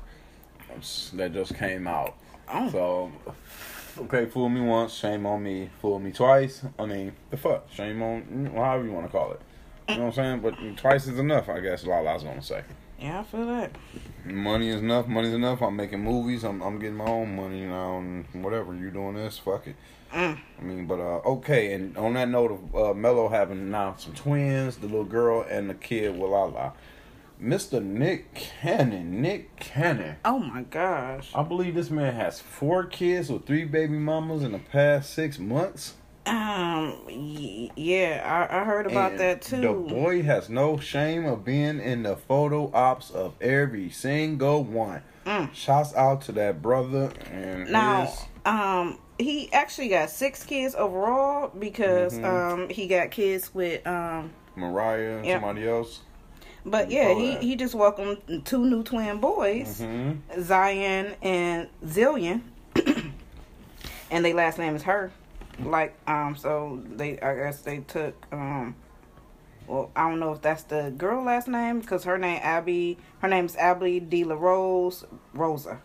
That 1.13 1.33
just 1.33 1.55
came 1.55 1.87
out. 1.87 2.15
Oh. 2.47 2.69
So, 2.69 3.11
okay, 3.97 4.25
fool 4.27 4.49
me 4.49 4.61
once, 4.61 4.93
shame 4.93 5.25
on 5.25 5.43
me. 5.43 5.69
Fool 5.81 5.99
me 5.99 6.11
twice. 6.11 6.63
I 6.77 6.85
mean, 6.85 7.13
the 7.29 7.37
fuck, 7.37 7.71
shame 7.71 8.01
on 8.01 8.51
however 8.53 8.85
you 8.85 8.91
want 8.91 9.07
to 9.07 9.11
call 9.11 9.31
it. 9.31 9.41
You 9.89 9.95
know 9.95 10.05
what 10.05 10.07
I'm 10.07 10.13
saying? 10.13 10.39
But 10.41 10.77
twice 10.77 11.07
is 11.07 11.17
enough, 11.17 11.49
I 11.49 11.59
guess. 11.59 11.85
Lala's 11.85 12.23
gonna 12.23 12.41
say. 12.41 12.63
Yeah, 12.99 13.19
I 13.19 13.23
feel 13.23 13.45
that. 13.45 13.71
Money 14.25 14.69
is 14.69 14.81
enough. 14.81 15.07
Money's 15.07 15.33
enough. 15.33 15.61
I'm 15.61 15.75
making 15.75 16.03
movies. 16.03 16.43
I'm 16.43 16.61
I'm 16.61 16.79
getting 16.79 16.97
my 16.97 17.05
own 17.05 17.35
money 17.35 17.65
now, 17.65 17.97
and 17.97 18.25
whatever 18.33 18.73
you 18.75 18.89
doing 18.91 19.15
this, 19.15 19.37
fuck 19.37 19.67
it. 19.67 19.75
Mm. 20.13 20.39
I 20.59 20.63
mean, 20.63 20.87
but 20.87 20.99
uh, 20.99 21.21
okay. 21.25 21.73
And 21.73 21.97
on 21.97 22.13
that 22.13 22.29
note 22.29 22.51
of 22.51 22.75
uh, 22.75 22.93
Melo 22.93 23.29
having 23.29 23.69
now 23.69 23.95
some 23.97 24.13
twins, 24.13 24.77
the 24.77 24.87
little 24.87 25.03
girl 25.03 25.45
and 25.49 25.69
the 25.69 25.73
kid 25.73 26.17
with 26.17 26.31
Lala, 26.31 26.73
Mr. 27.41 27.83
Nick 27.83 28.33
Cannon, 28.33 29.21
Nick 29.21 29.57
Cannon. 29.57 30.15
Oh 30.25 30.39
my 30.39 30.63
gosh. 30.63 31.29
I 31.35 31.43
believe 31.43 31.75
this 31.75 31.89
man 31.89 32.15
has 32.15 32.39
four 32.39 32.83
kids 32.85 33.29
with 33.29 33.45
three 33.45 33.65
baby 33.65 33.97
mamas 33.97 34.43
in 34.43 34.53
the 34.53 34.59
past 34.59 35.13
six 35.13 35.37
months. 35.37 35.93
Um. 36.27 36.95
Yeah, 37.75 38.47
I, 38.51 38.59
I 38.61 38.63
heard 38.63 38.85
about 38.85 39.11
And 39.11 39.19
that 39.21 39.41
too. 39.41 39.61
The 39.61 39.73
boy 39.73 40.23
has 40.23 40.49
no 40.49 40.77
shame 40.77 41.25
of 41.25 41.45
being 41.45 41.79
in 41.79 42.03
the 42.03 42.15
photo 42.15 42.69
ops 42.73 43.11
of 43.11 43.33
every 43.41 43.89
single 43.89 44.63
one. 44.63 45.01
Mm. 45.25 45.53
Shouts 45.53 45.93
out 45.95 46.21
to 46.23 46.31
that 46.33 46.61
brother 46.61 47.11
and 47.31 47.69
now, 47.71 48.05
his 48.05 48.25
um, 48.45 48.97
he 49.19 49.51
actually 49.51 49.89
got 49.89 50.09
six 50.09 50.43
kids 50.45 50.73
overall 50.75 51.49
because 51.57 52.13
Mm-hmm. 52.13 52.61
um 52.63 52.69
he 52.69 52.87
got 52.87 53.11
kids 53.11 53.53
with 53.53 53.85
um. 53.87 54.31
Mariah 54.55 55.17
and 55.17 55.25
Yeah. 55.25 55.35
somebody 55.39 55.67
else. 55.67 55.99
But 56.65 56.89
yeah, 56.91 57.09
Oh, 57.15 57.17
he 57.19 57.35
he 57.35 57.55
just 57.55 57.75
welcomed 57.75 58.41
two 58.45 58.65
new 58.65 58.83
twin 58.83 59.19
boys, 59.19 59.79
Mm-hmm. 59.81 60.41
Zion 60.41 61.13
and 61.21 61.67
Zillion, 61.85 62.41
and 64.11 64.25
their 64.25 64.33
last 64.33 64.57
name 64.57 64.75
is 64.75 64.83
her. 64.83 65.11
Like 65.63 65.95
um, 66.07 66.35
so 66.35 66.81
they 66.95 67.19
I 67.19 67.35
guess 67.35 67.61
they 67.61 67.79
took 67.79 68.25
um. 68.31 68.75
Well, 69.67 69.91
I 69.97 70.09
don't 70.09 70.19
know 70.21 70.31
if 70.31 70.41
that's 70.41 70.63
the 70.63 70.93
girl 70.97 71.23
last 71.23 71.47
name 71.49 71.79
because 71.81 72.03
her 72.05 72.17
name 72.17 72.39
Abby. 72.41 72.97
Her 73.19 73.27
name's 73.27 73.55
Abby 73.57 73.99
De 73.99 74.23
La 74.23 74.35
Rose 74.35 75.03
Rosa. 75.33 75.81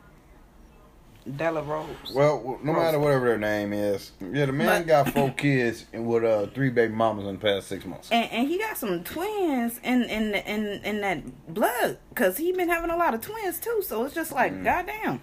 Della 1.37 1.63
Rose. 1.63 1.87
Well, 2.13 2.59
no 2.65 2.73
matter 2.73 2.99
whatever 2.99 3.27
their 3.29 3.39
name 3.39 3.73
is, 3.73 4.11
yeah, 4.21 4.47
the 4.47 4.53
man 4.53 4.83
But- 4.83 4.87
got 4.89 5.09
four 5.15 5.31
kids 5.37 5.85
and 5.93 6.05
with 6.07 6.25
uh 6.25 6.47
three 6.49 6.71
baby 6.71 6.93
mamas 6.95 7.27
in 7.27 7.35
the 7.35 7.41
past 7.41 7.69
six 7.69 7.85
months. 7.85 8.11
and, 8.11 8.29
and 8.33 8.49
he 8.49 8.59
got 8.59 8.77
some 8.77 9.05
twins 9.05 9.79
in 9.85 10.03
in 10.05 10.35
in 10.35 10.67
in 10.85 11.01
that 11.03 11.55
blood 11.55 11.99
because 12.09 12.39
he 12.39 12.51
been 12.53 12.69
having 12.69 12.91
a 12.91 12.97
lot 12.97 13.15
of 13.15 13.21
twins 13.21 13.61
too. 13.61 13.83
So 13.87 14.05
it's 14.05 14.15
just 14.17 14.33
like 14.33 14.65
goddamn. 14.65 15.21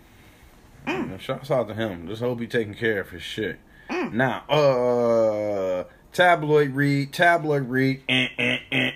And 0.86 1.22
Shouts 1.22 1.52
out 1.52 1.68
to 1.68 1.74
him. 1.74 2.08
Just 2.08 2.22
hope 2.22 2.40
he 2.40 2.48
taking 2.48 2.74
care 2.76 3.02
of 3.02 3.10
his 3.10 3.22
shit. 3.22 3.60
Now, 4.12 4.44
uh, 4.50 5.84
tabloid 6.14 6.72
read, 6.76 7.14
tabloid 7.14 7.70
read. 7.70 8.02
Eh, 8.08 8.28
eh, 8.38 8.58
eh. 8.72 8.92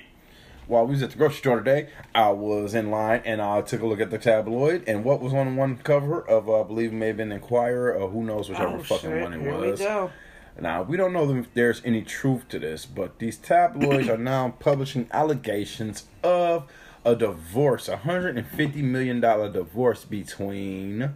while 0.68 0.86
we 0.86 0.92
was 0.92 1.04
at 1.04 1.12
the 1.12 1.18
grocery 1.18 1.38
store 1.38 1.58
today, 1.60 1.90
I 2.16 2.30
was 2.30 2.74
in 2.74 2.90
line 2.90 3.22
and 3.26 3.42
I 3.42 3.62
took 3.62 3.82
a 3.82 3.86
look 3.86 4.00
at 4.00 4.12
the 4.12 4.18
tabloid 4.18 4.84
and 4.88 5.04
what 5.04 5.22
was 5.22 5.34
on 5.34 5.56
one 5.56 5.78
cover 5.78 6.22
of 6.28 6.48
uh, 6.50 6.62
I 6.62 6.64
believe 6.64 6.92
it 6.92 6.96
may 6.96 7.08
have 7.08 7.18
been 7.18 7.32
Inquirer 7.32 7.94
or 7.94 8.10
who 8.10 8.24
knows 8.24 8.50
whichever 8.50 8.78
Oh, 8.78 8.84
fucking 8.84 9.10
shit. 9.10 9.22
one 9.22 9.34
it 9.34 9.42
Here 9.42 9.58
we 9.60 9.72
was. 9.72 9.80
go. 9.80 10.12
Now 10.60 10.84
we 10.84 10.98
don't 10.98 11.14
know 11.14 11.30
if 11.36 11.54
there's 11.54 11.82
any 11.84 12.02
truth 12.04 12.48
to 12.50 12.60
this, 12.60 12.86
but 12.86 13.20
these 13.20 13.38
tabloids 13.38 14.08
are 14.08 14.18
now 14.18 14.50
publishing 14.60 15.08
allegations 15.12 16.06
of 16.24 16.70
a 17.06 17.16
divorce, 17.16 17.90
a 17.90 17.98
hundred 17.98 18.38
and 18.38 18.48
fifty 18.48 18.82
million 18.82 19.20
dollar 19.20 19.52
divorce 19.52 20.06
between 20.06 21.16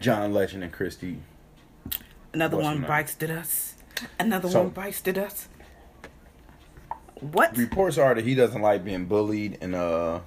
John 0.00 0.32
Legend 0.32 0.62
and 0.64 0.72
Christy. 0.72 1.18
Another 2.34 2.56
What's 2.56 2.64
one 2.66 2.80
bites 2.82 3.16
at 3.20 3.30
us. 3.30 3.74
Another 4.18 4.48
So- 4.48 4.62
one 4.62 4.70
bites 4.70 5.02
at 5.06 5.18
us. 5.18 5.48
What? 7.20 7.56
Reports 7.56 7.98
are 7.98 8.14
that 8.14 8.24
he 8.24 8.34
doesn't 8.34 8.60
like 8.62 8.84
being 8.84 9.04
bullied 9.04 9.58
and 9.60 9.74
uh 9.74 10.20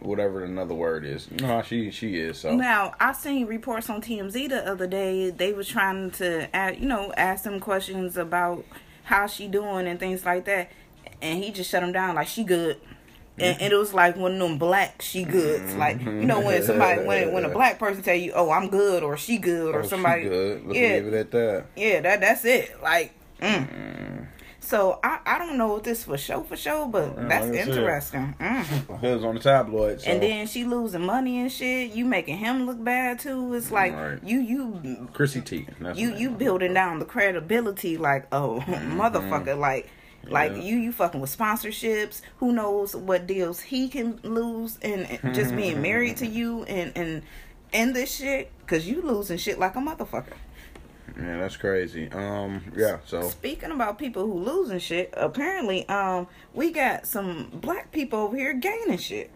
whatever 0.00 0.42
another 0.44 0.74
word 0.74 1.04
is. 1.04 1.30
No, 1.30 1.62
she 1.62 1.90
she 1.90 2.16
is 2.16 2.38
so. 2.38 2.56
Now 2.56 2.94
I 2.98 3.12
seen 3.12 3.46
reports 3.46 3.88
on 3.90 4.00
TMZ 4.00 4.48
the 4.48 4.66
other 4.66 4.86
day. 4.86 5.30
They 5.30 5.52
was 5.52 5.68
trying 5.68 6.10
to, 6.12 6.48
a 6.54 6.74
you 6.74 6.86
know, 6.86 7.12
ask 7.16 7.44
them 7.44 7.60
questions 7.60 8.16
about 8.16 8.64
how 9.04 9.26
she 9.26 9.46
doing 9.46 9.86
and 9.86 10.00
things 10.00 10.24
like 10.24 10.46
that, 10.46 10.70
and 11.22 11.42
he 11.42 11.52
just 11.52 11.70
shut 11.70 11.82
them 11.82 11.92
down 11.92 12.14
like 12.16 12.26
she 12.28 12.42
good. 12.44 12.80
And, 13.40 13.60
and 13.62 13.72
it 13.72 13.76
was 13.76 13.94
like 13.94 14.16
one 14.16 14.32
of 14.32 14.38
them 14.38 14.58
black 14.58 15.00
she 15.02 15.24
goods, 15.24 15.74
like 15.74 16.00
you 16.00 16.10
know 16.10 16.40
when 16.40 16.62
somebody 16.62 17.04
when 17.04 17.32
when 17.32 17.44
a 17.44 17.48
black 17.50 17.78
person 17.78 18.02
tell 18.02 18.14
you, 18.14 18.32
"Oh, 18.34 18.50
I'm 18.50 18.68
good" 18.68 19.02
or 19.02 19.16
"She 19.16 19.38
good" 19.38 19.74
or 19.74 19.80
Oh, 19.80 19.82
she 19.82 19.88
somebody, 19.88 20.22
yeah, 20.24 20.30
leave 20.64 21.06
it 21.06 21.14
at 21.14 21.30
that. 21.32 21.64
yeah, 21.76 22.00
that 22.00 22.20
that's 22.20 22.44
it. 22.44 22.82
Like, 22.82 23.12
mm. 23.40 24.26
so 24.60 24.98
I 25.02 25.18
I 25.24 25.38
don't 25.38 25.56
know 25.56 25.76
if 25.76 25.82
this 25.84 26.04
for 26.04 26.18
show 26.18 26.42
for 26.42 26.56
show, 26.56 26.86
but 26.86 27.14
Yeah, 27.16 27.28
that's 27.28 27.46
like 27.46 27.66
interesting. 27.66 28.34
Mm. 28.38 29.02
It 29.02 29.14
was 29.14 29.24
on 29.24 29.34
the 29.36 29.40
tabloid. 29.40 30.00
So. 30.02 30.10
And 30.10 30.22
then 30.22 30.46
she 30.46 30.64
losing 30.64 31.02
money 31.06 31.40
and 31.40 31.50
shit. 31.50 31.92
You 31.92 32.04
making 32.04 32.36
him 32.38 32.66
look 32.66 32.82
bad 32.82 33.18
too. 33.20 33.54
It's 33.54 33.70
like 33.70 33.94
Right. 33.94 34.18
you 34.22 34.40
you 34.40 35.08
Chrissy 35.12 35.40
Teigen. 35.40 35.74
That's 35.80 35.98
you 35.98 36.14
you 36.14 36.30
building 36.30 36.74
down 36.74 36.98
the 36.98 37.04
credibility. 37.06 37.96
Like 37.96 38.26
oh 38.32 38.62
motherfucker, 38.66 39.58
like 39.58 39.88
like 40.26 40.52
Yeah. 40.52 40.58
you 40.62 40.76
you 40.78 40.92
fucking 40.92 41.20
with 41.20 41.36
sponsorships. 41.36 42.20
Who 42.38 42.52
knows 42.52 42.94
what 42.94 43.26
deals 43.26 43.60
he 43.60 43.88
can 43.88 44.20
lose 44.22 44.78
and, 44.82 45.08
and 45.22 45.34
just 45.34 45.54
being 45.56 45.80
married 45.82 46.16
to 46.18 46.26
you 46.26 46.64
and 46.64 46.92
and 46.96 47.22
and 47.72 47.94
this 47.94 48.14
shit 48.16 48.50
because 48.60 48.86
you 48.88 49.02
losing 49.02 49.38
shit 49.38 49.58
like 49.58 49.76
a 49.76 49.80
motherfucker. 49.80 50.34
Yeah, 51.16 51.38
that's 51.38 51.56
crazy. 51.56 52.10
Um, 52.12 52.62
yeah. 52.76 52.98
So 53.04 53.22
Speaking 53.28 53.72
about 53.72 53.98
people 53.98 54.24
who 54.26 54.34
losing 54.38 54.78
shit, 54.78 55.12
apparently, 55.16 55.86
um, 55.88 56.28
we 56.54 56.70
got 56.72 57.06
some 57.06 57.50
black 57.52 57.90
people 57.92 58.20
over 58.20 58.36
here 58.36 58.52
gaining 58.54 58.96
shit. 58.98 59.30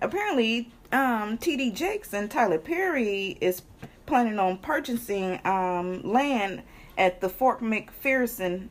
Apparently, 0.00 0.70
um, 0.92 1.36
TD 1.36 1.74
Jakes 1.74 2.14
and 2.14 2.30
Tyler 2.30 2.58
Perry 2.58 3.36
is 3.40 3.62
planning 4.06 4.38
on 4.38 4.58
purchasing 4.58 5.38
um 5.44 6.02
land 6.02 6.62
at 6.96 7.20
the 7.20 7.28
Fort 7.28 7.60
McPherson, 7.60 8.68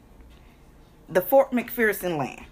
the 1.09 1.21
Fort 1.21 1.51
McPherson 1.51 2.17
land. 2.17 2.45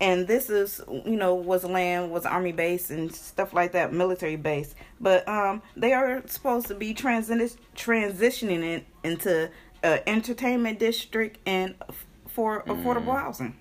And 0.00 0.26
this 0.26 0.50
is, 0.50 0.80
you 0.88 1.16
know, 1.16 1.32
was 1.34 1.62
land, 1.64 2.10
was 2.10 2.26
army 2.26 2.50
base 2.50 2.90
and 2.90 3.14
stuff 3.14 3.52
like 3.52 3.70
that, 3.72 3.92
military 3.92 4.34
base. 4.34 4.74
But 5.00 5.28
um, 5.28 5.62
they 5.76 5.92
are 5.92 6.22
supposed 6.26 6.66
to 6.68 6.74
be 6.74 6.92
transi- 6.92 7.56
transitioning 7.76 8.64
it 8.64 8.84
into 9.04 9.48
uh, 9.84 9.98
entertainment 10.08 10.80
district 10.80 11.38
and 11.46 11.76
f- 11.88 12.04
for 12.26 12.64
affordable 12.64 13.16
housing. 13.16 13.56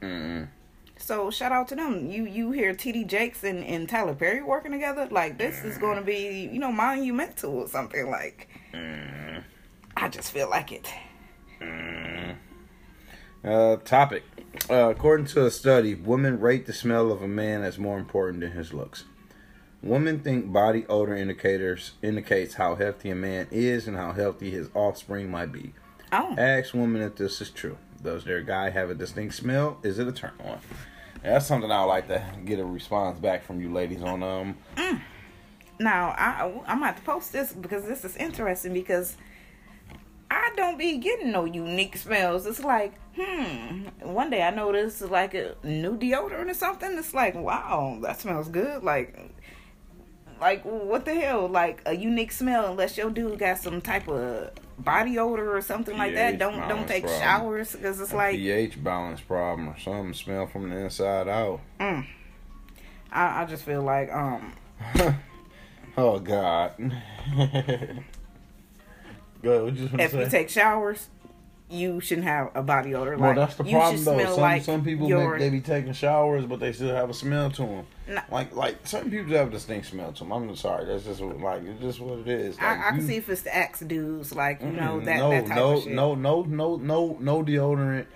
mm, 0.00 0.48
So 0.96 1.30
shout 1.30 1.52
out 1.52 1.68
to 1.68 1.74
them. 1.74 2.10
You 2.10 2.24
you 2.24 2.52
hear 2.52 2.72
TD 2.72 3.06
Jakes 3.06 3.44
and, 3.44 3.62
and 3.64 3.86
Tyler 3.86 4.14
Perry 4.14 4.42
working 4.42 4.72
together? 4.72 5.06
Like 5.10 5.36
this 5.36 5.64
is 5.64 5.76
going 5.76 5.96
to 5.98 6.02
be 6.04 6.48
you 6.50 6.58
know 6.60 6.72
monumental 6.72 7.58
or 7.58 7.68
something. 7.68 8.08
Like 8.10 8.48
I 9.96 10.08
just 10.08 10.32
feel 10.32 10.48
like 10.48 10.72
it. 10.72 10.90
Uh, 13.44 13.76
topic. 13.76 14.22
Uh, 14.70 14.90
according 14.90 15.26
to 15.26 15.44
a 15.44 15.50
study, 15.50 15.94
women 15.94 16.40
rate 16.40 16.66
the 16.66 16.72
smell 16.72 17.10
of 17.10 17.22
a 17.22 17.28
man 17.28 17.62
as 17.62 17.78
more 17.78 17.98
important 17.98 18.40
than 18.40 18.52
his 18.52 18.72
looks. 18.72 19.04
Women 19.82 20.20
think 20.20 20.50
body 20.52 20.86
odor 20.88 21.14
indicators 21.14 21.92
indicates 22.02 22.54
how 22.54 22.74
healthy 22.74 23.10
a 23.10 23.14
man 23.14 23.48
is 23.50 23.86
and 23.86 23.96
how 23.96 24.12
healthy 24.12 24.50
his 24.50 24.70
offspring 24.74 25.30
might 25.30 25.52
be. 25.52 25.74
Oh, 26.10 26.34
Ask 26.38 26.72
women 26.72 27.02
if 27.02 27.16
this 27.16 27.40
is 27.40 27.50
true. 27.50 27.76
Does 28.02 28.24
their 28.24 28.40
guy 28.40 28.70
have 28.70 28.88
a 28.90 28.94
distinct 28.94 29.34
smell? 29.34 29.78
Is 29.82 29.98
it 29.98 30.06
a 30.06 30.12
turn 30.12 30.32
on? 30.42 30.58
That's 31.22 31.46
something 31.46 31.70
I 31.70 31.80
would 31.80 31.88
like 31.88 32.08
to 32.08 32.22
get 32.44 32.58
a 32.58 32.64
response 32.64 33.18
back 33.18 33.44
from 33.44 33.60
you 33.60 33.72
ladies 33.72 34.02
on. 34.02 34.22
Um, 34.22 34.56
now 35.80 36.10
I 36.10 36.62
I'm 36.66 36.80
gonna 36.80 36.94
to 36.94 37.02
post 37.02 37.32
this 37.32 37.52
because 37.52 37.84
this 37.84 38.04
is 38.04 38.16
interesting 38.16 38.72
because 38.72 39.16
I 40.34 40.50
don't 40.56 40.76
be 40.78 40.98
getting 40.98 41.30
no 41.30 41.44
unique 41.44 41.96
smells. 41.96 42.44
It's 42.46 42.62
like 42.64 42.92
hmm. 43.16 43.84
One 44.02 44.30
day 44.30 44.42
I 44.42 44.50
noticed 44.50 45.00
like 45.02 45.34
a 45.34 45.54
new 45.62 45.96
deodorant 45.96 46.50
or 46.50 46.54
something. 46.54 46.98
It's 46.98 47.14
like 47.14 47.34
wow, 47.34 47.98
that 48.02 48.20
smells 48.20 48.48
good. 48.48 48.82
Like. 48.82 49.18
Like 50.40 50.64
what 50.64 51.04
the 51.04 51.14
hell? 51.14 51.46
Like 51.48 51.80
a 51.86 51.94
unique 51.94 52.32
smell, 52.32 52.72
unless 52.72 52.98
your 52.98 53.08
dude 53.08 53.38
got 53.38 53.58
some 53.58 53.80
type 53.80 54.08
of 54.08 54.50
body 54.76 55.16
odor 55.16 55.56
or 55.56 55.60
something 55.60 55.96
like 55.96 56.14
that. 56.14 56.38
Don't 56.38 56.68
don't 56.68 56.88
take 56.88 57.04
problem. 57.04 57.22
showers 57.22 57.72
because 57.72 58.00
it's 58.00 58.12
like 58.12 58.34
pH 58.34 58.82
balance 58.82 59.20
problem 59.20 59.68
or 59.68 59.78
something. 59.78 60.12
Smell 60.12 60.48
from 60.48 60.70
the 60.70 60.76
inside 60.76 61.28
out. 61.28 61.60
mm. 61.78 62.04
I, 63.12 63.42
I 63.42 63.44
just 63.44 63.62
feel 63.64 63.82
like 63.82 64.12
um 64.12 64.52
oh 65.96 66.18
God. 66.18 66.72
Go. 69.44 69.70
Just 69.70 69.94
if 69.94 70.10
to 70.12 70.20
you 70.20 70.28
take 70.30 70.48
showers, 70.50 71.08
you 71.70 72.00
shouldn't 72.00 72.26
have 72.26 72.50
a 72.54 72.62
body 72.62 72.94
odor. 72.94 73.16
well, 73.16 73.28
Like 73.30 73.36
that's 73.36 73.54
the 73.56 73.64
you 73.64 73.72
problem 73.76 74.04
though. 74.04 74.14
smell 74.14 74.32
Some 74.34 74.40
like 74.42 74.62
some 74.64 74.84
people 74.84 75.08
your, 75.08 75.30
make, 75.32 75.40
they 75.40 75.50
be 75.50 75.60
taking 75.60 75.92
showers, 75.92 76.44
but 76.46 76.60
they 76.60 76.72
still 76.72 76.94
have 76.94 77.08
a 77.10 77.14
smell 77.14 77.50
to 77.52 77.62
them. 77.62 77.86
Nah. 78.08 78.20
Like 78.30 78.54
like 78.54 78.86
some 78.86 79.10
people 79.10 79.32
have 79.34 79.48
a 79.48 79.50
distinct 79.50 79.86
smell 79.86 80.12
to 80.12 80.18
them. 80.24 80.32
I'm 80.32 80.56
sorry. 80.56 80.84
That's 80.84 81.04
just 81.04 81.20
what, 81.20 81.38
like 81.40 81.62
it's 81.64 81.80
just 81.80 82.00
what 82.00 82.18
it 82.20 82.28
is. 82.28 82.56
Like, 82.58 82.66
I, 82.78 82.88
I 82.88 82.90
can 82.90 83.00
you- 83.00 83.06
see 83.06 83.16
if 83.16 83.28
it's 83.28 83.42
the 83.42 83.54
axe 83.56 83.80
dudes, 83.80 84.34
like 84.34 84.60
you 84.60 84.68
know 84.68 85.00
Mm, 85.00 85.04
that 85.06 85.16
no, 85.18 85.30
that 85.30 85.46
type 85.46 85.56
no, 85.56 85.72
of 85.78 85.82
shit. 85.84 85.92
no, 85.92 86.14
no, 86.14 86.42
no, 86.42 86.76
no, 86.76 87.16
no 87.20 87.42
deodorant, 87.42 88.06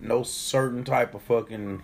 no 0.00 0.22
certain 0.22 0.84
type 0.84 1.14
of 1.14 1.22
fucking 1.22 1.82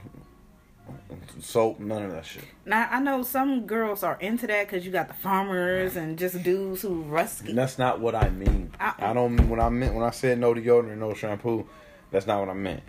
soap, 1.41 1.81
none 1.81 2.03
of 2.05 2.13
that 2.13 2.25
shit. 2.25 2.45
Now 2.67 2.89
I 2.91 3.01
know 3.01 3.23
some 3.23 3.67
girls 3.67 4.03
are 4.03 4.17
into 4.21 4.47
that 4.47 4.67
because 4.67 4.85
you 4.87 4.93
got 4.93 5.09
the 5.09 5.15
farmers 5.15 5.97
and 5.97 6.19
just 6.19 6.43
dudes 6.43 6.83
who 6.83 7.03
rusty. 7.03 7.51
And 7.51 7.59
that's 7.59 7.79
not 7.79 8.01
what 8.01 8.15
I 8.15 8.29
mean. 8.31 8.71
Uh-uh. 8.81 8.93
I 8.99 9.13
don't 9.13 9.49
when 9.49 9.61
I 9.61 9.69
meant 9.69 9.95
when 9.95 10.05
I 10.05 10.11
said 10.11 10.39
no 10.39 10.55
deodorant, 10.55 10.97
no 10.99 11.15
shampoo. 11.15 11.67
That's 12.11 12.27
not 12.27 12.41
what 12.41 12.49
I 12.49 12.55
meant. 12.55 12.83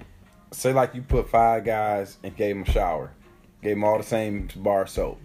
Say 0.52 0.74
like 0.74 0.94
you 0.96 1.02
put 1.02 1.30
five 1.30 1.66
guys 1.66 2.18
and 2.24 2.36
gave 2.36 2.56
them 2.56 2.64
a 2.68 2.72
shower, 2.72 3.12
gave 3.62 3.76
them 3.76 3.84
all 3.84 3.98
the 3.98 4.04
same 4.04 4.48
bar 4.56 4.86
soap. 4.88 5.20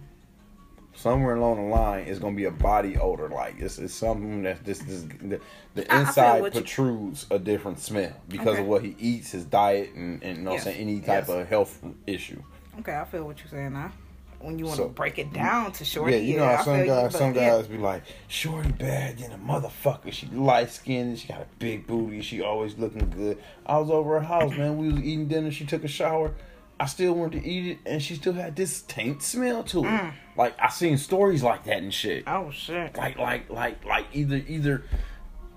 Somewhere 0.93 1.35
along 1.35 1.55
the 1.69 1.73
line 1.73 2.05
it's 2.07 2.19
gonna 2.19 2.35
be 2.35 2.45
a 2.45 2.51
body 2.51 2.97
odor. 2.97 3.29
Like 3.29 3.55
it's, 3.59 3.77
it's 3.79 3.93
something 3.93 4.43
that 4.43 4.63
this, 4.65 4.79
this 4.79 5.03
the, 5.03 5.39
the 5.73 5.91
I- 5.93 5.97
I 5.97 6.01
inside 6.01 6.41
what 6.41 6.53
you- 6.53 6.61
protrudes 6.61 7.25
a 7.31 7.39
different 7.39 7.79
smell 7.79 8.11
because 8.27 8.49
Okay. 8.55 8.61
of 8.61 8.67
what 8.67 8.83
he 8.83 8.95
eats, 8.99 9.31
his 9.31 9.45
diet, 9.45 9.93
and 9.95 10.21
and 10.23 10.37
you 10.39 10.43
know 10.43 10.51
Yes. 10.53 10.63
saying 10.65 10.79
any 10.79 10.99
type 10.99 11.27
Yes. 11.27 11.29
of 11.29 11.47
health 11.47 11.81
issue. 12.05 12.41
Okay, 12.81 12.97
I 12.97 13.05
feel 13.05 13.23
what 13.25 13.39
you're 13.39 13.47
saying 13.47 13.73
now. 13.73 13.91
When 14.39 14.57
you 14.57 14.65
want 14.65 14.77
So- 14.77 14.87
to 14.87 14.89
break 14.89 15.19
it 15.19 15.31
down 15.31 15.71
to 15.73 15.85
shorty, 15.85 16.13
Yeah, 16.13 16.19
you 16.19 16.37
know 16.37 16.45
how 16.47 16.63
some 16.63 16.75
feel 16.77 16.85
you, 16.85 16.91
guys, 16.91 17.15
some 17.15 17.35
yeah. 17.35 17.49
guys 17.51 17.67
be 17.67 17.77
like, 17.77 18.01
"Shorty 18.27 18.71
bad 18.71 19.19
than 19.19 19.31
a 19.33 19.37
motherfucker." 19.37 20.11
She 20.11 20.25
light 20.27 20.71
skinned, 20.71 21.19
she 21.19 21.27
got 21.27 21.41
a 21.41 21.47
big 21.59 21.85
booty, 21.85 22.21
she 22.23 22.41
always 22.41 22.75
looking 22.79 23.07
good. 23.11 23.37
I 23.67 23.77
was 23.77 23.91
over 23.91 24.19
her 24.19 24.25
house, 24.25 24.57
man. 24.57 24.77
We 24.79 24.91
was 24.91 24.99
eating 25.03 25.27
dinner. 25.27 25.51
She 25.51 25.65
took 25.65 25.83
a 25.83 25.87
shower. 25.87 26.33
I 26.79 26.87
still 26.87 27.13
wanted 27.13 27.43
to 27.43 27.47
eat 27.47 27.73
it, 27.73 27.77
and 27.85 28.01
she 28.01 28.15
still 28.15 28.33
had 28.33 28.55
this 28.55 28.81
taint 28.81 29.21
smell 29.21 29.61
to 29.65 29.85
it. 29.85 29.87
Mm. 29.87 30.13
Like 30.35 30.55
I 30.59 30.69
seen 30.69 30.97
stories 30.97 31.43
like 31.43 31.63
that 31.65 31.77
and 31.77 31.93
shit. 31.93 32.23
Oh 32.25 32.49
shit! 32.49 32.97
Like, 32.97 33.19
like, 33.19 33.51
like, 33.51 33.85
like 33.85 34.07
either, 34.13 34.41
either. 34.47 34.83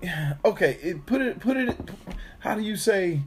Okay, 0.45 0.77
it, 0.83 1.07
put 1.07 1.21
it, 1.21 1.39
put 1.39 1.57
it. 1.57 1.75
How 2.39 2.53
do 2.53 2.61
you 2.61 2.75
say? 2.75 3.21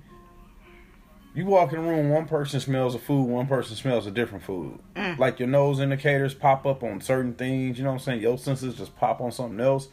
You 1.34 1.44
walk 1.44 1.72
in 1.72 1.78
a 1.78 1.82
room, 1.82 2.08
one 2.10 2.26
person 2.26 2.58
smells 2.58 2.94
a 2.94 2.98
food, 2.98 3.24
one 3.24 3.46
person 3.46 3.76
smells 3.76 4.06
a 4.06 4.10
different 4.10 4.44
food. 4.44 4.78
Mm. 4.96 5.18
Like 5.18 5.38
your 5.38 5.48
nose 5.48 5.78
indicators 5.78 6.34
pop 6.34 6.66
up 6.66 6.82
on 6.82 7.00
certain 7.00 7.34
things, 7.34 7.78
you 7.78 7.84
know 7.84 7.90
what 7.90 7.96
I'm 7.96 8.04
saying? 8.04 8.22
Your 8.22 8.38
senses 8.38 8.74
just 8.76 8.96
pop 8.96 9.20
on 9.20 9.30
something 9.30 9.60
else, 9.60 9.88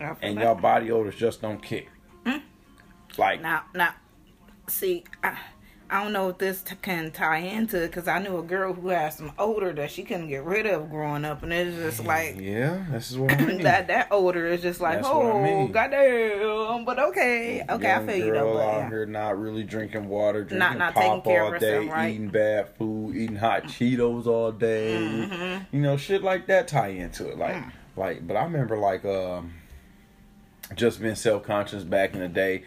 and 0.00 0.36
that. 0.38 0.42
your 0.42 0.54
body 0.54 0.90
odors 0.90 1.14
just 1.14 1.40
don't 1.42 1.62
kick. 1.62 1.88
Like, 3.16 3.42
Now, 3.42 3.64
now, 3.74 3.94
see, 4.68 5.04
I, 5.24 5.36
I 5.90 6.02
don't 6.02 6.12
know 6.12 6.28
if 6.28 6.36
this 6.36 6.60
t- 6.60 6.74
can 6.82 7.10
tie 7.12 7.38
into 7.38 7.82
it 7.82 7.86
because 7.86 8.08
I 8.08 8.18
knew 8.18 8.36
a 8.38 8.42
girl 8.42 8.74
who 8.74 8.88
had 8.88 9.14
some 9.14 9.32
odor 9.38 9.72
that 9.72 9.90
she 9.90 10.02
couldn't 10.02 10.28
get 10.28 10.44
rid 10.44 10.66
of 10.66 10.90
growing 10.90 11.24
up, 11.24 11.42
and 11.42 11.50
it's 11.50 11.76
just 11.78 12.04
like 12.06 12.38
Yeah, 12.38 12.84
this 12.90 13.10
is 13.10 13.16
what 13.16 13.32
I 13.32 13.36
mean. 13.46 13.62
that 13.62 13.86
that 13.88 14.08
odor 14.10 14.46
is 14.46 14.60
just 14.60 14.80
like 14.82 14.96
That's 14.96 15.08
oh 15.10 15.38
I 15.38 15.42
mean. 15.42 15.72
goddamn. 15.72 16.84
But 16.84 16.98
okay, 16.98 17.62
okay, 17.68 17.88
Young 17.88 18.02
I 18.02 18.06
feel 18.12 18.26
you 18.26 18.32
girl 18.32 18.46
though. 18.48 18.54
But 18.58 18.68
out 18.68 18.78
yeah. 18.80 18.88
here 18.90 19.06
not 19.06 19.38
really 19.40 19.62
drinking 19.64 20.08
water, 20.08 20.40
drinking 20.44 20.58
Not- 20.58 20.76
not 20.78 20.94
pop 20.94 21.02
taking 21.02 21.22
care 21.22 21.44
all 21.44 21.54
of 21.54 21.60
day, 21.60 21.78
right? 21.88 22.10
eating 22.14 22.28
bad 22.28 22.68
food, 22.76 23.16
eating 23.16 23.36
hot 23.36 23.64
Cheetos 23.64 24.26
all 24.26 24.52
day. 24.52 24.94
Mm-hmm. 24.94 25.74
You 25.76 25.82
know, 25.82 25.96
shit 25.96 26.22
like 26.22 26.46
that 26.48 26.68
tie 26.68 26.88
into 26.88 27.26
it. 27.28 27.38
Like, 27.38 27.54
Mm. 27.56 27.72
like, 27.96 28.26
but 28.26 28.36
I 28.36 28.44
remember 28.44 28.76
like 28.76 29.06
um, 29.06 29.54
just 30.74 31.00
being 31.00 31.14
self 31.14 31.44
conscious 31.44 31.82
back 31.82 32.12
in 32.14 32.20
the 32.20 32.28
day. 32.28 32.64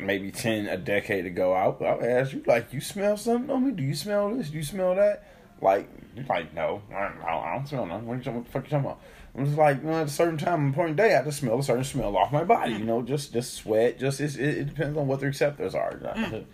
Maybe 0.00 0.30
ten 0.30 0.66
a 0.66 0.76
decade 0.76 1.26
ago, 1.26 1.52
I 1.52 1.64
I 1.64 1.94
would 1.96 2.04
ask 2.04 2.32
you 2.32 2.42
like, 2.46 2.72
you 2.72 2.80
smell 2.80 3.16
something 3.16 3.50
on 3.50 3.66
me? 3.66 3.72
Do 3.72 3.82
you 3.82 3.94
smell 3.94 4.34
this? 4.34 4.50
Do 4.50 4.56
you 4.56 4.62
smell 4.64 4.94
that? 4.96 5.26
Like, 5.62 5.88
you're 6.16 6.24
like 6.24 6.54
no, 6.54 6.82
I 6.94 7.08
don't, 7.08 7.22
I 7.22 7.54
don't 7.54 7.68
smell 7.68 7.86
nothing. 7.86 8.06
What, 8.06 8.26
what 8.26 8.44
the 8.44 8.50
fuck 8.50 8.64
you 8.64 8.70
talking 8.70 8.86
about? 8.86 9.00
I'm 9.36 9.44
just 9.44 9.56
like, 9.58 9.78
you 9.82 9.84
know, 9.88 10.00
at 10.00 10.06
a 10.06 10.10
certain 10.10 10.38
time 10.38 10.64
and 10.66 10.74
point 10.74 10.90
in 10.90 10.96
the 10.96 11.02
day, 11.02 11.16
I 11.16 11.22
just 11.22 11.38
smell 11.38 11.58
a 11.58 11.62
certain 11.62 11.84
smell 11.84 12.16
off 12.16 12.32
my 12.32 12.42
body. 12.44 12.72
You 12.72 12.84
know, 12.84 13.02
just 13.02 13.32
just 13.32 13.54
sweat. 13.54 13.98
Just 13.98 14.20
it's, 14.20 14.34
it, 14.36 14.58
it 14.58 14.64
depends 14.68 14.96
on 14.98 15.06
what 15.06 15.20
the 15.20 15.26
receptors 15.26 15.74
are. 15.74 15.92
Mm. 16.16 16.44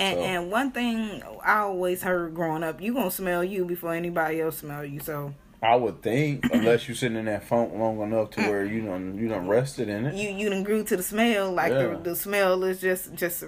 And, 0.00 0.16
So- 0.16 0.22
and 0.24 0.50
one 0.52 0.70
thing 0.70 1.22
I 1.44 1.58
always 1.60 2.02
heard 2.02 2.32
growing 2.34 2.62
up, 2.62 2.80
you 2.80 2.94
gonna 2.94 3.10
smell 3.10 3.42
you 3.42 3.64
before 3.64 3.94
anybody 3.94 4.40
else 4.40 4.58
smell 4.58 4.84
you. 4.84 5.00
So 5.00 5.34
I 5.60 5.74
would 5.74 6.02
think, 6.02 6.44
unless 6.52 6.86
you're 6.86 6.94
sitting 6.94 7.18
in 7.18 7.24
that 7.24 7.42
funk 7.44 7.72
long 7.74 8.00
enough 8.00 8.30
to 8.32 8.42
where 8.42 8.64
you 8.64 8.82
don't 8.82 9.18
you 9.18 9.26
don't 9.28 9.48
rested 9.48 9.88
in 9.88 10.06
it. 10.06 10.14
you 10.14 10.28
you 10.30 10.48
done 10.48 10.62
grew 10.62 10.84
to 10.84 10.96
the 10.96 11.02
smell. 11.02 11.52
Like 11.52 11.72
Yeah. 11.72 11.88
the 11.88 11.96
the 12.10 12.16
smell 12.16 12.62
is 12.64 12.80
just 12.80 13.12
just 13.14 13.42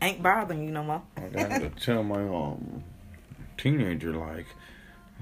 ain't 0.00 0.22
bothering 0.22 0.62
you 0.64 0.70
no 0.70 0.84
more. 0.84 1.02
I 1.16 1.28
got 1.28 1.48
to 1.60 1.70
tell 1.70 2.02
my 2.04 2.22
um 2.22 2.84
teenager 3.58 4.12
like, 4.12 4.46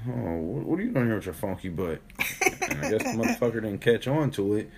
oh, 0.07 0.11
what, 0.11 0.65
what 0.67 0.79
are 0.79 0.83
you 0.83 0.91
doing 0.91 1.07
here 1.07 1.15
with 1.17 1.25
your 1.27 1.35
funky 1.35 1.69
butt? 1.71 2.01
And 2.71 2.85
I 2.85 2.91
guess 2.91 3.03
the 3.05 3.19
motherfucker 3.23 3.55
didn't 3.63 3.79
catch 3.79 4.07
on 4.07 4.31
to 4.33 4.57
it, 4.57 4.71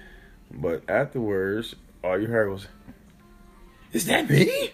but 0.53 0.89
afterwards, 0.89 1.75
all 2.05 2.21
you 2.21 2.29
heard 2.29 2.51
was, 2.51 2.69
"Is 3.93 4.07
that 4.07 4.29
me?" 4.31 4.71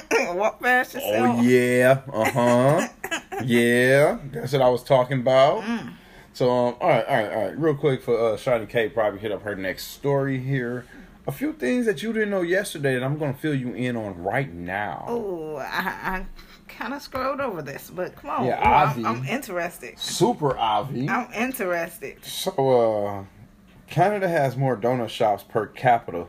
Walk 0.34 0.60
past 0.62 0.94
yourself. 0.94 1.38
Oh 1.38 1.42
yeah, 1.42 2.02
uh 2.12 2.30
huh, 2.30 2.88
yeah. 3.44 4.18
That's 4.32 4.52
what 4.52 4.62
I 4.62 4.68
was 4.68 4.82
talking 4.82 5.20
about. 5.20 5.64
So 6.32 6.50
um, 6.50 6.76
all 6.80 6.88
right, 6.88 7.06
all 7.06 7.16
right, 7.16 7.32
all 7.32 7.44
right. 7.46 7.58
Real 7.58 7.74
quick 7.74 8.02
for 8.02 8.18
uh, 8.32 8.36
Shiny 8.36 8.66
K, 8.66 8.88
probably 8.88 9.20
hit 9.20 9.32
up 9.32 9.42
her 9.42 9.54
next 9.54 9.88
story 9.88 10.38
here. 10.38 10.86
A 11.26 11.32
few 11.32 11.52
things 11.52 11.86
that 11.86 12.02
you 12.02 12.12
didn't 12.12 12.30
know 12.30 12.42
yesterday 12.42 12.94
that 12.94 13.02
I'm 13.04 13.18
gonna 13.18 13.34
fill 13.34 13.54
you 13.54 13.74
in 13.74 13.96
on 13.96 14.22
right 14.22 14.52
now. 14.52 15.04
Oh, 15.06 15.56
I, 15.56 15.62
I 16.04 16.26
kind 16.68 16.94
of 16.94 17.02
scrolled 17.02 17.40
over 17.40 17.62
this, 17.62 17.90
but 17.94 18.16
come 18.16 18.30
on. 18.30 18.44
Yeah, 18.46 18.60
I'm, 18.60 19.06
I'm 19.06 19.24
interested. 19.26 19.98
Super 19.98 20.56
Avi. 20.56 21.08
I'm 21.08 21.32
interested. 21.32 22.24
So, 22.24 23.06
uh, 23.06 23.24
Canada 23.88 24.26
has 24.28 24.56
more 24.56 24.76
donut 24.76 25.10
shops 25.10 25.44
per 25.44 25.66
capita 25.66 26.26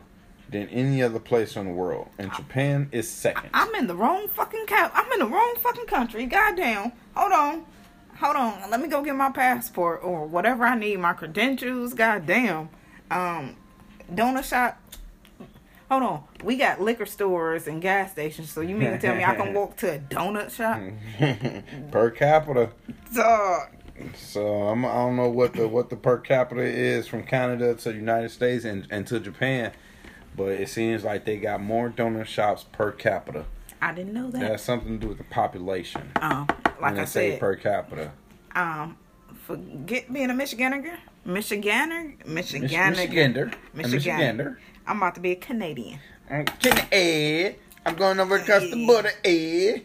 than 0.50 0.68
any 0.68 1.02
other 1.02 1.18
place 1.18 1.56
in 1.56 1.66
the 1.66 1.72
world, 1.72 2.08
and 2.18 2.32
Japan 2.34 2.88
is 2.92 3.08
second. 3.08 3.50
I'm 3.54 3.74
in 3.74 3.86
the 3.86 3.96
wrong 3.96 4.28
fucking 4.28 4.66
cap. 4.66 4.92
I'm 4.94 5.10
in 5.12 5.18
the 5.20 5.26
wrong 5.26 5.54
fucking 5.60 5.86
country. 5.86 6.26
Goddamn. 6.26 6.92
Hold 7.14 7.32
on. 7.32 7.64
Hold 8.20 8.36
on. 8.36 8.70
Let 8.70 8.80
me 8.80 8.88
go 8.88 9.02
get 9.02 9.16
my 9.16 9.30
passport 9.30 10.00
or 10.02 10.26
whatever 10.26 10.64
I 10.64 10.76
need. 10.76 10.98
My 10.98 11.12
credentials. 11.12 11.94
Goddamn. 11.94 12.68
Um, 13.10 13.56
donut 14.12 14.44
shop. 14.44 14.80
Hold 15.90 16.02
on. 16.02 16.24
We 16.42 16.56
got 16.56 16.80
liquor 16.80 17.06
stores 17.06 17.66
and 17.66 17.82
gas 17.82 18.12
stations. 18.12 18.50
So 18.50 18.60
you 18.60 18.76
mean 18.76 18.90
to 18.90 18.98
tell 18.98 19.14
me 19.14 19.24
I 19.24 19.34
can 19.34 19.52
walk 19.54 19.76
to 19.78 19.94
a 19.94 19.98
donut 19.98 20.50
shop? 20.50 20.80
per 21.90 22.10
capita. 22.10 22.70
Dog. 23.14 23.68
So 24.16 24.64
I'm, 24.64 24.84
I 24.84 24.94
don't 24.94 25.16
know 25.16 25.28
what 25.28 25.52
the 25.52 25.68
what 25.68 25.90
the 25.90 25.96
per 25.96 26.18
capita 26.18 26.62
is 26.62 27.06
from 27.06 27.22
Canada 27.24 27.74
to 27.74 27.90
the 27.90 27.94
United 27.94 28.30
States 28.30 28.64
and, 28.64 28.86
and 28.90 29.06
to 29.06 29.20
Japan, 29.20 29.72
but 30.36 30.48
it 30.48 30.68
seems 30.68 31.04
like 31.04 31.24
they 31.24 31.36
got 31.36 31.62
more 31.62 31.88
donut 31.90 32.26
shops 32.26 32.64
per 32.72 32.90
capita. 32.92 33.44
I 33.82 33.92
didn't 33.92 34.14
know 34.14 34.30
That 34.30 34.40
that. 34.40 34.50
has 34.52 34.62
something 34.62 34.98
to 34.98 34.98
do 34.98 35.08
with 35.08 35.18
the 35.18 35.24
population. 35.24 36.10
Um, 36.16 36.46
like 36.80 36.80
when 36.80 36.98
I 37.00 37.04
said, 37.04 37.38
per 37.40 37.54
capita. 37.56 38.12
um, 38.54 38.96
forget 39.46 40.12
being 40.12 40.30
a 40.30 40.34
Michiganer. 40.34 40.96
Michiganer, 41.26 42.16
Michiganer, 42.24 42.24
Michigander. 42.26 43.54
Michigander. 43.74 43.74
Michigander. 43.76 44.56
I'm 44.86 44.98
about 44.98 45.14
to 45.14 45.20
be 45.20 45.32
a 45.32 45.36
Canadian. 45.36 45.98
Eh. 46.30 47.52
I'm 47.86 47.94
going 47.96 48.18
over 48.20 48.36
across 48.36 48.62
the 48.62 48.86
border, 48.86 49.10
eh. 49.24 49.78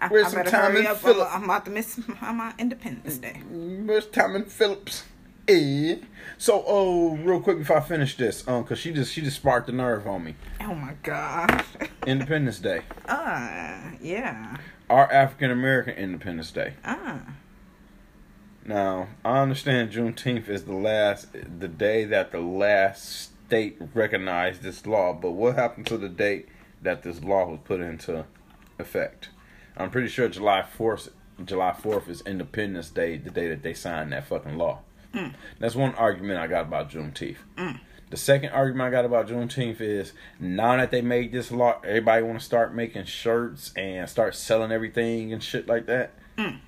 I, 0.00 0.08
Where's 0.08 0.26
I 0.26 0.30
some 0.30 0.38
better 0.42 0.50
time 0.50 0.76
and 0.76 0.86
up. 0.88 0.98
fill 0.98 1.22
I'm? 1.22 1.44
About 1.44 1.64
to 1.66 1.70
miss 1.70 1.98
my 2.20 2.52
Independence 2.58 3.18
Day. 3.18 3.40
Where's 3.50 4.06
Tommy 4.06 4.42
Phillips? 4.42 5.04
Eh. 5.48 5.96
So, 6.38 6.64
oh, 6.66 7.16
real 7.16 7.40
quick 7.40 7.58
before 7.58 7.78
I 7.78 7.80
finish 7.80 8.16
this, 8.16 8.46
um, 8.48 8.64
cause 8.64 8.78
she 8.78 8.92
just 8.92 9.12
she 9.12 9.20
just 9.22 9.36
sparked 9.36 9.66
the 9.66 9.72
nerve 9.72 10.06
on 10.06 10.24
me. 10.24 10.34
Oh 10.60 10.74
my 10.74 10.94
gosh. 11.02 11.64
Independence 12.06 12.58
Day, 12.58 12.82
Uh, 13.06 13.92
yeah. 14.00 14.56
our 14.90 15.10
African 15.12 15.50
American 15.50 15.94
Independence 15.94 16.50
Day. 16.50 16.74
Uh. 16.84 17.18
Now, 18.64 19.08
I 19.24 19.40
understand 19.40 19.90
Juneteenth 19.90 20.48
is 20.48 20.64
the 20.64 20.74
last, 20.74 21.28
the 21.32 21.66
day 21.68 22.04
that 22.04 22.30
the 22.30 22.38
last 22.40 23.32
state 23.46 23.76
recognized 23.92 24.62
this 24.62 24.86
law. 24.86 25.12
But 25.12 25.32
what 25.32 25.56
happened 25.56 25.86
to 25.88 25.98
the 25.98 26.08
date 26.08 26.48
that 26.80 27.02
this 27.02 27.22
law 27.24 27.46
was 27.46 27.58
put 27.64 27.80
into 27.80 28.24
effect? 28.78 29.30
I'm 29.76 29.90
pretty 29.90 30.06
sure 30.08 30.28
July 30.28 30.64
4th, 30.78 31.08
July 31.44 31.72
4th 31.72 32.08
is 32.08 32.20
Independence 32.22 32.90
Day, 32.90 33.16
the 33.16 33.30
day 33.30 33.48
that 33.48 33.62
they 33.64 33.74
signed 33.74 34.12
that 34.12 34.28
fucking 34.28 34.56
law. 34.56 34.80
That's 35.58 35.74
one 35.74 35.94
argument 35.94 36.38
I 36.38 36.46
got 36.46 36.62
about 36.62 36.90
Juneteenth. 36.90 37.36
The 38.10 38.16
second 38.18 38.50
argument 38.50 38.88
I 38.88 38.90
got 38.90 39.04
about 39.06 39.28
Juneteenth 39.28 39.80
is 39.80 40.12
now 40.38 40.76
that 40.76 40.90
they 40.90 41.00
made 41.00 41.32
this 41.32 41.50
law, 41.50 41.80
everybody 41.84 42.22
want 42.22 42.38
to 42.38 42.44
start 42.44 42.74
making 42.74 43.04
shirts 43.04 43.72
and 43.74 44.08
start 44.08 44.34
selling 44.34 44.70
everything 44.72 45.32
and 45.32 45.42
shit 45.42 45.66
like 45.66 45.86
that. 45.86 46.12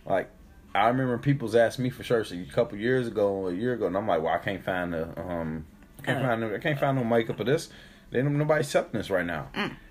Like, 0.06 0.30
I 0.74 0.88
remember 0.88 1.18
people's 1.18 1.54
asked 1.54 1.78
me 1.78 1.90
for 1.90 2.02
shirts 2.02 2.32
a 2.32 2.44
couple 2.46 2.78
years 2.78 3.06
ago, 3.06 3.46
a 3.48 3.52
year 3.52 3.74
ago, 3.74 3.86
and 3.86 3.96
I'm 3.96 4.06
like, 4.08 4.22
well, 4.22 4.34
I 4.34 4.38
can't 4.38 4.64
find 4.64 4.92
the 4.92 5.04
um, 5.20 5.66
I 6.00 6.02
can't 6.06 6.18
Uh. 6.24 6.28
find 6.28 6.40
no, 6.40 6.54
I 6.54 6.58
can't 6.58 6.78
find 6.80 6.96
no 6.96 7.04
makeup 7.04 7.38
of 7.40 7.46
this. 7.46 7.68
They 8.10 8.22
don't 8.22 8.36
nobody 8.38 8.64
selling 8.64 8.88
this 8.92 9.10
right 9.10 9.24
now. 9.26 9.48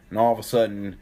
And 0.10 0.20
all 0.20 0.32
of 0.34 0.40
a 0.40 0.44
sudden, 0.44 0.98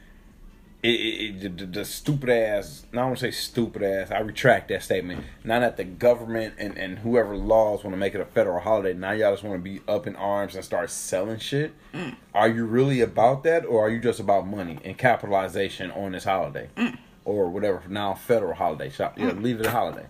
it, 0.84 0.89
it, 0.89 1.43
it 1.45 1.57
the, 1.57 1.65
the 1.65 1.86
stupid 1.86 2.29
ass. 2.29 2.86
I 2.91 2.97
don't 2.97 3.17
say 3.17 3.32
stupid 3.32 3.84
ass. 3.84 4.11
I 4.11 4.19
retract 4.19 4.69
that 4.69 4.84
statement. 4.84 5.23
Now 5.43 5.59
that 5.59 5.77
the 5.77 5.84
government 5.84 6.55
and, 6.57 6.77
and 6.77 6.99
whoever 6.99 7.36
laws 7.36 7.84
want 7.84 7.93
to 7.93 7.97
make 7.97 8.15
it 8.15 8.21
a 8.21 8.25
federal 8.25 8.59
holiday, 8.59 8.93
now 8.93 9.11
y'all 9.11 9.32
just 9.32 9.43
want 9.43 9.63
to 9.63 9.69
be 9.69 9.82
up 9.88 10.07
in 10.07 10.15
arms 10.15 10.55
and 10.55 10.65
start 10.65 10.89
selling 10.89 11.39
shit. 11.39 11.73
Mm. 11.93 12.15
Are 12.34 12.49
you 12.49 12.65
really 12.65 13.01
about 13.01 13.43
that, 13.43 13.65
or 13.65 13.86
are 13.86 13.89
you 13.89 13.99
just 13.99 14.19
about 14.19 14.47
money 14.47 14.79
and 14.84 14.97
capitalization 14.97 15.91
on 15.91 16.13
this 16.13 16.23
holiday, 16.23 16.69
mm. 16.75 16.97
or 17.25 17.49
whatever? 17.49 17.84
Now 17.88 18.13
federal 18.13 18.55
holiday. 18.55 18.89
Shop, 18.89 19.17
yeah, 19.17 19.32
mm. 19.32 19.43
leave 19.43 19.59
it 19.59 19.65
a 19.67 19.71
holiday. 19.71 20.07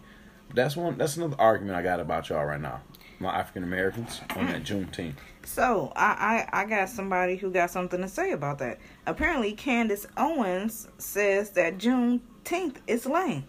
That's 0.54 0.76
one. 0.76 0.98
That's 0.98 1.18
another 1.18 1.38
argument 1.40 1.78
I 1.78 1.82
got 1.82 2.00
about 2.00 2.30
y'all 2.30 2.46
right 2.46 2.62
now. 2.62 2.82
My 3.20 3.38
African 3.38 3.64
Americans 3.64 4.22
on 4.36 4.48
that 4.48 4.64
Juneteenth. 4.64 5.16
So 5.44 5.92
I, 5.96 6.48
I 6.52 6.62
I 6.62 6.66
got 6.66 6.90
somebody 6.90 7.36
who 7.36 7.52
got 7.52 7.72
something 7.72 8.02
to 8.02 8.08
say 8.08 8.32
about 8.32 8.60
that. 8.60 8.80
Apparently, 9.06 9.54
Candace 9.54 10.06
Owens 10.18 10.88
says 10.98 11.52
that 11.52 11.78
Juneteenth 11.78 12.78
is 12.88 13.06
lame, 13.06 13.46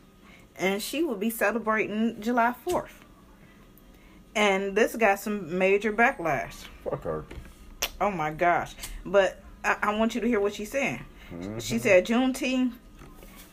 and 0.56 0.82
she 0.82 1.02
will 1.02 1.16
be 1.16 1.30
celebrating 1.30 2.20
July 2.20 2.54
Fourth. 2.64 3.04
And 4.34 4.74
this 4.74 4.96
got 4.96 5.20
some 5.20 5.58
major 5.58 5.92
backlash. 5.92 6.64
Fuck 6.84 7.04
her. 7.04 7.24
Oh 8.00 8.10
my 8.10 8.30
gosh! 8.30 8.74
But 9.04 9.42
I, 9.64 9.76
I 9.82 9.98
want 9.98 10.14
you 10.14 10.20
to 10.22 10.26
hear 10.26 10.40
what 10.40 10.54
she's 10.54 10.70
saying. 10.70 11.04
She 11.30 11.36
mm-hmm. 11.36 11.78
said 11.78 12.06
Juneteenth 12.06 12.72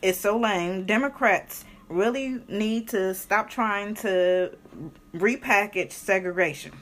is 0.02 0.18
so 0.18 0.38
lame. 0.38 0.86
Democrats 0.86 1.64
really 1.88 2.40
need 2.48 2.88
to 2.88 3.14
stop 3.14 3.50
trying 3.50 3.94
to 3.96 4.52
repackage 5.14 5.92
segregation. 5.92 6.72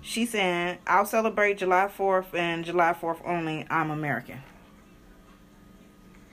She's 0.00 0.30
said, 0.30 0.78
I'll 0.86 1.04
celebrate 1.06 1.58
July 1.58 1.88
4th 1.96 2.32
and 2.34 2.64
July 2.64 2.94
4th 2.98 3.20
only. 3.26 3.66
I'm 3.68 3.90
American. 3.90 4.40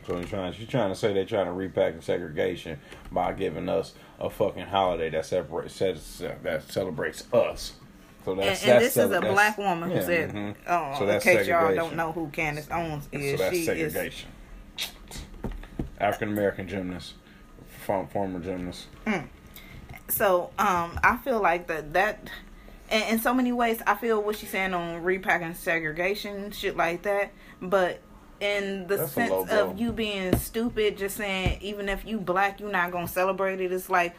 So 0.06 0.18
you're 0.18 0.24
trying, 0.26 0.54
she's 0.54 0.68
trying 0.68 0.90
to 0.90 0.96
say 0.96 1.14
they're 1.14 1.26
trying 1.26 1.48
to 1.48 1.52
repackage 1.52 2.04
segregation 2.04 2.80
by 3.12 3.34
giving 3.34 3.68
us 3.68 3.94
a 4.20 4.30
fucking 4.30 4.68
holiday 4.68 5.10
that 5.10 5.26
separates 5.26 5.74
says 5.74 6.22
that 6.44 6.72
celebrates 6.72 7.24
us. 7.34 7.74
So 8.24 8.36
that's 8.36 8.62
and 8.64 8.72
that's 8.72 8.96
this 8.96 9.06
is 9.06 9.12
a 9.12 9.22
black 9.22 9.58
woman 9.58 9.90
who 9.90 9.96
yeah, 9.96 10.06
said, 10.06 10.32
mhm. 10.32 10.56
oh, 10.68 10.96
So 11.00 11.08
in 11.10 11.20
case 11.22 11.48
y'all 11.48 11.74
don't 11.74 11.96
know 11.96 12.12
who 12.12 12.28
Candace 12.30 12.68
Owens 12.72 13.08
is, 13.12 13.32
so 13.40 13.44
that's 13.44 13.56
she 13.56 13.64
is. 13.68 13.94
segregation. 13.94 14.30
African 16.00 16.30
American 16.30 16.68
gymnast, 16.68 17.14
form- 17.86 18.08
former 18.08 18.40
gymnast. 18.40 18.88
So 20.08 20.52
um, 20.60 21.00
I 21.04 21.18
feel 21.24 21.42
like 21.42 21.68
that 21.68 21.94
that 21.94 22.30
in, 22.92 23.02
in 23.04 23.20
so 23.20 23.34
many 23.34 23.52
ways 23.52 23.82
I 23.86 23.96
feel 23.96 24.22
what 24.22 24.38
she's 24.38 24.50
saying 24.50 24.74
on 24.74 25.04
repacking 25.04 25.54
segregation, 25.54 26.52
shit 26.52 26.78
like 26.78 27.04
that. 27.04 27.32
But 27.62 28.02
in 28.40 28.88
the 28.88 28.98
That's 28.98 29.12
sense 29.14 29.50
of 29.52 29.80
you 29.80 29.92
being 29.92 30.36
stupid, 30.38 30.98
just 30.98 31.18
saying 31.18 31.60
even 31.62 31.90
if 31.90 32.06
you 32.06 32.20
black, 32.20 32.60
you're 32.60 32.72
not 32.72 32.92
gonna 32.92 33.08
celebrate 33.08 33.62
it. 33.62 33.72
It's 33.72 33.90
like 33.90 34.16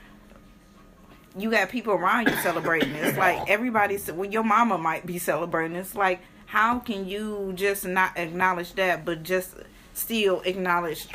you 1.39 1.51
got 1.51 1.69
people 1.69 1.93
around 1.93 2.29
you 2.29 2.37
celebrating. 2.37 2.95
It's 2.95 3.19
like 3.19 3.49
everybody. 3.49 3.99
Well, 4.13 4.29
your 4.29 4.45
mama 4.45 4.79
might 4.79 5.05
be 5.05 5.19
celebrating. 5.19 5.77
It's 5.77 5.95
like 5.95 6.21
how 6.47 6.79
can 6.79 7.07
you 7.07 7.53
just 7.55 7.85
not 7.85 8.17
acknowledge 8.17 8.73
that, 8.75 9.05
but 9.05 9.23
just 9.23 9.55
still 9.95 10.41
acknowledge 10.43 11.09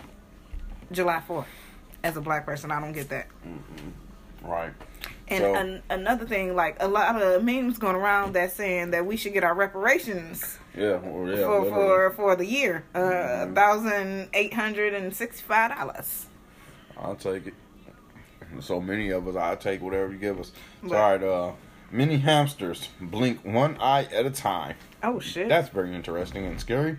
July 0.91 1.21
Fourth 1.21 1.47
as 2.03 2.17
a 2.17 2.21
black 2.21 2.45
person? 2.45 2.71
I 2.71 2.79
don't 2.79 2.93
get 2.93 3.09
that. 3.09 3.27
Right. 4.43 4.73
And 5.31 5.41
So- 5.43 5.55
an, 5.55 5.81
another 5.89 6.25
thing, 6.25 6.55
like 6.55 6.75
a 6.79 6.87
lot 6.87 7.19
of 7.21 7.43
memes 7.43 7.77
going 7.79 7.95
around 7.95 8.33
that 8.33 8.51
saying 8.51 8.91
that 8.91 9.05
we 9.05 9.15
should 9.17 9.33
get 9.33 9.43
our 9.43 9.53
reparations 9.55 10.59
Yeah. 10.75 10.97
Well, 10.97 11.27
yeah. 11.29 11.37
for 11.45 11.61
literally. 11.61 11.69
for 11.71 12.09
for 12.11 12.35
the 12.35 12.45
year, 12.45 12.83
uh, 12.93 13.47
thousand 13.47 14.29
eight 14.33 14.53
hundred 14.53 14.93
and 14.93 15.15
sixty 15.15 15.41
five 15.43 15.71
dollars. 15.75 16.27
I'll 16.97 17.15
take 17.15 17.47
it. 17.47 17.53
So 18.59 18.81
many 18.81 19.09
of 19.11 19.27
us, 19.27 19.35
I'll 19.37 19.55
take 19.57 19.81
whatever 19.81 20.11
you 20.11 20.17
give 20.19 20.37
us. 20.39 20.51
But- 20.83 20.91
All 20.97 21.11
right. 21.11 21.23
Uh, 21.23 21.51
many 21.91 22.17
hamsters 22.17 22.89
blink 22.99 23.39
one 23.45 23.77
eye 23.79 24.03
at 24.13 24.25
a 24.25 24.31
time. 24.31 24.75
Oh 25.01 25.19
shit! 25.19 25.47
That's 25.49 25.69
very 25.69 25.95
interesting 25.95 26.45
and 26.45 26.59
scary. 26.59 26.97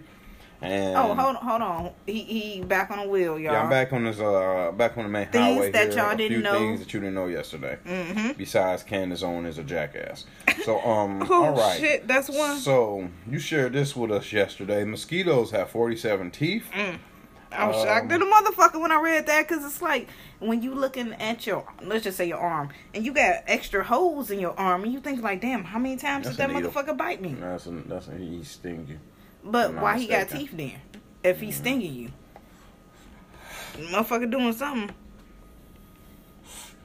And 0.63 0.97
oh, 0.97 1.15
hold 1.15 1.19
on, 1.19 1.35
hold 1.37 1.63
on. 1.63 1.91
He 2.07 2.23
he 2.23 2.61
back 2.63 2.91
on 2.91 2.99
the 2.99 3.09
wheel, 3.09 3.39
y'all. 3.39 3.53
Yeah, 3.53 3.63
I'm 3.65 3.71
back 3.71 3.93
on 3.93 4.05
this. 4.05 4.21
Uh, 4.21 4.71
back 4.77 4.97
on 4.97 5.05
the 5.05 5.11
main 5.11 5.27
Things 5.27 5.57
highway 5.57 5.71
that 5.73 5.89
here. 5.89 5.99
y'all 5.99 6.11
a 6.13 6.17
didn't 6.17 6.33
few 6.33 6.43
know. 6.43 6.53
things 6.59 6.81
that 6.81 6.95
you 6.95 7.01
didn't 7.01 7.15
know 7.15 7.27
yesterday. 7.27 7.79
Mm-hmm. 7.85 8.33
Besides, 8.39 8.83
Candace 8.85 9.23
Owen 9.23 9.45
is 9.47 9.59
a 9.59 9.65
jackass. 9.65 10.25
So, 10.65 10.81
um, 10.87 11.27
Oh 11.29 11.45
all 11.47 11.55
right. 11.57 11.81
shit, 11.81 12.07
that's 12.07 12.29
one. 12.29 12.59
So 12.59 13.09
you 13.29 13.39
shared 13.41 13.73
this 13.73 13.97
with 13.97 14.13
us 14.13 14.33
yesterday. 14.33 14.85
Mosquitoes 14.85 15.51
have 15.51 15.71
47 15.71 16.31
teeth. 16.31 16.67
I 17.55 17.67
was 17.67 17.77
um, 17.77 17.87
shocked 17.87 18.13
at 18.13 18.19
the 18.21 18.25
motherfucker 18.25 18.81
when 18.81 18.91
I 18.93 19.01
read 19.01 19.27
that 19.27 19.47
because 19.47 19.65
it's 19.65 19.83
like 19.83 20.09
when 20.39 20.63
you 20.63 20.75
looking 20.75 21.13
at 21.15 21.47
your 21.47 21.67
let's 21.83 22.05
just 22.05 22.17
say 22.17 22.27
your 22.27 22.39
arm 22.39 22.71
and 22.95 23.05
you 23.05 23.13
got 23.13 23.43
extra 23.47 23.85
holes 23.85 24.31
in 24.31 24.39
your 24.39 24.59
arm 24.59 24.85
and 24.85 24.93
you 24.93 25.01
think 25.01 25.23
like, 25.23 25.41
damn, 25.41 25.65
how 25.65 25.79
many 25.79 25.97
times 25.97 26.27
did 26.29 26.37
that 26.37 26.51
needle. 26.51 26.71
motherfucker 26.71 26.97
bite 26.97 27.21
me? 27.21 27.35
That's 27.39 27.67
a, 27.67 27.71
that's 27.71 28.09
a, 28.09 28.13
he 28.17 28.43
sting 28.45 28.87
you. 28.89 28.99
But 29.45 29.75
why 29.75 29.99
he 29.99 30.07
got 30.07 30.29
teeth 30.29 30.51
then? 30.53 30.73
If 31.25 31.41
he's 31.41 31.55
mm-hmm. 31.55 31.63
stinging 31.63 31.95
you, 31.95 32.09
motherfucker 33.89 34.31
doing 34.31 34.53
something. 34.53 34.95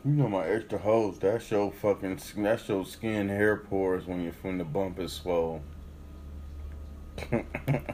You 0.05 0.11
know 0.11 0.29
my 0.29 0.45
extra 0.47 0.77
hose. 0.77 1.19
That's 1.19 1.49
your 1.51 1.71
fucking. 1.71 2.19
That's 2.37 2.69
your 2.69 2.85
skin 2.85 3.27
hair 3.27 3.57
pores 3.57 4.05
when 4.05 4.23
you 4.23 4.33
when 4.41 4.57
the 4.57 4.63
bump 4.63 4.99
is 4.99 5.13
swole. 5.13 5.61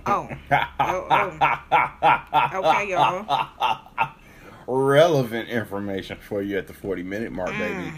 Oh. 0.06 0.30
oh. 0.52 1.08
Oh, 1.10 2.60
Okay, 2.60 2.92
y'all. 2.92 3.26
relevant 4.68 5.50
information 5.50 6.18
for 6.18 6.42
you 6.42 6.58
at 6.58 6.68
the 6.68 6.74
40 6.74 7.04
minute 7.04 7.32
mark, 7.32 7.52
baby. 7.52 7.74
Mm. 7.74 7.94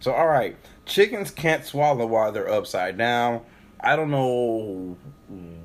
So, 0.00 0.12
all 0.12 0.26
right. 0.26 0.56
Chickens 0.84 1.30
can't 1.30 1.64
swallow 1.64 2.06
while 2.06 2.32
they're 2.32 2.50
upside 2.50 2.98
down. 2.98 3.42
I 3.84 3.96
don't 3.96 4.10
know 4.10 4.96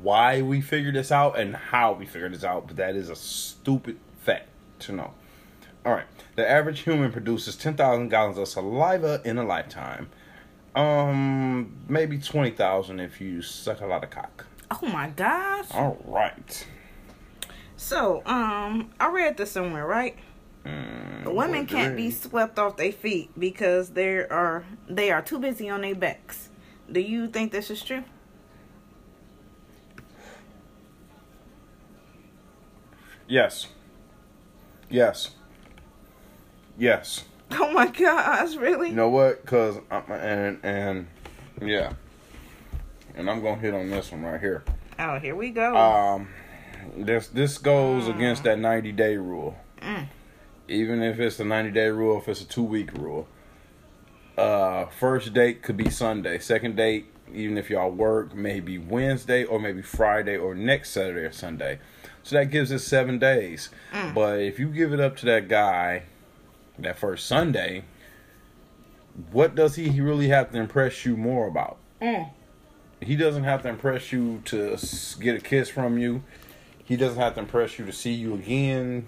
why 0.01 0.41
we 0.41 0.61
figured 0.61 0.95
this 0.95 1.11
out 1.11 1.39
and 1.39 1.55
how 1.55 1.93
we 1.93 2.05
figured 2.05 2.34
this 2.34 2.43
out, 2.43 2.67
but 2.67 2.78
that 2.78 2.95
is 2.95 3.09
a 3.09 3.15
stupid 3.15 3.97
fact 4.22 4.47
to 4.80 4.91
know. 4.91 5.13
All 5.86 5.93
right. 5.93 6.05
The 6.36 6.49
average 6.49 6.82
human 6.82 7.11
produces 7.11 7.55
10,000 7.55 8.09
gallons 8.09 8.38
of 8.38 8.47
saliva 8.47 9.22
in 9.26 9.38
a 9.38 9.43
lifetime. 9.43 10.09
Um, 10.76 11.78
maybe 11.88 12.17
20,000 12.17 12.99
if 12.99 13.20
you 13.20 13.41
suck 13.41 13.82
a 13.82 13.86
lot 13.86 14.03
of 14.03 14.09
cock. 14.09 14.45
Oh 14.72 14.88
my 14.88 15.09
gosh. 15.09 15.65
All 15.74 15.97
right. 16.05 16.67
So, 17.76 18.22
um, 18.26 18.91
I 18.99 19.09
read 19.09 19.38
this 19.38 19.51
somewhere, 19.51 19.86
right? 19.88 20.15
Mm, 20.65 21.34
Women 21.34 21.65
can't 21.65 21.95
be 21.95 22.11
swept 22.11 22.59
off 22.59 22.78
their 22.78 22.91
feet 22.91 23.32
because 23.39 23.91
they 23.91 24.17
are 24.28 24.65
they 24.88 25.11
are 25.11 25.22
too 25.22 25.39
busy 25.39 25.70
on 25.70 25.82
their 25.82 25.95
backs. 25.95 26.49
Do 26.92 27.00
you 27.00 27.28
think 27.28 27.52
this 27.52 27.70
is 27.70 27.84
true? 27.84 28.04
Yes. 33.28 33.68
Yes. 34.90 35.32
Yes. 36.78 37.26
Oh 37.52 37.74
my 37.74 37.88
gosh, 37.88 38.56
really? 38.58 38.90
You 38.90 38.96
know 38.96 39.10
what? 39.10 39.44
Cause 39.44 39.80
I'm, 39.90 40.04
and 40.12 40.60
and 40.64 41.08
yeah, 41.60 41.94
and 43.16 43.28
I'm 43.28 43.42
gonna 43.42 43.60
hit 43.60 43.74
on 43.74 43.90
this 43.90 44.12
one 44.12 44.22
right 44.22 44.40
here. 44.40 44.64
Oh, 45.00 45.18
here 45.18 45.36
we 45.36 45.50
go. 45.50 45.76
Um, 45.76 46.28
this 46.96 47.28
this 47.30 47.58
goes 47.58 48.08
against 48.08 48.44
that 48.44 48.60
90 48.60 48.92
day 48.92 49.18
rule. 49.18 49.58
Mm. 49.82 50.08
Even 50.68 51.02
if 51.02 51.20
it's 51.20 51.40
a 51.40 51.44
90 51.44 51.72
day 51.72 51.90
rule, 51.90 52.20
if 52.20 52.28
it's 52.28 52.42
a 52.42 52.48
two 52.48 52.62
week 52.64 52.94
rule. 52.94 53.28
Uh, 54.40 54.86
first 54.86 55.34
date 55.34 55.62
could 55.62 55.76
be 55.76 55.90
Sunday. 55.90 56.40
Second 56.40 56.78
date, 56.78 57.08
even 57.34 57.58
if 57.58 57.70
y'all 57.70 57.92
work, 57.92 58.34
maybe 58.34 58.78
Wednesday 58.78 59.44
or 59.44 59.60
maybe 59.60 59.82
Friday 59.82 60.38
or 60.38 60.56
next 60.56 60.92
Saturday 60.92 61.26
or 61.26 61.32
Sunday. 61.32 61.80
So 62.24 62.38
that 62.38 62.46
gives 62.46 62.72
us 62.72 62.86
seven 62.86 63.20
days. 63.20 63.70
Mm. 63.92 64.14
But 64.14 64.40
if 64.40 64.58
you 64.58 64.70
give 64.70 64.94
it 64.94 65.00
up 65.02 65.18
to 65.18 65.26
that 65.26 65.50
guy 65.50 66.04
that 66.78 66.98
first 66.98 67.26
Sunday, 67.26 67.84
what 69.32 69.56
does 69.56 69.76
he 69.76 70.00
really 70.00 70.30
have 70.30 70.52
to 70.52 70.58
impress 70.58 71.06
you 71.06 71.18
more 71.18 71.48
about? 71.48 71.78
Mm. 72.02 72.30
He 73.02 73.18
doesn't 73.18 73.44
have 73.44 73.62
to 73.64 73.70
impress 73.70 74.14
you 74.14 74.42
to 74.46 74.78
get 75.20 75.36
a 75.36 75.40
kiss 75.40 75.70
from 75.70 75.98
you. 75.98 76.24
He 76.86 76.96
doesn't 76.96 77.20
have 77.20 77.36
to 77.36 77.42
impress 77.42 77.78
you 77.78 77.86
to 77.86 77.92
see 77.92 78.14
you 78.14 78.36
again. 78.36 79.06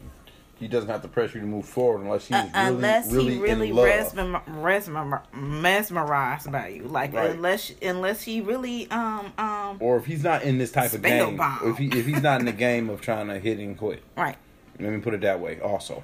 He 0.62 0.68
doesn't 0.68 0.89
have 0.89 1.01
to 1.01 1.07
pressure 1.07 1.39
you 1.39 1.41
to 1.41 1.47
move 1.47 1.66
forward 1.66 2.03
unless 2.03 2.28
he's 2.28 2.38
Uh, 2.38 2.47
really, 2.53 2.68
unless 2.68 3.12
really, 3.12 3.34
he 3.34 3.39
really 3.41 3.70
in 3.72 3.76
love. 3.76 4.16
mesmer, 4.16 4.41
mesmer, 4.47 5.24
mesmerized 5.34 6.51
by 6.51 6.68
you, 6.68 6.84
like 6.84 7.14
Right. 7.14 7.32
unless 7.32 7.74
unless 7.82 8.22
he 8.22 8.41
really 8.41 8.89
um 8.91 9.34
um 9.39 9.78
or 9.80 9.97
if 9.97 10.05
he's 10.05 10.24
not 10.24 10.43
in 10.43 10.57
this 10.59 10.72
type 10.72 10.93
of 10.93 11.01
game, 11.01 11.41
if 11.66 11.78
he 11.78 11.88
if 11.88 12.05
he's 12.05 12.22
not 12.22 12.39
in 12.39 12.45
the 12.45 12.51
game 12.51 12.89
of 12.91 13.01
trying 13.01 13.28
to 13.28 13.39
hit 13.39 13.57
and 13.59 13.78
quit. 13.78 14.03
right. 14.16 14.38
Let 14.80 14.93
me 14.93 14.99
put 14.99 15.14
it 15.16 15.22
that 15.22 15.39
way, 15.39 15.59
also. 15.59 16.03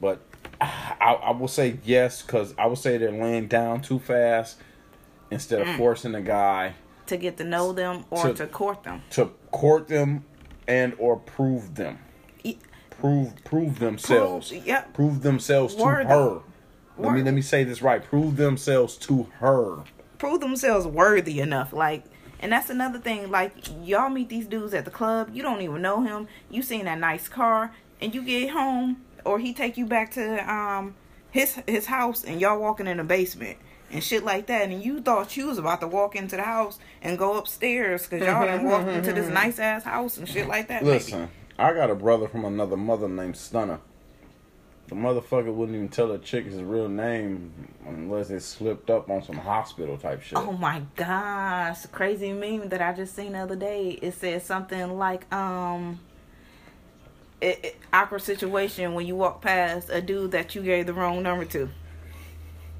But 0.00 0.20
I, 0.60 1.18
I 1.22 1.30
will 1.32 1.48
say 1.48 1.78
yes 1.84 2.22
because 2.22 2.54
I 2.58 2.66
would 2.66 2.78
say 2.78 2.96
they're 2.96 3.10
laying 3.12 3.46
down 3.48 3.82
too 3.82 3.98
fast 3.98 4.56
instead 5.30 5.60
of 5.60 5.66
Mm. 5.68 5.76
forcing 5.76 6.12
the 6.12 6.20
guy 6.20 6.74
to 7.06 7.16
get 7.16 7.36
to 7.38 7.44
know 7.44 7.72
them 7.72 8.04
or 8.10 8.22
To- 8.28 8.34
to 8.34 8.46
court 8.46 8.82
them. 8.84 9.02
to 9.10 9.30
court 9.50 9.88
them 9.88 10.24
and 10.68 10.94
or 10.98 11.16
prove 11.16 11.74
them. 11.74 11.98
Prove 13.00 13.44
prove 13.44 13.78
themselves. 13.78 14.50
Prove- 14.50 14.66
yep. 14.66 14.92
Prove 14.94 15.22
themselves 15.22 15.74
to 15.74 15.84
her. 15.84 16.40
Let 16.98 17.14
me 17.14 17.22
let 17.22 17.34
me 17.34 17.42
say 17.42 17.64
this 17.64 17.80
right. 17.82 18.02
Prove 18.04 18.36
themselves 18.36 18.96
to 18.98 19.24
her. 19.38 19.78
prove 20.18 20.40
themselves 20.40 20.86
worthy 20.86 21.40
enough. 21.40 21.72
Like, 21.72 22.04
and 22.40 22.52
that's 22.52 22.68
another 22.68 22.98
thing. 22.98 23.30
Like, 23.30 23.52
y'all 23.82 24.10
meet 24.10 24.28
these 24.28 24.46
dudes 24.46 24.74
at 24.74 24.84
the 24.84 24.90
club. 24.90 25.30
You 25.32 25.42
don't 25.42 25.62
even 25.62 25.80
know 25.80 26.02
him. 26.02 26.28
You 26.50 26.62
seen 26.62 26.84
that 26.84 26.98
nice 26.98 27.26
car, 27.28 27.72
and 28.02 28.14
you 28.14 28.22
get 28.22 28.50
home, 28.50 29.02
or 29.24 29.38
he 29.38 29.54
take 29.54 29.78
you 29.78 29.86
back 29.86 30.10
to 30.12 30.52
um 30.52 30.94
his 31.30 31.58
his 31.66 31.86
house, 31.86 32.22
and 32.24 32.38
y'all 32.40 32.60
walking 32.60 32.86
in 32.86 32.98
the 32.98 33.04
basement 33.04 33.56
and 33.90 34.04
shit 34.04 34.22
like 34.24 34.46
that. 34.48 34.68
And 34.68 34.82
you 34.82 35.00
thought 35.00 35.36
you 35.38 35.46
was 35.46 35.56
about 35.58 35.80
to 35.80 35.88
walk 35.88 36.14
into 36.16 36.36
the 36.36 36.42
house 36.42 36.78
and 37.00 37.16
go 37.18 37.38
upstairs 37.38 38.02
because 38.06 38.26
y'all 38.26 38.46
done 38.46 38.64
walked 38.64 38.88
into 38.88 39.12
this 39.14 39.28
nice 39.28 39.58
ass 39.58 39.84
house 39.84 40.18
and 40.18 40.28
shit 40.28 40.46
like 40.48 40.68
that. 40.68 40.84
maybe. 40.84 41.28
I 41.60 41.74
got 41.74 41.90
a 41.90 41.94
brother 41.94 42.26
from 42.26 42.44
another 42.44 42.76
mother 42.76 43.08
named 43.08 43.36
Stunner. 43.36 43.80
The 44.88 44.94
motherfucker 44.96 45.54
wouldn't 45.54 45.76
even 45.76 45.88
tell 45.88 46.10
a 46.10 46.18
chick 46.18 46.46
his 46.46 46.60
real 46.62 46.88
name 46.88 47.52
unless 47.86 48.30
it 48.30 48.40
slipped 48.40 48.90
up 48.90 49.08
on 49.08 49.22
some 49.22 49.36
hospital 49.36 49.96
type 49.96 50.22
shit. 50.22 50.36
Oh 50.38 50.52
my 50.52 50.82
gosh, 50.96 51.86
crazy 51.92 52.32
meme 52.32 52.70
that 52.70 52.80
I 52.82 52.92
just 52.92 53.14
seen 53.14 53.32
the 53.32 53.38
other 53.40 53.54
day. 53.56 53.90
It 54.02 54.14
said 54.14 54.42
something 54.42 54.98
like, 54.98 55.32
um, 55.32 56.00
it, 57.40 57.60
it- 57.62 57.76
awkward 57.92 58.22
situation 58.22 58.94
when 58.94 59.06
you 59.06 59.14
walk 59.14 59.42
past 59.42 59.90
a 59.92 60.00
dude 60.00 60.32
that 60.32 60.54
you 60.54 60.62
gave 60.62 60.86
the 60.86 60.94
wrong 60.94 61.22
number 61.22 61.44
to. 61.44 61.68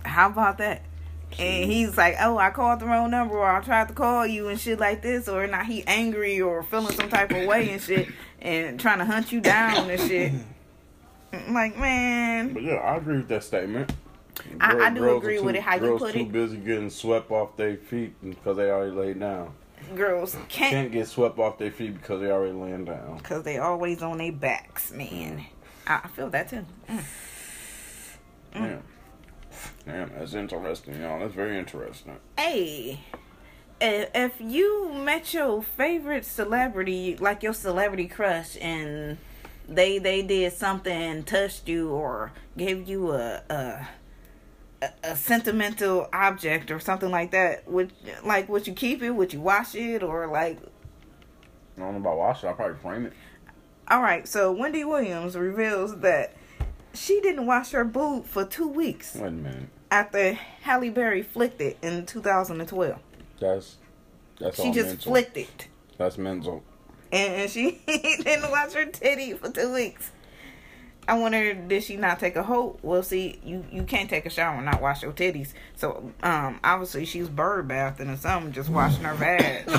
How 0.03 0.29
about 0.29 0.59
that? 0.59 0.83
And 1.39 1.71
he's 1.71 1.97
like, 1.97 2.17
"Oh, 2.21 2.39
I 2.39 2.51
called 2.51 2.81
the 2.81 2.87
wrong 2.87 3.09
number, 3.13 3.39
or 3.39 3.49
I 3.49 3.61
tried 3.61 3.87
to 3.87 3.95
call 3.95 4.27
you 4.27 4.49
and 4.49 4.59
shit 4.59 4.81
like 4.81 5.01
this, 5.01 5.29
or 5.29 5.47
not 5.47 5.67
he 5.67 5.85
angry 5.87 6.41
or 6.41 6.65
feeling 6.65 6.93
some 6.97 7.09
type 7.09 7.31
of 7.31 7.47
way 7.47 7.71
and 7.71 7.81
shit, 7.81 8.09
and 8.43 8.79
trying 8.81 8.99
to 8.99 9.05
hunt 9.05 9.33
you 9.33 9.41
down 9.41 9.91
and 9.91 10.01
shit." 10.09 10.33
Like, 11.49 11.79
man, 11.79 12.53
But 12.55 12.63
yeah, 12.65 12.75
I 12.77 12.97
agree 12.97 13.19
with 13.19 13.29
that 13.29 13.45
statement. 13.45 13.93
I- 14.61 14.87
I 14.87 14.91
do 14.91 15.17
agree 15.17 15.39
are 15.39 15.43
with 15.43 15.55
it, 15.55 15.63
how 15.63 15.77
you 15.77 15.97
put 15.99 16.11
it? 16.11 16.13
too 16.15 16.19
it. 16.21 16.33
busy 16.33 16.57
getting 16.57 16.91
swept 16.91 17.31
off 17.31 17.57
their 17.57 17.77
feet 17.77 18.15
because 18.23 18.57
they 18.57 18.71
already 18.71 18.93
laid 18.93 19.21
down. 19.21 19.53
girls 19.95 20.35
can't 20.49 20.73
Can't 20.73 20.93
get 20.93 21.07
swept 21.09 21.39
off 21.39 21.59
their 21.59 21.71
feet 21.71 21.95
because 21.95 22.21
they 22.21 22.31
already 22.31 22.53
laying 22.53 22.85
down. 22.85 23.21
Cause 23.21 23.45
they 23.45 23.59
always 23.59 24.03
on 24.03 24.19
their 24.19 24.33
backs, 24.33 24.91
man. 24.93 25.45
I, 25.87 26.01
I 26.05 26.09
feel 26.09 26.31
that 26.31 26.49
too. 26.51 26.65
Mm. 26.89 27.03
Damn. 28.55 28.83
Damn, 29.87 30.11
that's 30.19 30.35
interesting, 30.35 31.01
y'all. 31.01 31.21
That's 31.21 31.35
very 31.35 31.59
interesting. 31.59 32.17
Hey, 32.39 33.01
if, 33.81 34.11
if 34.15 34.41
you 34.41 34.93
met 34.93 35.33
your 35.33 35.63
favorite 35.63 36.25
celebrity, 36.25 37.17
like 37.17 37.43
your 37.43 37.55
celebrity 37.55 38.07
crush, 38.07 38.57
and 38.61 39.19
they 39.69 39.99
they 39.99 40.23
did 40.23 40.53
something, 40.53 40.93
and 40.93 41.27
touched 41.27 41.69
you, 41.69 41.91
or 41.91 42.33
gave 42.57 42.89
you 42.89 43.13
a 43.13 43.43
a, 43.49 43.87
a, 45.03 45.17
sentimental 45.17 46.09
object 46.13 46.71
or 46.71 46.79
something 46.81 47.11
like 47.11 47.31
that, 47.31 47.69
would 47.69 47.93
like 48.25 48.49
would 48.49 48.67
you 48.67 48.75
keep 48.75 49.03
it? 49.03 49.11
Would 49.11 49.33
you 49.33 49.41
wash 49.41 49.75
it, 49.75 50.03
or 50.03 50.27
like? 50.27 50.59
I 51.77 51.81
don't 51.81 51.93
know 51.93 51.99
about 51.99 52.19
wash 52.19 52.45
it. 52.45 52.49
I'll 52.49 52.55
probably 52.55 52.77
frame 52.77 53.07
it. 53.07 53.13
All 53.89 54.03
right, 54.03 54.29
so 54.29 54.53
Wendy 54.53 54.85
Williams 54.85 55.37
reveals 55.37 55.99
that 56.01 56.37
she 56.95 57.21
didn't 57.21 57.47
wash 57.47 57.71
her 57.73 57.85
boob 57.85 58.25
for 58.25 58.45
two 58.45 58.69
weeks 58.69 59.17
Wait 59.17 59.29
a 59.29 59.31
minute. 59.31 59.69
after 59.91 60.35
Halle 60.35 60.91
Berry 60.91 61.23
flicked 61.23 61.61
it 61.61 61.79
in 61.83 62.07
2012. 62.07 63.01
That's 63.41 63.77
that's 64.39 64.57
She 64.57 64.71
just 64.73 64.87
mental. 64.89 65.13
flicked 65.13 65.37
it. 65.37 65.69
That's 65.99 66.17
mental. 66.19 66.63
and, 67.13 67.51
she 67.51 67.81
didn't 67.87 68.51
wash 68.51 68.73
her 68.75 68.87
titty 68.87 69.33
for 69.35 69.51
two 69.51 69.73
weeks. 69.75 70.11
I 71.09 71.19
wonder 71.19 71.55
did 71.55 71.83
she 71.83 71.97
not 71.97 72.21
take 72.21 72.37
a 72.37 72.43
hold? 72.43 72.79
Well, 72.83 73.03
see, 73.03 73.41
you 73.45 73.65
you 73.73 73.83
can't 73.83 74.09
take 74.09 74.27
a 74.27 74.31
shower 74.31 74.55
and 74.57 74.65
not 74.67 74.81
wash 74.81 75.03
your 75.03 75.13
titties. 75.13 75.53
So, 75.77 76.13
um, 76.23 76.61
obviously 76.63 77.05
she's 77.05 77.29
bird 77.29 77.67
bathing 77.67 78.09
or 78.11 78.17
something, 78.17 78.53
just 78.53 78.69
washing 78.71 79.03
her 79.05 79.15
vag. 79.15 79.65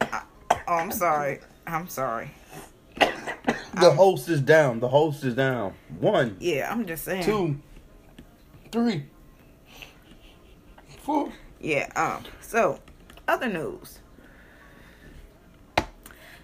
I- 0.00 0.22
oh, 0.68 0.74
I'm 0.74 0.90
sorry. 0.92 1.40
I'm 1.66 1.88
sorry. 1.88 2.30
The 2.98 3.90
host 3.94 4.28
is 4.30 4.40
down. 4.40 4.80
The 4.80 4.88
host 4.88 5.22
is 5.24 5.34
down. 5.34 5.74
One, 6.00 6.36
Yeah, 6.40 6.70
I'm 6.72 6.86
just 6.86 7.04
saying. 7.04 7.24
two, 7.24 7.60
three, 8.72 9.04
Yeah. 11.60 11.88
Um. 11.96 12.24
So, 12.40 12.80
other 13.28 13.48
news. 13.48 14.00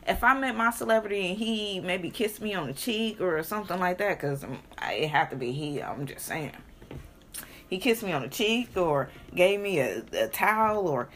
If 0.07 0.25
I 0.25 0.35
met 0.39 0.57
my 0.57 0.71
celebrity 0.71 1.29
and 1.29 1.39
he 1.39 1.81
maybe 1.81 2.11
kissed 2.11 2.41
me 2.41 2.55
on 2.55 2.67
the 2.67 2.73
cheek 2.73 3.21
or 3.21 3.41
something 3.43 3.79
like 3.79 3.99
that, 3.99 4.19
because 4.19 4.45
it 4.83 5.09
had 5.09 5.31
to 5.31 5.37
be 5.37 5.53
he. 5.53 5.81
I'm 5.81 6.07
just 6.07 6.27
saying. 6.27 6.53
He 7.69 7.79
kissed 7.79 8.03
me 8.03 8.13
on 8.13 8.23
the 8.23 8.29
cheek 8.29 8.77
or 8.77 9.09
gave 9.35 9.61
me 9.61 9.79
a, 9.79 10.03
a 10.13 10.29
towel 10.29 10.89
or 10.89 11.09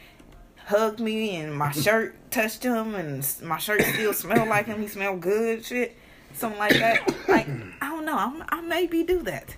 hugged 0.65 0.99
me 0.99 1.35
and 1.35 1.53
my 1.53 1.71
shirt 1.83 2.15
touched 2.31 2.63
him 2.63 2.95
and 2.95 3.25
my 3.43 3.57
shirt 3.57 3.81
still 3.81 4.13
smelled 4.13 4.47
like 4.47 4.65
him. 4.65 4.81
He 4.81 4.87
smelled 4.87 5.21
good, 5.21 5.63
shit, 5.65 5.95
something 6.33 6.59
like 6.59 6.73
that. 6.73 7.07
Like 7.27 7.47
I 7.81 7.89
don't 7.89 8.05
know. 8.05 8.17
I'm, 8.17 8.43
I 8.49 8.61
maybe 8.61 9.03
do 9.03 9.21
that. 9.23 9.55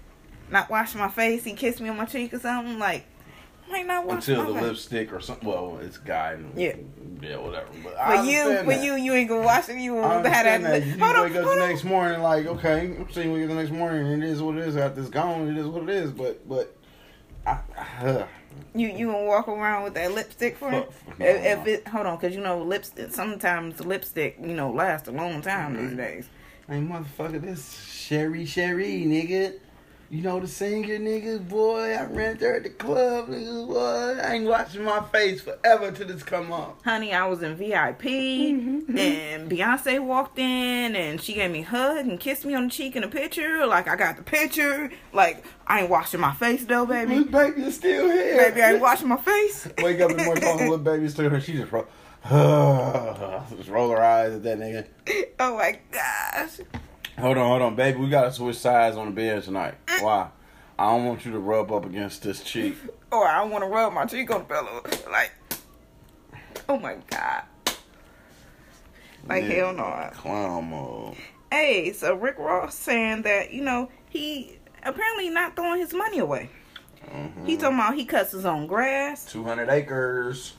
Not 0.51 0.69
wash 0.69 0.95
my 0.95 1.07
face. 1.07 1.43
He 1.43 1.53
kissed 1.53 1.79
me 1.79 1.89
on 1.89 1.97
my 1.97 2.05
cheek 2.05 2.33
or 2.33 2.39
something. 2.39 2.79
Like 2.79 3.05
might 3.72 3.86
not 3.88 4.05
wash 4.05 4.28
Until 4.28 4.53
the 4.53 4.61
lipstick 4.61 5.13
or 5.13 5.20
something. 5.20 5.47
Well, 5.47 5.80
it's 5.82 5.97
guy. 5.97 6.38
Yeah. 6.55 6.76
Yeah, 7.22 7.36
whatever. 7.38 7.67
But 7.84 7.97
For 7.97 8.24
you, 8.24 8.63
for 8.63 8.72
you, 8.72 8.95
you 8.95 9.13
ain't 9.13 9.28
gonna 9.30 9.43
watch 9.45 9.67
it. 9.70 9.78
You 9.78 9.95
will 9.95 10.03
have 10.03 10.24
that. 10.24 10.61
that. 10.61 10.86
You 10.86 10.91
Hold 11.03 11.15
on, 11.17 11.26
up 11.26 11.32
hold 11.34 11.57
the 11.57 11.63
on. 11.63 11.70
next 11.70 11.84
morning 11.84 12.22
like, 12.22 12.45
okay, 12.45 12.82
I'm 12.97 13.07
seeing 13.11 13.34
wake 13.34 13.43
up 13.43 13.49
the 13.49 13.55
next 13.55 13.72
morning, 13.72 14.07
and 14.07 14.24
it 14.24 14.30
is 14.30 14.41
what 14.41 14.55
it 14.57 14.65
is. 14.67 14.78
After 14.78 15.01
it's 15.01 15.09
gone, 15.09 15.49
it 15.49 15.57
is 15.57 15.67
what 15.67 15.84
it 15.84 15.89
is. 15.89 16.11
But, 16.11 16.47
but, 16.47 16.76
I, 17.45 17.59
uh, 18.01 18.26
You 18.74 18.88
you 18.88 19.07
gonna 19.07 19.26
walk 19.26 19.49
around 19.49 19.84
with 19.84 19.95
that 19.95 20.13
lipstick 20.13 20.55
for? 20.57 20.72
Fuck, 20.72 21.20
no, 21.20 21.26
if, 21.26 21.59
if 21.59 21.67
it 21.67 21.88
hold 21.89 22.05
on, 22.05 22.17
cause 22.20 22.34
you 22.34 22.41
know 22.41 22.61
lipstick. 22.63 23.11
Sometimes 23.13 23.84
lipstick, 23.84 24.38
you 24.41 24.53
know, 24.53 24.72
lasts 24.72 25.07
a 25.09 25.11
long 25.11 25.41
time 25.41 25.76
Mm-hmm. 25.76 25.88
these 25.89 25.97
days. 25.97 26.30
hey, 26.67 26.76
motherfucker, 26.80 27.41
this 27.41 27.82
Sherry 27.91 28.45
Sherry, 28.45 29.03
nigga. 29.05 29.59
You 30.12 30.24
know 30.24 30.39
the 30.39 30.47
singer, 30.47 30.97
nigga, 30.97 31.47
boy. 31.47 31.93
I 31.93 32.03
ran 32.05 32.38
there 32.39 32.55
at 32.55 32.64
the 32.64 32.72
club, 32.72 33.28
nigga, 33.30 33.68
boy. 33.68 34.20
I 34.20 34.34
ain't 34.34 34.45
watching 34.47 34.84
my 34.84 35.03
face 35.12 35.39
forever 35.41 35.91
till 35.91 36.07
this 36.07 36.24
come 36.24 36.51
up. 36.51 36.82
Honey, 36.84 37.14
I 37.14 37.28
was 37.28 37.43
in 37.43 37.55
VIP, 37.55 38.01
Mm-hmm. 38.01 38.97
and 38.97 39.51
Beyonce 39.51 40.03
walked 40.03 40.39
in, 40.39 40.95
and 40.95 41.22
she 41.22 41.36
gave 41.36 41.51
me 41.51 41.60
a 41.60 41.66
hug 41.66 42.07
and 42.07 42.20
kissed 42.20 42.43
me 42.43 42.55
on 42.55 42.64
the 42.66 42.70
cheek 42.72 42.95
in 42.95 43.03
a 43.03 43.07
picture. 43.07 43.68
Like 43.68 43.88
I 43.88 43.95
got 43.95 44.18
the 44.18 44.24
picture. 44.24 44.89
Like 45.14 45.45
I 45.68 45.82
ain't 45.82 45.91
washing 45.91 46.20
my 46.20 46.34
face 46.34 46.66
though, 46.66 46.88
baby. 46.88 47.18
Little 47.18 47.32
baby 47.32 47.62
is 47.68 47.76
still 47.76 48.10
here. 48.10 48.36
baby, 48.49 48.64
I 48.64 48.72
ain't 48.74 48.82
washing 48.82 49.10
my 49.10 49.18
face. 49.18 49.68
Wake 49.78 50.01
up 50.01 50.10
in 50.10 50.18
the 50.18 50.24
morning, 50.24 50.43
call 50.43 50.57
the 50.57 50.64
little 50.64 50.78
baby 50.80 51.07
still 51.10 51.30
here. 51.30 51.39
She 51.39 51.53
just 51.53 51.72
roll, 51.72 51.86
just 53.57 53.70
roll 53.70 53.91
her 53.91 54.01
eyes 54.01 54.34
at 54.34 54.41
that 54.43 54.57
nigga. 54.57 54.88
oh 55.39 55.55
my 55.55 55.80
gosh. 55.91 56.62
Hold 57.20 57.38
on, 57.38 57.47
hold 57.47 57.61
on, 57.61 57.76
baby. 57.76 57.99
We 57.99 58.09
gotta 58.09 58.32
switch 58.32 58.55
sides 58.55 58.95
on 58.95 59.07
the 59.07 59.11
bed 59.11 59.43
tonight. 59.43 59.76
Why? 59.99 60.30
I 60.78 60.86
don't 60.86 61.05
want 61.05 61.26
you 61.26 61.34
to 61.34 61.39
rub 61.39 61.70
up 61.72 61.86
against 61.86 62.24
this 62.24 62.41
cheek. 62.41 62.78
Or 63.11 63.28
I 63.28 63.39
don't 63.39 63.51
want 63.51 63.63
to 63.65 63.67
rub 63.67 63.91
my 63.91 64.05
cheek 64.05 64.32
on 64.32 64.39
the 64.39 64.45
pillow. 64.45 64.82
Like, 65.11 65.32
oh 66.70 66.80
my 66.80 66.95
god. 67.09 67.43
Like 69.28 69.43
Yeah, 69.43 69.49
hell 69.49 69.74
no. 69.74 70.09
Clown 70.13 70.70
mode. 70.70 71.17
Hey, 71.51 71.91
so 71.91 72.15
Rick 72.15 72.38
Ross 72.38 72.76
saying 72.76 73.24
that 73.24 73.51
you 73.51 73.63
know 73.63 73.89
he 74.09 74.57
apparently 74.84 75.30
not 75.30 75.57
throwing 75.57 75.82
his 75.82 75.93
money 75.93 76.20
away. 76.20 76.49
Mm-hmm. 77.05 77.45
He 77.45 77.57
talking 77.57 77.78
about 77.78 77.95
he 77.95 78.05
cuts 78.05 78.32
his 78.32 78.45
own 78.45 78.65
grass. 78.65 79.26
Two 79.26 79.43
hundred 79.43 79.70
acres. 79.70 80.53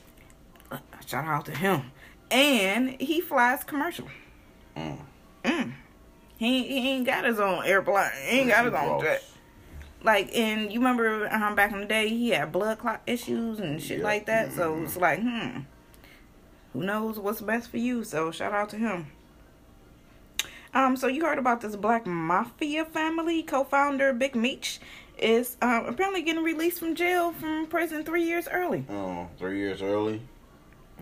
Shout 1.07 1.25
out 1.25 1.45
to 1.45 1.51
him. 1.51 1.91
And 2.29 3.01
he 3.01 3.19
flies 3.19 3.63
commercial. 3.63 4.07
Mm. 4.77 4.99
Mm. 5.43 5.73
He 6.41 6.63
he 6.63 6.89
ain't 6.93 7.05
got 7.05 7.23
his 7.23 7.39
own 7.39 7.63
airplane. 7.65 8.09
He 8.25 8.39
ain't 8.39 8.49
got 8.49 8.65
his 8.65 8.73
own 8.73 8.99
jet. 8.99 9.23
Like, 10.01 10.35
and 10.35 10.73
you 10.73 10.79
remember 10.79 11.31
um, 11.31 11.53
back 11.53 11.71
in 11.71 11.79
the 11.81 11.85
day, 11.85 12.09
he 12.09 12.29
had 12.31 12.51
blood 12.51 12.79
clot 12.79 13.03
issues 13.05 13.59
and 13.59 13.79
shit 13.79 13.99
Yeah. 13.99 14.03
like 14.03 14.25
that. 14.25 14.51
So 14.51 14.81
it's 14.81 14.97
like, 14.97 15.19
hmm, 15.21 15.59
who 16.73 16.81
knows 16.81 17.19
what's 17.19 17.41
best 17.41 17.69
for 17.69 17.77
you? 17.77 18.03
So 18.03 18.31
shout 18.31 18.53
out 18.53 18.69
to 18.69 18.77
him. 18.77 19.11
Um, 20.73 20.97
so 20.97 21.05
you 21.05 21.23
heard 21.23 21.37
about 21.37 21.61
this 21.61 21.75
black 21.75 22.07
mafia 22.07 22.85
family 22.85 23.43
co-founder 23.43 24.11
Big 24.13 24.35
Meech 24.35 24.79
is 25.19 25.57
um, 25.61 25.85
apparently 25.85 26.23
getting 26.23 26.43
released 26.43 26.79
from 26.79 26.95
jail 26.95 27.33
from 27.33 27.67
prison 27.67 28.03
three 28.03 28.23
years 28.23 28.47
early. 28.51 28.83
Oh, 28.89 29.27
three 29.37 29.59
years 29.59 29.83
early. 29.83 30.21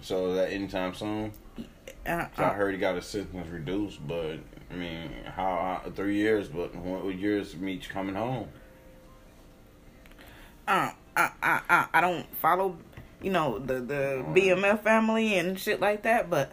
So 0.01 0.31
is 0.31 0.35
that 0.35 0.51
anytime 0.51 0.93
soon? 0.93 1.31
Uh, 2.05 2.25
So 2.35 2.43
I 2.43 2.47
uh, 2.47 2.53
heard 2.53 2.73
he 2.73 2.79
got 2.81 2.95
his 2.95 3.05
sentence 3.05 3.47
reduced, 3.47 4.05
but 4.05 4.39
I 4.71 4.75
mean, 4.75 5.11
how, 5.25 5.81
three 5.95 6.15
years? 6.15 6.47
But 6.47 6.75
what 6.75 7.15
years 7.15 7.55
Meech 7.55 7.89
coming 7.89 8.15
home? 8.15 8.49
uh, 10.67 10.91
I, 11.15 11.31
I, 11.41 11.61
I, 11.69 11.87
I 11.93 12.01
don't 12.01 12.25
follow, 12.37 12.77
you 13.21 13.31
know, 13.31 13.59
the 13.59 13.75
the 13.81 14.23
BMF 14.33 14.83
family 14.83 15.37
and 15.37 15.59
shit 15.59 15.81
like 15.81 16.03
that, 16.03 16.29
but 16.29 16.51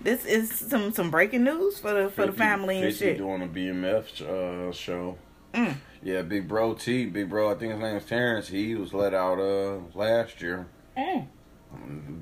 this 0.00 0.24
is 0.24 0.50
some 0.50 0.92
some 0.92 1.10
breaking 1.10 1.44
news 1.44 1.78
for 1.78 1.92
the 1.92 2.08
for 2.10 2.26
the 2.26 2.32
family 2.32 2.82
and 2.82 2.94
shit. 2.94 3.18
doing 3.18 3.42
a 3.42 3.46
BMF 3.46 4.22
uh, 4.22 4.72
show. 4.72 5.18
Mm. 5.52 5.76
Yeah, 6.02 6.22
Big 6.22 6.48
Bro 6.48 6.74
T, 6.74 7.04
Big 7.06 7.28
Bro. 7.28 7.50
I 7.50 7.54
think 7.56 7.72
his 7.72 7.80
name 7.82 7.96
is 7.96 8.06
Terrence. 8.06 8.48
He 8.48 8.74
was 8.74 8.94
let 8.94 9.12
out 9.12 9.38
uh 9.38 9.80
last 9.94 10.40
year 10.40 10.66
Mm. 10.96 11.26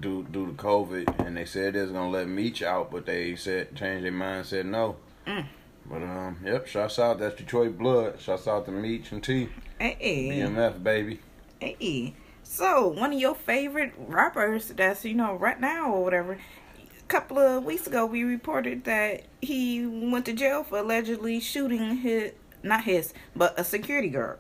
Due 0.00 0.24
due 0.30 0.46
to 0.46 0.52
COVID, 0.52 1.26
and 1.26 1.36
they 1.36 1.44
said 1.44 1.74
they 1.74 1.82
was 1.82 1.90
gonna 1.90 2.10
let 2.10 2.28
Meech 2.28 2.62
out, 2.62 2.90
but 2.90 3.06
they 3.06 3.36
said 3.36 3.74
changed 3.74 4.04
their 4.04 4.12
mind, 4.12 4.46
said 4.46 4.66
no. 4.66 4.96
Mm. 5.26 5.46
But 5.86 6.02
um, 6.02 6.38
yep. 6.44 6.66
Shouts 6.66 6.98
out. 6.98 7.18
That's 7.18 7.36
Detroit 7.36 7.78
blood. 7.78 8.20
Shouts 8.20 8.46
out 8.46 8.66
to 8.66 8.72
Meech 8.72 9.12
and 9.12 9.22
T. 9.22 9.48
Hey, 9.78 10.28
BMF 10.32 10.82
baby. 10.82 11.20
hey. 11.60 12.14
So 12.42 12.88
one 12.88 13.12
of 13.12 13.20
your 13.20 13.34
favorite 13.34 13.92
rappers 13.98 14.68
that's 14.68 15.04
you 15.04 15.14
know 15.14 15.34
right 15.34 15.60
now 15.60 15.92
or 15.92 16.02
whatever. 16.02 16.32
A 16.32 17.08
couple 17.08 17.38
of 17.38 17.64
weeks 17.64 17.86
ago, 17.86 18.04
we 18.04 18.22
reported 18.24 18.84
that 18.84 19.24
he 19.40 19.86
went 19.86 20.26
to 20.26 20.32
jail 20.32 20.64
for 20.64 20.78
allegedly 20.78 21.40
shooting 21.40 21.98
his 21.98 22.32
not 22.62 22.84
his 22.84 23.14
but 23.36 23.58
a 23.58 23.64
security 23.64 24.08
guard. 24.08 24.38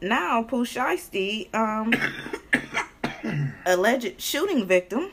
Now 0.00 0.42
Pooh 0.42 0.64
Shiesty, 0.64 1.54
um, 1.54 1.92
alleged 3.66 4.20
shooting 4.20 4.66
victim, 4.66 5.10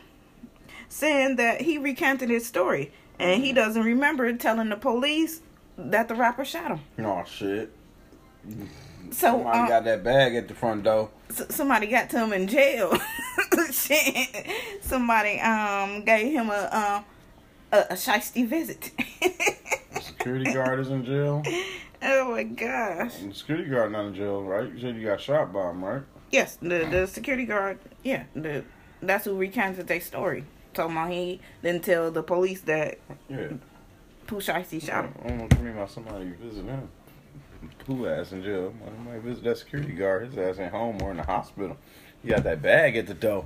saying 0.90 1.36
that 1.38 1.62
he 1.62 1.78
recanted 1.78 2.30
his 2.30 2.46
story 2.46 2.92
and 3.20 3.44
he 3.44 3.54
doesn't 3.54 3.84
remember 3.84 4.32
telling 4.34 4.70
the 4.70 4.76
police 4.76 5.42
that 5.78 6.08
the 6.08 6.16
rapper 6.16 6.46
shot 6.46 6.72
him. 6.78 7.06
Oh 7.06 7.24
shit. 7.26 7.72
So 9.12 9.28
Somebody 9.28 9.60
um, 9.60 9.68
got 9.68 9.84
that 9.86 10.04
bag 10.04 10.36
at 10.36 10.48
the 10.48 10.54
front 10.54 10.84
door. 10.84 11.10
somebody 11.30 11.88
got 11.88 12.10
to 12.12 12.20
him 12.24 12.34
in 12.34 12.48
jail. 12.48 12.98
Shit. 13.72 14.48
somebody 14.82 15.40
um 15.40 16.04
gave 16.04 16.32
him 16.34 16.50
a 16.50 16.70
um 16.72 17.06
a, 17.72 17.86
a 17.92 17.94
shiesty 17.94 18.48
visit. 18.48 18.92
Security 20.02 20.52
guard 20.52 20.80
is 20.80 20.90
in 20.90 21.06
jail. 21.06 21.44
oh 22.04 22.32
my 22.32 22.44
gosh. 22.44 23.14
Security 23.34 23.70
guard 23.70 23.92
not 23.92 24.06
in 24.06 24.16
jail, 24.16 24.42
right? 24.44 24.72
You 24.72 24.80
said 24.80 24.96
you 24.96 25.06
got 25.06 25.22
shot 25.22 25.54
by 25.54 25.70
him, 25.70 25.84
right? 25.84 26.04
Yes, 26.34 26.58
the 26.62 26.80
the 26.90 27.06
security 27.06 27.46
guard. 27.46 27.78
Yeah, 28.04 28.24
the 28.36 28.64
that's 29.04 29.26
who 29.26 29.38
recanted 29.38 29.86
their 29.88 30.02
story. 30.02 30.46
Talking 30.74 30.98
about 30.98 31.12
he 31.12 31.40
didn't 31.62 31.84
tell 31.84 32.10
the 32.10 32.24
police 32.24 32.62
that 32.62 32.98
Yeah. 33.30 33.50
Pooh 34.26 34.38
Shiesty 34.38 34.82
I 34.82 34.86
shot 34.88 35.06
him. 35.06 35.14
don't 35.24 35.38
know 35.38 35.44
what 35.44 35.54
you 35.60 35.64
mean 35.66 35.76
by 35.76 35.86
somebody 35.86 36.32
visiting 36.42 36.70
him. 36.70 36.90
Who 37.86 38.08
ass 38.08 38.32
in 38.32 38.42
jail? 38.44 38.74
He 38.84 39.10
might 39.10 39.22
visit 39.22 39.44
that 39.44 39.58
security 39.60 39.94
guard. 39.94 40.26
His 40.34 40.38
ass 40.40 40.60
ain't 40.60 40.72
home 40.72 41.00
or 41.04 41.12
in 41.12 41.18
the 41.18 41.24
hospital. 41.24 41.78
You 42.24 42.32
got 42.32 42.44
that 42.46 42.62
bag 42.64 42.98
at 42.98 43.06
the 43.06 43.14
door. 43.14 43.46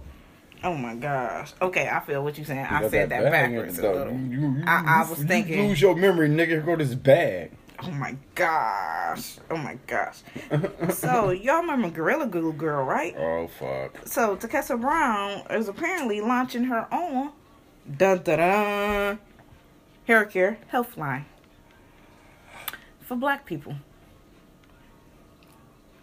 Oh 0.64 0.74
my 0.74 0.96
gosh. 0.96 1.54
Okay, 1.62 1.90
I 1.92 2.00
feel 2.00 2.24
what 2.24 2.38
you're 2.38 2.46
saying. 2.46 2.62
You 2.72 2.78
I 2.78 2.82
said 2.90 3.10
that, 3.10 3.24
bag 3.24 3.26
at 3.26 3.32
backwards 3.32 3.80
a 3.80 3.92
little. 3.92 4.14
You- 4.14 4.56
you- 4.60 4.64
I- 4.66 5.02
I 5.04 5.10
was 5.10 5.20
you 5.20 5.28
thinking- 5.28 5.68
Lose 5.68 5.82
your 5.82 5.96
memory, 5.96 6.30
nigga. 6.30 6.66
Go 6.66 6.76
this 6.78 6.96
bag. 6.96 7.52
Oh 7.84 7.92
my 7.92 8.16
gosh. 8.34 9.38
Oh 9.52 9.58
my 9.58 9.78
gosh. 9.86 10.22
so 10.90 11.30
y'all 11.30 11.62
remember 11.62 11.90
Gorilla 11.90 12.28
Glue 12.28 12.54
Girl, 12.54 12.84
right? 12.84 13.16
Oh 13.18 13.48
fuck. 13.48 14.08
So 14.08 14.36
Tessica 14.36 14.78
Brown 14.78 15.44
is 15.52 15.68
apparently 15.68 16.22
launching 16.22 16.66
her 16.66 16.88
own 16.92 17.32
dun 17.98 18.24
dun 18.24 18.40
dun 18.40 19.20
hair 20.06 20.26
care 20.26 20.58
health 20.68 20.98
line 20.98 21.26
for 23.02 23.16
black 23.16 23.46
people. 23.46 23.76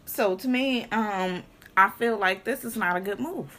So 0.07 0.37
to 0.37 0.49
me, 0.49 0.85
um, 0.85 1.43
I 1.77 1.91
feel 1.91 2.17
like 2.17 2.45
this 2.45 2.65
is 2.65 2.77
not 2.77 2.97
a 2.97 3.01
good 3.01 3.19
move. 3.19 3.59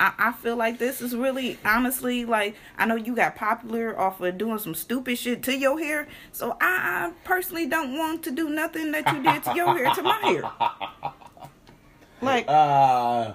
I, 0.00 0.12
I 0.18 0.32
feel 0.32 0.56
like 0.56 0.78
this 0.78 1.00
is 1.00 1.14
really 1.14 1.58
honestly 1.64 2.24
like 2.24 2.56
I 2.78 2.86
know 2.86 2.96
you 2.96 3.14
got 3.14 3.36
popular 3.36 3.96
off 4.00 4.20
of 4.20 4.38
doing 4.38 4.58
some 4.58 4.74
stupid 4.74 5.18
shit 5.18 5.42
to 5.44 5.56
your 5.56 5.78
hair, 5.78 6.08
so 6.32 6.56
I, 6.60 7.06
I 7.08 7.12
personally 7.24 7.66
don't 7.66 7.96
want 7.96 8.22
to 8.24 8.30
do 8.32 8.48
nothing 8.48 8.90
that 8.92 9.06
you 9.14 9.22
did 9.22 9.44
to 9.44 9.54
your 9.54 9.76
hair 9.76 9.94
to 9.94 10.02
my 10.02 10.16
hair. 10.16 10.50
Like 12.22 12.44
Ah. 12.48 13.34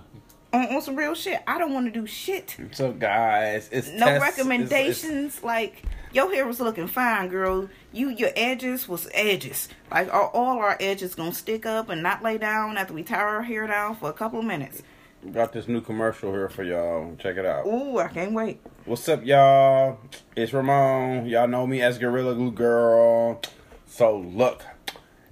on, 0.54 0.76
on 0.76 0.82
some 0.82 0.96
real 0.96 1.16
shit. 1.16 1.42
I 1.48 1.58
don't 1.58 1.74
want 1.74 1.92
to 1.92 2.00
do 2.00 2.06
shit. 2.06 2.56
so 2.72 2.92
guys, 2.92 3.68
it's 3.72 3.90
No 3.90 4.06
test- 4.06 4.22
recommendations. 4.22 5.42
like 5.44 5.84
your 6.14 6.32
hair 6.34 6.46
was 6.46 6.60
looking 6.60 6.88
fine, 6.88 7.30
girl. 7.30 7.68
You 7.92 8.10
your 8.10 8.30
edges 8.36 8.88
was 8.88 9.08
edges. 9.14 9.70
Like 9.92 10.14
all, 10.14 10.30
all 10.34 10.60
our 10.60 10.78
edges 10.80 11.16
gonna 11.16 11.34
stick 11.34 11.66
up 11.66 11.90
and 11.90 12.04
not 12.04 12.22
lay 12.22 12.38
down 12.38 12.78
after 12.78 12.94
we 12.94 13.02
tie 13.04 13.18
our 13.18 13.42
hair 13.42 13.66
down 13.68 13.96
for 13.96 14.10
a 14.10 14.14
couple 14.14 14.40
of 14.40 14.46
minutes. 14.46 14.84
Got 15.32 15.54
this 15.54 15.68
new 15.68 15.82
commercial 15.82 16.32
here 16.32 16.50
for 16.50 16.64
y'all. 16.64 17.16
Check 17.18 17.38
it 17.38 17.46
out. 17.46 17.66
Ooh, 17.66 17.98
I 17.98 18.08
can't 18.10 18.34
wait. 18.34 18.62
What's 18.86 19.10
up, 19.10 19.26
y'all? 19.26 20.00
It's 20.36 20.54
Ramon. 20.54 21.26
Y'all 21.26 21.48
know 21.48 21.66
me 21.66 21.82
as 21.82 21.98
Gorilla 21.98 22.36
Glue 22.36 22.52
Girl. 22.52 23.42
So 23.88 24.18
look, 24.18 24.64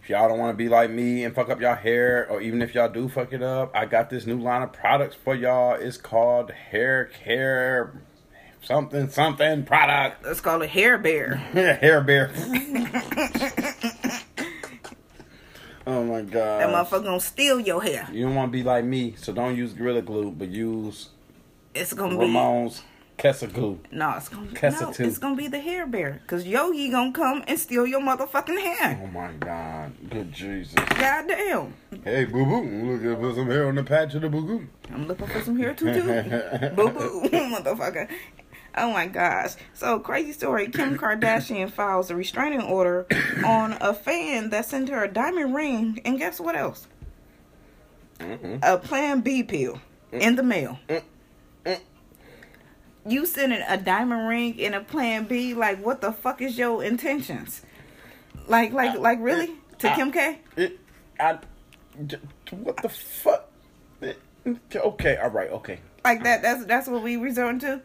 if 0.02 0.10
y'all 0.10 0.28
don't 0.28 0.40
want 0.40 0.52
to 0.52 0.58
be 0.58 0.68
like 0.68 0.90
me 0.90 1.24
and 1.24 1.36
fuck 1.36 1.50
up 1.50 1.62
y'all 1.62 1.76
hair, 1.76 2.28
or 2.30 2.42
even 2.42 2.62
if 2.62 2.74
y'all 2.74 2.90
do 2.90 3.08
fuck 3.08 3.34
it 3.34 3.44
up, 3.44 3.72
I 3.76 3.86
got 3.86 4.10
this 4.10 4.26
new 4.26 4.40
line 4.40 4.64
of 4.64 4.74
products 4.74 5.16
for 5.16 5.36
y'all. 5.36 5.76
It's 5.76 5.98
called 5.98 6.52
Hair 6.52 7.06
Care 7.06 8.02
something 8.64 9.10
something 9.10 9.64
product. 9.64 10.26
Let's 10.26 10.42
call 10.42 10.62
it 10.62 10.70
hair 10.70 10.98
bear. 10.98 11.36
hair 11.36 12.02
Bear. 12.02 12.32
oh 15.88 16.04
my 16.04 16.22
god. 16.22 16.62
That 16.62 16.70
motherfucker 16.70 17.04
gonna 17.04 17.20
steal 17.20 17.60
your 17.60 17.82
hair. 17.82 18.08
You 18.12 18.26
don't 18.26 18.36
want 18.36 18.52
to 18.52 18.58
be 18.58 18.64
like 18.64 18.86
me, 18.86 19.16
so 19.18 19.34
don't 19.34 19.56
use 19.56 19.74
Gorilla 19.74 20.02
Glue, 20.02 20.32
but 20.32 20.50
use 20.50 21.10
It's 21.74 21.94
gonna 21.94 22.18
Ramon's 22.18 22.82
Kessa 23.18 23.52
Glue. 23.52 23.80
be 23.90 23.98
no. 23.98 24.12
It's 24.18 24.30
gonna 24.30 24.48
Kessa 24.48 24.82
no. 24.82 24.94
too. 24.94 25.04
It's 25.04 25.18
gonna 25.18 25.36
be 25.36 25.48
the 25.48 25.60
hair 25.60 25.86
bear. 25.86 26.22
Cause 26.28 26.46
Yogi 26.46 26.90
gonna 26.90 27.12
come 27.12 27.44
and 27.48 27.60
steal 27.60 27.86
your 27.86 28.02
motherfucking 28.02 28.60
hair. 28.60 29.00
Oh 29.04 29.08
my 29.08 29.32
god. 29.34 29.94
Good 30.10 30.32
Jesus. 30.34 30.74
Goddamn. 30.76 31.74
Hey, 32.04 32.26
boo 32.26 32.46
boo, 32.46 32.62
looking 32.64 33.16
for 33.22 33.30
uh, 33.30 33.36
some 33.36 33.50
hair 33.50 33.68
on 33.68 33.76
the 33.76 33.84
patch 33.84 34.16
of 34.16 34.22
the 34.22 34.30
boo 34.30 34.42
boo. 34.46 34.68
I'm 34.92 35.08
looking 35.08 35.28
for 35.28 35.42
some 35.42 35.58
hair 35.58 35.74
too, 35.74 35.94
too. 35.94 36.02
boo 36.76 36.90
boo, 36.90 37.22
motherfucker. 37.32 38.10
Oh 38.76 38.92
my 38.92 39.08
gosh. 39.08 39.54
So, 39.74 40.00
crazy 40.00 40.32
story 40.32 40.68
Kim 40.70 40.98
Kardashian 40.98 41.70
files 41.72 42.10
a 42.10 42.16
restraining 42.16 42.62
order 42.62 43.06
on 43.46 43.78
a 43.82 43.94
fan 43.94 44.50
that 44.50 44.66
sent 44.66 44.90
her 44.90 45.04
a 45.04 45.08
diamond 45.08 45.54
ring, 45.54 46.02
and 46.06 46.18
guess 46.18 46.40
what 46.40 46.56
else? 46.56 46.88
Mm-hmm. 48.20 48.58
A 48.64 48.78
Plan 48.78 49.22
B 49.22 49.44
pill 49.44 49.80
in 50.12 50.36
the 50.36 50.44
mail. 50.44 50.80
Mm-hmm. 50.90 51.74
You 53.06 53.26
sending 53.26 53.62
a 53.68 53.78
diamond 53.78 54.28
ring 54.30 54.62
and 54.62 54.74
a 54.76 54.80
Plan 54.82 55.26
B? 55.26 55.54
Like, 55.54 55.84
what 55.84 56.00
the 56.02 56.12
fuck 56.14 56.42
is 56.42 56.58
your 56.58 56.84
intentions? 56.84 57.62
Like, 58.48 58.72
like, 58.72 58.98
like, 58.98 59.20
really? 59.22 59.52
To 59.80 59.90
Kim 59.94 60.12
K? 60.12 60.40
It, 60.56 60.80
I, 61.20 61.38
what 62.52 62.78
the 62.78 62.90
fuck? 62.90 63.50
It- 64.02 64.20
okay, 64.76 65.18
all 65.18 65.30
right, 65.30 65.50
okay. 65.52 65.80
like 66.04 66.24
that 66.24 66.42
that's 66.42 66.66
that's 66.66 66.88
what 66.90 67.02
we 67.02 67.16
resorting 67.16 67.60
to 67.60 67.82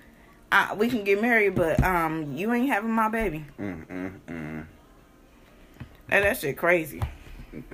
uh, 0.51 0.75
we 0.77 0.89
can 0.89 1.05
get 1.05 1.21
married 1.21 1.55
but 1.55 1.83
um 1.83 2.37
you 2.37 2.53
ain't 2.53 2.69
having 2.69 2.91
my 2.91 3.09
baby. 3.09 3.45
Mm, 3.59 3.87
mm, 3.87 4.13
mm. 4.27 4.67
and 6.09 6.25
that 6.25 6.37
shit 6.39 6.57
crazy. 6.57 7.03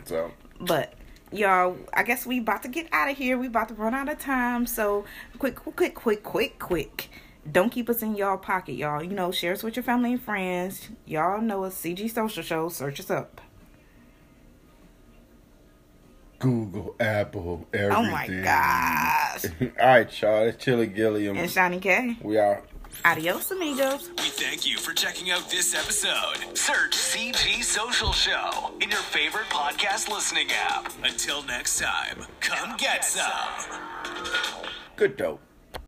So, 0.04 0.30
but 0.60 0.94
y'all 1.32 1.76
i 1.94 2.04
guess 2.04 2.24
we 2.24 2.38
about 2.38 2.62
to 2.62 2.68
get 2.68 2.88
out 2.92 3.10
of 3.10 3.16
here. 3.16 3.38
We 3.38 3.46
about 3.46 3.68
to 3.68 3.74
run 3.74 3.94
out 3.94 4.08
of 4.08 4.18
time. 4.18 4.66
So 4.66 5.04
quick 5.38 5.56
quick 5.56 5.94
quick 5.94 6.22
quick 6.22 6.58
quick. 6.58 7.10
Don't 7.50 7.70
keep 7.70 7.90
us 7.90 8.02
in 8.02 8.16
y'all 8.16 8.38
pocket 8.38 8.74
y'all. 8.74 9.02
You 9.02 9.14
know 9.14 9.30
share 9.30 9.52
us 9.52 9.62
with 9.62 9.76
your 9.76 9.82
family 9.82 10.12
and 10.12 10.22
friends. 10.22 10.88
Y'all 11.06 11.40
know 11.40 11.64
us. 11.64 11.74
Cg 11.80 12.12
social 12.12 12.42
show. 12.42 12.68
Search 12.68 13.00
us 13.00 13.10
up 13.10 13.40
Google, 16.44 16.94
Apple, 17.00 17.66
everything. 17.72 18.06
oh 18.06 18.10
my 18.10 18.26
gosh 18.28 19.44
all 19.80 19.86
right, 19.86 20.20
y'all. 20.22 20.46
It's 20.48 20.62
Chili 20.62 20.86
Gilliam. 20.86 21.36
and 21.38 21.50
shiny 21.50 21.80
k 21.80 22.16
We 22.22 22.36
are. 22.36 22.62
adios 23.04 23.50
amigos 23.50 24.10
We 24.18 24.28
thank 24.42 24.66
you 24.66 24.76
for 24.76 24.92
checking 24.92 25.30
out 25.30 25.48
this 25.50 25.74
episode. 25.74 26.36
Search 26.56 26.92
CG 26.92 27.62
Social 27.62 28.12
Show 28.12 28.72
in 28.82 28.90
your 28.90 29.00
favorite 29.16 29.46
podcast 29.48 30.10
listening 30.10 30.48
app. 30.68 30.92
Until 31.02 31.42
next 31.44 31.78
time, 31.80 32.18
come 32.40 32.76
get 32.76 33.04
some. 33.06 33.80
Good 34.96 35.16
dope. 35.16 35.40